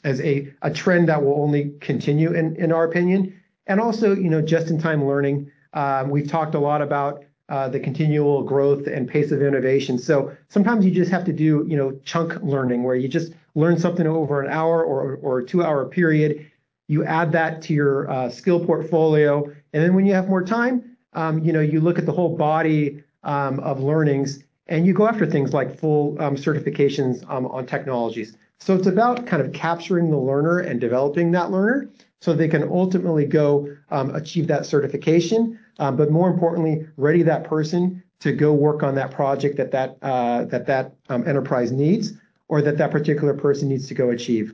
as 0.03 0.21
a, 0.21 0.53
a 0.61 0.71
trend 0.71 1.09
that 1.09 1.23
will 1.23 1.41
only 1.41 1.73
continue 1.79 2.33
in, 2.33 2.55
in 2.55 2.71
our 2.71 2.83
opinion. 2.83 3.40
And 3.71 3.79
also, 3.79 4.13
you 4.13 4.29
know, 4.29 4.41
just-in-time 4.41 5.07
learning. 5.07 5.49
Um, 5.71 6.09
we've 6.09 6.27
talked 6.27 6.55
a 6.55 6.59
lot 6.59 6.81
about 6.81 7.23
uh, 7.47 7.69
the 7.69 7.79
continual 7.79 8.43
growth 8.43 8.85
and 8.85 9.07
pace 9.07 9.31
of 9.31 9.41
innovation. 9.41 9.97
So 9.97 10.35
sometimes 10.49 10.83
you 10.83 10.91
just 10.91 11.09
have 11.09 11.23
to 11.23 11.31
do, 11.31 11.65
you 11.69 11.77
know, 11.77 11.97
chunk 12.03 12.33
learning 12.43 12.83
where 12.83 12.97
you 12.97 13.07
just 13.07 13.31
learn 13.55 13.79
something 13.79 14.05
over 14.05 14.41
an 14.41 14.51
hour 14.51 14.83
or, 14.83 15.15
or 15.21 15.39
a 15.39 15.45
two 15.45 15.63
hour 15.63 15.85
period. 15.85 16.51
You 16.89 17.05
add 17.05 17.31
that 17.31 17.61
to 17.63 17.73
your 17.73 18.11
uh, 18.11 18.29
skill 18.29 18.59
portfolio. 18.65 19.45
And 19.71 19.81
then 19.81 19.93
when 19.93 20.05
you 20.05 20.13
have 20.15 20.27
more 20.27 20.43
time, 20.43 20.97
um, 21.13 21.41
you 21.41 21.53
know, 21.53 21.61
you 21.61 21.79
look 21.79 21.97
at 21.97 22.05
the 22.05 22.11
whole 22.11 22.35
body 22.35 23.01
um, 23.23 23.61
of 23.61 23.79
learnings 23.79 24.43
and 24.67 24.85
you 24.85 24.93
go 24.93 25.07
after 25.07 25.25
things 25.25 25.53
like 25.53 25.79
full 25.79 26.21
um, 26.21 26.35
certifications 26.35 27.23
um, 27.29 27.45
on 27.45 27.65
technologies. 27.65 28.35
So 28.59 28.75
it's 28.75 28.87
about 28.87 29.25
kind 29.27 29.41
of 29.41 29.53
capturing 29.53 30.11
the 30.11 30.17
learner 30.17 30.59
and 30.59 30.81
developing 30.81 31.31
that 31.31 31.51
learner 31.51 31.89
so 32.21 32.33
they 32.33 32.47
can 32.47 32.63
ultimately 32.69 33.25
go 33.25 33.67
um, 33.89 34.15
achieve 34.15 34.47
that 34.47 34.65
certification 34.65 35.59
um, 35.81 35.95
but 35.95 36.11
more 36.11 36.29
importantly, 36.29 36.87
ready 36.95 37.23
that 37.23 37.43
person 37.43 38.03
to 38.19 38.31
go 38.31 38.53
work 38.53 38.83
on 38.83 38.93
that 38.95 39.09
project 39.09 39.57
that 39.57 39.71
that 39.71 39.97
uh, 40.03 40.45
that 40.45 40.93
um, 41.09 41.27
enterprise 41.27 41.71
needs 41.71 42.13
or 42.49 42.61
that 42.61 42.77
that 42.77 42.91
particular 42.91 43.33
person 43.33 43.67
needs 43.67 43.87
to 43.87 43.95
go 43.95 44.11
achieve. 44.11 44.53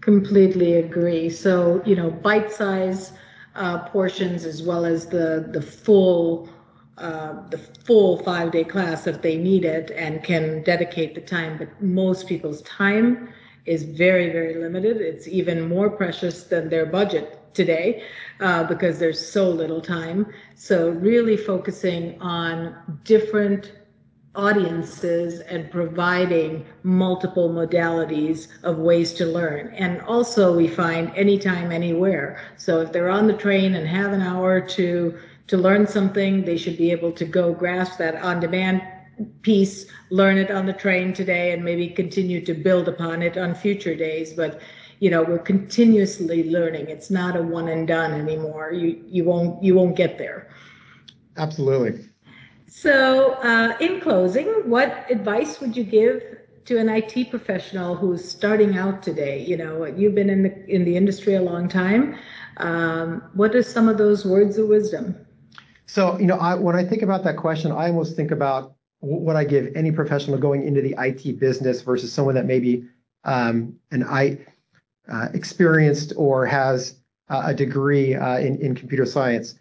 Completely 0.00 0.76
agree. 0.76 1.28
So 1.28 1.82
you 1.84 1.94
know, 1.94 2.10
bite-size 2.10 3.12
uh, 3.54 3.80
portions 3.90 4.46
as 4.46 4.62
well 4.62 4.86
as 4.86 5.04
the 5.04 5.50
the 5.52 5.60
full 5.60 6.48
uh, 6.96 7.46
the 7.50 7.58
full 7.58 8.16
five 8.22 8.50
day 8.50 8.64
class 8.64 9.06
if 9.06 9.20
they 9.20 9.36
need 9.36 9.66
it 9.66 9.90
and 9.90 10.24
can 10.24 10.62
dedicate 10.62 11.14
the 11.14 11.20
time. 11.20 11.58
But 11.58 11.68
most 11.82 12.26
people's 12.26 12.62
time 12.62 13.28
is 13.66 13.84
very, 13.84 14.30
very 14.30 14.54
limited. 14.54 15.00
It's 15.00 15.28
even 15.28 15.68
more 15.68 15.90
precious 15.90 16.44
than 16.44 16.68
their 16.68 16.86
budget 16.86 17.38
today 17.54 18.02
uh, 18.40 18.64
because 18.64 18.98
there's 18.98 19.24
so 19.24 19.48
little 19.48 19.80
time. 19.80 20.26
So, 20.54 20.90
really 20.90 21.36
focusing 21.36 22.20
on 22.20 23.00
different 23.04 23.72
audiences 24.34 25.40
and 25.40 25.70
providing 25.70 26.64
multiple 26.82 27.50
modalities 27.50 28.48
of 28.62 28.78
ways 28.78 29.12
to 29.14 29.26
learn. 29.26 29.68
And 29.74 30.00
also, 30.02 30.56
we 30.56 30.68
find 30.68 31.12
anytime, 31.14 31.70
anywhere. 31.70 32.40
So, 32.56 32.80
if 32.80 32.92
they're 32.92 33.10
on 33.10 33.26
the 33.26 33.34
train 33.34 33.74
and 33.74 33.86
have 33.86 34.12
an 34.12 34.22
hour 34.22 34.60
to 34.60 35.18
to 35.48 35.56
learn 35.58 35.86
something, 35.86 36.44
they 36.44 36.56
should 36.56 36.78
be 36.78 36.90
able 36.92 37.12
to 37.12 37.24
go 37.24 37.52
grasp 37.52 37.98
that 37.98 38.14
on 38.22 38.40
demand 38.40 38.80
piece, 39.42 39.86
learn 40.10 40.38
it 40.38 40.50
on 40.50 40.66
the 40.66 40.72
train 40.72 41.12
today, 41.12 41.52
and 41.52 41.64
maybe 41.64 41.88
continue 41.88 42.44
to 42.44 42.54
build 42.54 42.88
upon 42.88 43.22
it 43.22 43.36
on 43.36 43.54
future 43.54 43.94
days. 43.94 44.32
But 44.32 44.60
you 45.00 45.10
know, 45.10 45.22
we're 45.22 45.38
continuously 45.38 46.48
learning. 46.48 46.88
It's 46.88 47.10
not 47.10 47.36
a 47.36 47.42
one 47.42 47.68
and 47.68 47.88
done 47.88 48.12
anymore. 48.12 48.72
You 48.72 49.02
you 49.06 49.24
won't 49.24 49.62
you 49.62 49.74
won't 49.74 49.96
get 49.96 50.18
there. 50.18 50.48
Absolutely. 51.36 52.08
So, 52.68 53.32
uh, 53.42 53.76
in 53.80 54.00
closing, 54.00 54.46
what 54.64 55.06
advice 55.10 55.60
would 55.60 55.76
you 55.76 55.84
give 55.84 56.22
to 56.64 56.78
an 56.78 56.88
IT 56.88 57.30
professional 57.30 57.94
who's 57.94 58.26
starting 58.26 58.78
out 58.78 59.02
today? 59.02 59.44
You 59.44 59.56
know, 59.56 59.84
you've 59.84 60.14
been 60.14 60.30
in 60.30 60.42
the 60.44 60.70
in 60.70 60.84
the 60.84 60.96
industry 60.96 61.34
a 61.34 61.42
long 61.42 61.68
time. 61.68 62.16
Um, 62.58 63.22
what 63.34 63.54
are 63.54 63.62
some 63.62 63.88
of 63.88 63.98
those 63.98 64.24
words 64.24 64.56
of 64.58 64.68
wisdom? 64.68 65.16
So, 65.86 66.18
you 66.18 66.26
know, 66.26 66.36
I, 66.36 66.54
when 66.54 66.76
I 66.76 66.84
think 66.84 67.02
about 67.02 67.24
that 67.24 67.36
question, 67.36 67.72
I 67.72 67.88
almost 67.88 68.16
think 68.16 68.30
about 68.30 68.76
what 69.02 69.34
I 69.34 69.44
give 69.44 69.72
any 69.74 69.90
professional 69.90 70.38
going 70.38 70.66
into 70.66 70.80
the 70.80 70.94
IT 70.96 71.38
business 71.40 71.82
versus 71.82 72.12
someone 72.12 72.36
that 72.36 72.46
maybe 72.46 72.88
um, 73.24 73.74
an 73.90 74.04
I 74.04 74.38
uh, 75.12 75.28
experienced 75.34 76.12
or 76.16 76.46
has 76.46 76.96
a 77.28 77.54
degree 77.54 78.14
uh, 78.14 78.38
in, 78.38 78.60
in 78.60 78.74
computer 78.74 79.06
science. 79.06 79.54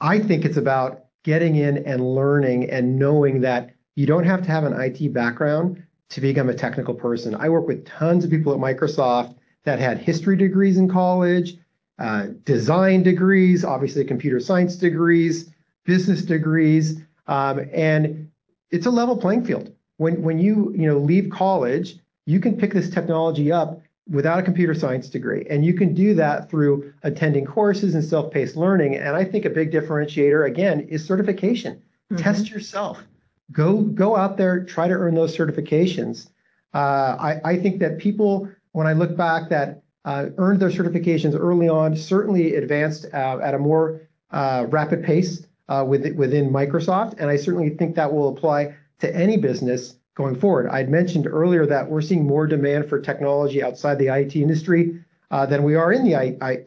I 0.00 0.18
think 0.18 0.44
it's 0.44 0.56
about 0.56 1.06
getting 1.24 1.56
in 1.56 1.78
and 1.78 2.14
learning 2.14 2.68
and 2.70 2.98
knowing 2.98 3.40
that 3.42 3.70
you 3.94 4.06
don't 4.06 4.24
have 4.24 4.42
to 4.42 4.48
have 4.48 4.64
an 4.64 4.78
IT 4.78 5.12
background 5.12 5.82
to 6.10 6.20
become 6.20 6.48
a 6.48 6.54
technical 6.54 6.94
person. 6.94 7.34
I 7.34 7.48
work 7.48 7.66
with 7.66 7.86
tons 7.86 8.24
of 8.24 8.30
people 8.30 8.52
at 8.52 8.58
Microsoft 8.58 9.36
that 9.64 9.78
had 9.78 9.98
history 9.98 10.36
degrees 10.36 10.76
in 10.76 10.88
college, 10.88 11.56
uh, 11.98 12.26
design 12.44 13.02
degrees, 13.02 13.64
obviously 13.64 14.04
computer 14.04 14.40
science 14.40 14.76
degrees, 14.76 15.50
business 15.84 16.22
degrees, 16.22 17.00
um, 17.28 17.60
and 17.72 18.31
it's 18.72 18.86
a 18.86 18.90
level 18.90 19.16
playing 19.16 19.44
field. 19.44 19.72
When 19.98 20.22
when 20.22 20.38
you 20.38 20.72
you 20.74 20.88
know 20.88 20.98
leave 20.98 21.30
college, 21.30 21.98
you 22.26 22.40
can 22.40 22.56
pick 22.56 22.72
this 22.72 22.90
technology 22.90 23.52
up 23.52 23.80
without 24.08 24.40
a 24.40 24.42
computer 24.42 24.74
science 24.74 25.08
degree, 25.08 25.46
and 25.48 25.64
you 25.64 25.74
can 25.74 25.94
do 25.94 26.14
that 26.14 26.50
through 26.50 26.92
attending 27.04 27.44
courses 27.44 27.94
and 27.94 28.04
self-paced 28.04 28.56
learning. 28.56 28.96
And 28.96 29.14
I 29.14 29.24
think 29.24 29.44
a 29.44 29.50
big 29.50 29.70
differentiator 29.70 30.46
again 30.48 30.80
is 30.88 31.04
certification. 31.04 31.74
Mm-hmm. 31.76 32.16
Test 32.16 32.50
yourself. 32.50 33.04
Go 33.52 33.82
go 33.82 34.16
out 34.16 34.36
there, 34.36 34.64
try 34.64 34.88
to 34.88 34.94
earn 34.94 35.14
those 35.14 35.36
certifications. 35.36 36.30
Uh, 36.74 37.16
I, 37.20 37.40
I 37.44 37.58
think 37.58 37.80
that 37.80 37.98
people, 37.98 38.48
when 38.72 38.86
I 38.86 38.94
look 38.94 39.14
back, 39.14 39.50
that 39.50 39.82
uh, 40.06 40.28
earned 40.38 40.58
their 40.58 40.70
certifications 40.70 41.38
early 41.38 41.68
on, 41.68 41.94
certainly 41.96 42.56
advanced 42.56 43.06
uh, 43.12 43.38
at 43.42 43.54
a 43.54 43.58
more 43.58 44.00
uh, 44.30 44.66
rapid 44.70 45.04
pace 45.04 45.46
within 45.68 46.50
Microsoft. 46.50 47.14
And 47.18 47.30
I 47.30 47.36
certainly 47.36 47.70
think 47.70 47.96
that 47.96 48.12
will 48.12 48.28
apply 48.28 48.74
to 49.00 49.14
any 49.14 49.36
business 49.36 49.96
going 50.14 50.38
forward. 50.38 50.68
I'd 50.68 50.90
mentioned 50.90 51.26
earlier 51.26 51.66
that 51.66 51.88
we're 51.88 52.02
seeing 52.02 52.26
more 52.26 52.46
demand 52.46 52.88
for 52.88 53.00
technology 53.00 53.62
outside 53.62 53.98
the 53.98 54.08
IT 54.08 54.36
industry 54.36 55.02
uh, 55.30 55.46
than 55.46 55.62
we 55.62 55.74
are 55.74 55.92
in 55.92 56.04
the 56.04 56.14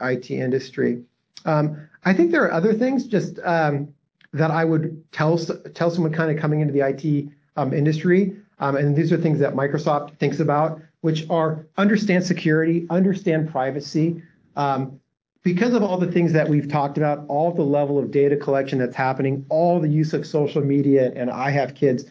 IT 0.01 0.31
industry. 0.31 1.03
Um, 1.45 1.87
I 2.03 2.13
think 2.13 2.31
there 2.31 2.43
are 2.43 2.51
other 2.51 2.73
things 2.73 3.05
just 3.05 3.39
um, 3.43 3.93
that 4.33 4.51
I 4.51 4.65
would 4.65 5.03
tell 5.11 5.37
someone 5.37 6.11
kind 6.11 6.31
of 6.31 6.41
coming 6.41 6.61
into 6.61 6.73
the 6.73 6.81
IT 6.81 7.29
um, 7.55 7.73
industry, 7.73 8.35
and 8.59 8.95
these 8.95 9.11
are 9.11 9.17
things 9.17 9.39
that 9.39 9.53
Microsoft 9.53 10.17
thinks 10.17 10.39
about, 10.39 10.81
which 11.01 11.29
are 11.29 11.67
understand 11.77 12.25
security, 12.25 12.87
understand 12.89 13.51
privacy, 13.51 14.21
because 15.45 15.75
of 15.75 15.83
all 15.83 15.99
the 15.99 16.11
things 16.11 16.33
that 16.33 16.49
we've 16.49 16.67
talked 16.67 16.97
about, 16.97 17.23
all 17.27 17.53
the 17.53 17.61
level 17.61 17.99
of 17.99 18.09
data 18.09 18.35
collection 18.35 18.79
that's 18.79 18.95
happening, 18.95 19.45
all 19.49 19.79
the 19.79 19.87
use 19.87 20.11
of 20.11 20.25
social 20.25 20.63
media, 20.63 21.13
and 21.15 21.29
I 21.29 21.51
have 21.51 21.75
kids, 21.75 22.05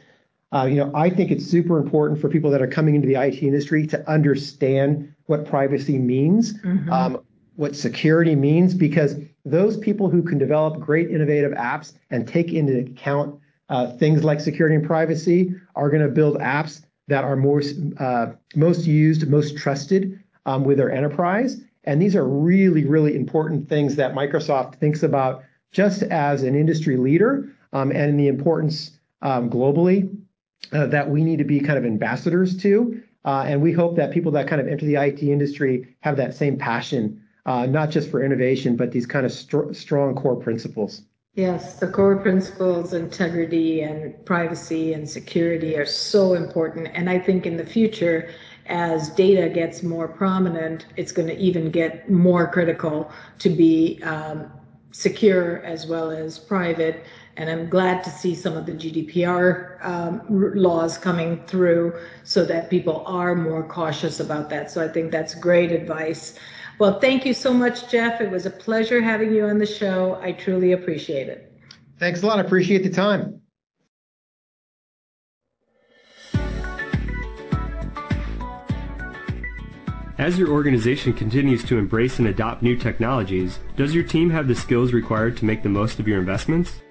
uh, 0.53 0.67
you 0.67 0.77
know, 0.77 0.93
I 0.95 1.11
think 1.11 1.33
it's 1.33 1.45
super 1.45 1.79
important 1.79 2.21
for 2.21 2.29
people 2.29 2.49
that 2.53 2.63
are 2.63 2.69
coming 2.69 2.95
into 2.95 3.09
the 3.09 3.17
IT 3.17 3.43
industry 3.43 3.89
to 3.89 4.09
understand 4.09 5.13
what 5.27 5.47
privacy 5.47 5.99
means, 5.99 6.55
mm-hmm. 6.61 6.93
um, 6.93 7.25
what 7.57 7.75
security 7.75 8.37
means, 8.37 8.73
because 8.73 9.17
those 9.45 9.77
people 9.79 10.09
who 10.09 10.23
can 10.23 10.39
develop 10.39 10.79
great 10.79 11.11
innovative 11.11 11.51
apps 11.55 11.95
and 12.11 12.29
take 12.29 12.53
into 12.53 12.79
account 12.83 13.41
uh, 13.69 13.97
things 13.97 14.23
like 14.23 14.39
security 14.39 14.77
and 14.77 14.87
privacy 14.87 15.53
are 15.75 15.91
going 15.91 16.03
to 16.03 16.09
build 16.09 16.37
apps 16.39 16.85
that 17.09 17.25
are 17.25 17.35
most 17.35 17.75
uh, 17.99 18.27
most 18.55 18.87
used, 18.87 19.29
most 19.29 19.57
trusted 19.57 20.23
um, 20.47 20.63
with 20.63 20.77
their 20.77 20.93
enterprise, 20.93 21.61
and 21.85 22.01
these 22.01 22.17
are 22.17 22.27
really, 22.27 22.85
really 22.85 23.15
important 23.15 23.69
things 23.69 23.97
that 23.97 24.15
Microsoft 24.15 24.77
thinks 24.77 25.03
about 25.03 25.45
just 25.73 26.03
as 26.05 26.43
an 26.43 26.55
industry 26.55 26.97
leader 26.97 27.51
um, 27.73 27.91
and 27.91 28.19
the 28.19 28.29
importance 28.29 28.99
um, 29.23 29.51
globally 29.51 30.17
uh, 30.73 30.87
that 30.87 31.11
we 31.11 31.23
need 31.23 31.39
to 31.39 31.45
be 31.45 31.61
kind 31.61 31.79
of 31.79 31.85
ambassadors 31.85 32.57
to. 32.59 33.03
Uh, 33.25 33.45
and 33.47 33.61
we 33.61 33.73
hope 33.73 33.97
that 33.97 34.13
people 34.13 34.33
that 34.33 34.47
kind 34.47 34.61
of 34.61 34.69
enter 34.69 34.85
the 34.85 34.97
IT 34.97 35.23
industry 35.23 35.97
have 36.01 36.17
that 36.17 36.35
same 36.35 36.59
passion, 36.59 37.23
uh, 37.47 37.67
not 37.67 37.91
just 37.91 38.11
for 38.11 38.23
innovation, 38.23 38.77
but 38.77 38.93
these 38.93 39.07
kind 39.07 39.25
of 39.25 39.33
st- 39.33 39.75
strong 39.75 40.15
core 40.15 40.37
principles. 40.37 41.03
Yes, 41.35 41.81
the 41.81 41.89
core 41.89 42.17
principles, 42.17 42.93
integrity 42.93 43.81
and 43.81 44.25
privacy 44.25 44.93
and 44.93 45.09
security 45.09 45.77
are 45.77 45.87
so 45.87 46.35
important. 46.35 46.89
And 46.95 47.11
I 47.11 47.19
think 47.19 47.45
in 47.45 47.57
the 47.57 47.67
future, 47.67 48.31
as 48.67 49.11
data 49.11 49.49
gets 49.49 49.83
more 49.83 50.09
prominent, 50.09 50.87
it's 50.97 51.13
going 51.13 51.29
to 51.29 51.37
even 51.37 51.71
get 51.71 52.11
more 52.11 52.51
critical 52.51 53.11
to 53.39 53.51
be 53.51 54.03
um, 54.03 54.51
secure 54.93 55.63
as 55.65 55.87
well 55.87 56.11
as 56.11 56.39
private. 56.39 57.05
And 57.37 57.51
I'm 57.51 57.69
glad 57.69 58.05
to 58.05 58.11
see 58.11 58.35
some 58.35 58.57
of 58.57 58.65
the 58.65 58.73
GDPR 58.73 59.85
um, 59.85 60.23
laws 60.55 60.97
coming 60.97 61.45
through 61.47 61.99
so 62.23 62.45
that 62.45 62.71
people 62.71 63.03
are 63.07 63.35
more 63.35 63.65
cautious 63.65 64.21
about 64.21 64.49
that. 64.51 64.71
So 64.71 64.85
I 64.85 64.89
think 64.89 65.11
that's 65.11 65.35
great 65.35 65.73
advice. 65.73 66.39
Well, 66.79 67.01
thank 67.01 67.27
you 67.27 67.35
so 67.35 67.53
much, 67.53 67.91
Geoff. 67.91 68.21
It 68.21 68.31
was 68.31 68.47
a 68.47 68.51
pleasure 68.51 69.01
having 69.01 69.33
you 69.35 69.47
on 69.47 69.59
the 69.59 69.67
show. 69.67 70.19
I 70.23 70.33
truly 70.33 70.73
appreciate 70.73 71.29
it. 71.29 71.53
Thanks 71.99 72.23
a 72.23 72.27
lot. 72.27 72.39
I 72.39 72.43
appreciate 72.43 72.83
the 72.83 72.91
time. 72.91 73.41
As 80.17 80.39
your 80.39 80.51
organization 80.51 81.13
continues 81.13 81.65
to 81.65 81.77
embrace 81.77 82.21
and 82.21 82.29
adopt 82.29 82.63
new 82.63 82.77
technologies, 82.77 83.59
does 83.77 83.93
your 83.93 84.05
team 84.05 84.31
have 84.31 84.47
the 84.47 84.55
skills 84.55 84.93
required 84.93 85.37
to 85.39 85.45
make 85.45 85.65
the 85.65 85.69
most 85.69 85.99
of 85.99 86.07
your 86.07 86.21
investments? 86.21 86.83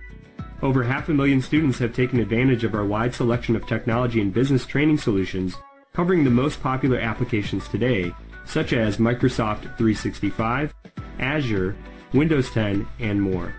Over 0.63 0.85
half 0.85 1.09
a 1.09 1.15
million 1.15 1.43
students 1.43 1.81
have 1.81 1.93
taken 1.93 2.21
advantage 2.21 2.63
of 2.63 2.77
our 2.77 2.85
wide 2.85 3.13
selection 3.13 3.57
of 3.57 3.67
technology 3.67 4.21
and 4.21 4.33
business 4.33 4.65
training 4.67 4.99
solutions 4.99 5.57
covering 5.93 6.23
the 6.23 6.31
most 6.31 6.63
popular 6.63 7.01
applications 7.01 7.67
today, 7.67 8.15
such 8.45 8.73
as 8.73 8.99
Microsoft 8.99 9.63
365, 9.77 10.73
Azure, 11.19 11.75
Windows 12.13 12.53
10, 12.53 12.87
and 13.01 13.21
more. 13.21 13.53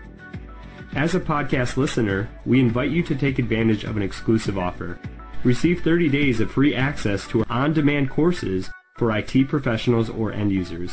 As 0.94 1.14
a 1.14 1.20
podcast 1.20 1.76
listener, 1.76 2.30
we 2.46 2.60
invite 2.60 2.90
you 2.90 3.02
to 3.02 3.14
take 3.14 3.38
advantage 3.38 3.84
of 3.84 3.98
an 3.98 4.02
exclusive 4.02 4.56
offer. 4.56 4.98
Receive 5.44 5.82
30 5.82 6.08
days 6.08 6.40
of 6.40 6.50
free 6.50 6.74
access 6.74 7.28
to 7.28 7.44
on-demand 7.48 8.10
courses 8.10 8.68
for 8.96 9.16
IT 9.16 9.46
professionals 9.48 10.10
or 10.10 10.32
end 10.32 10.50
users. 10.50 10.92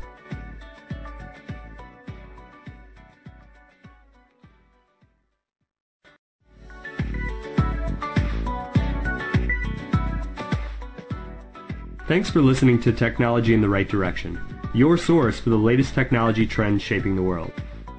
Thanks 12.07 12.29
for 12.29 12.41
listening 12.41 12.79
to 12.83 12.93
Technology 12.93 13.53
in 13.53 13.59
the 13.59 13.67
Right 13.67 13.87
Direction, 13.87 14.39
your 14.73 14.97
source 14.97 15.41
for 15.41 15.49
the 15.49 15.57
latest 15.57 15.93
technology 15.93 16.47
trends 16.47 16.81
shaping 16.81 17.17
the 17.17 17.21
world. 17.21 17.51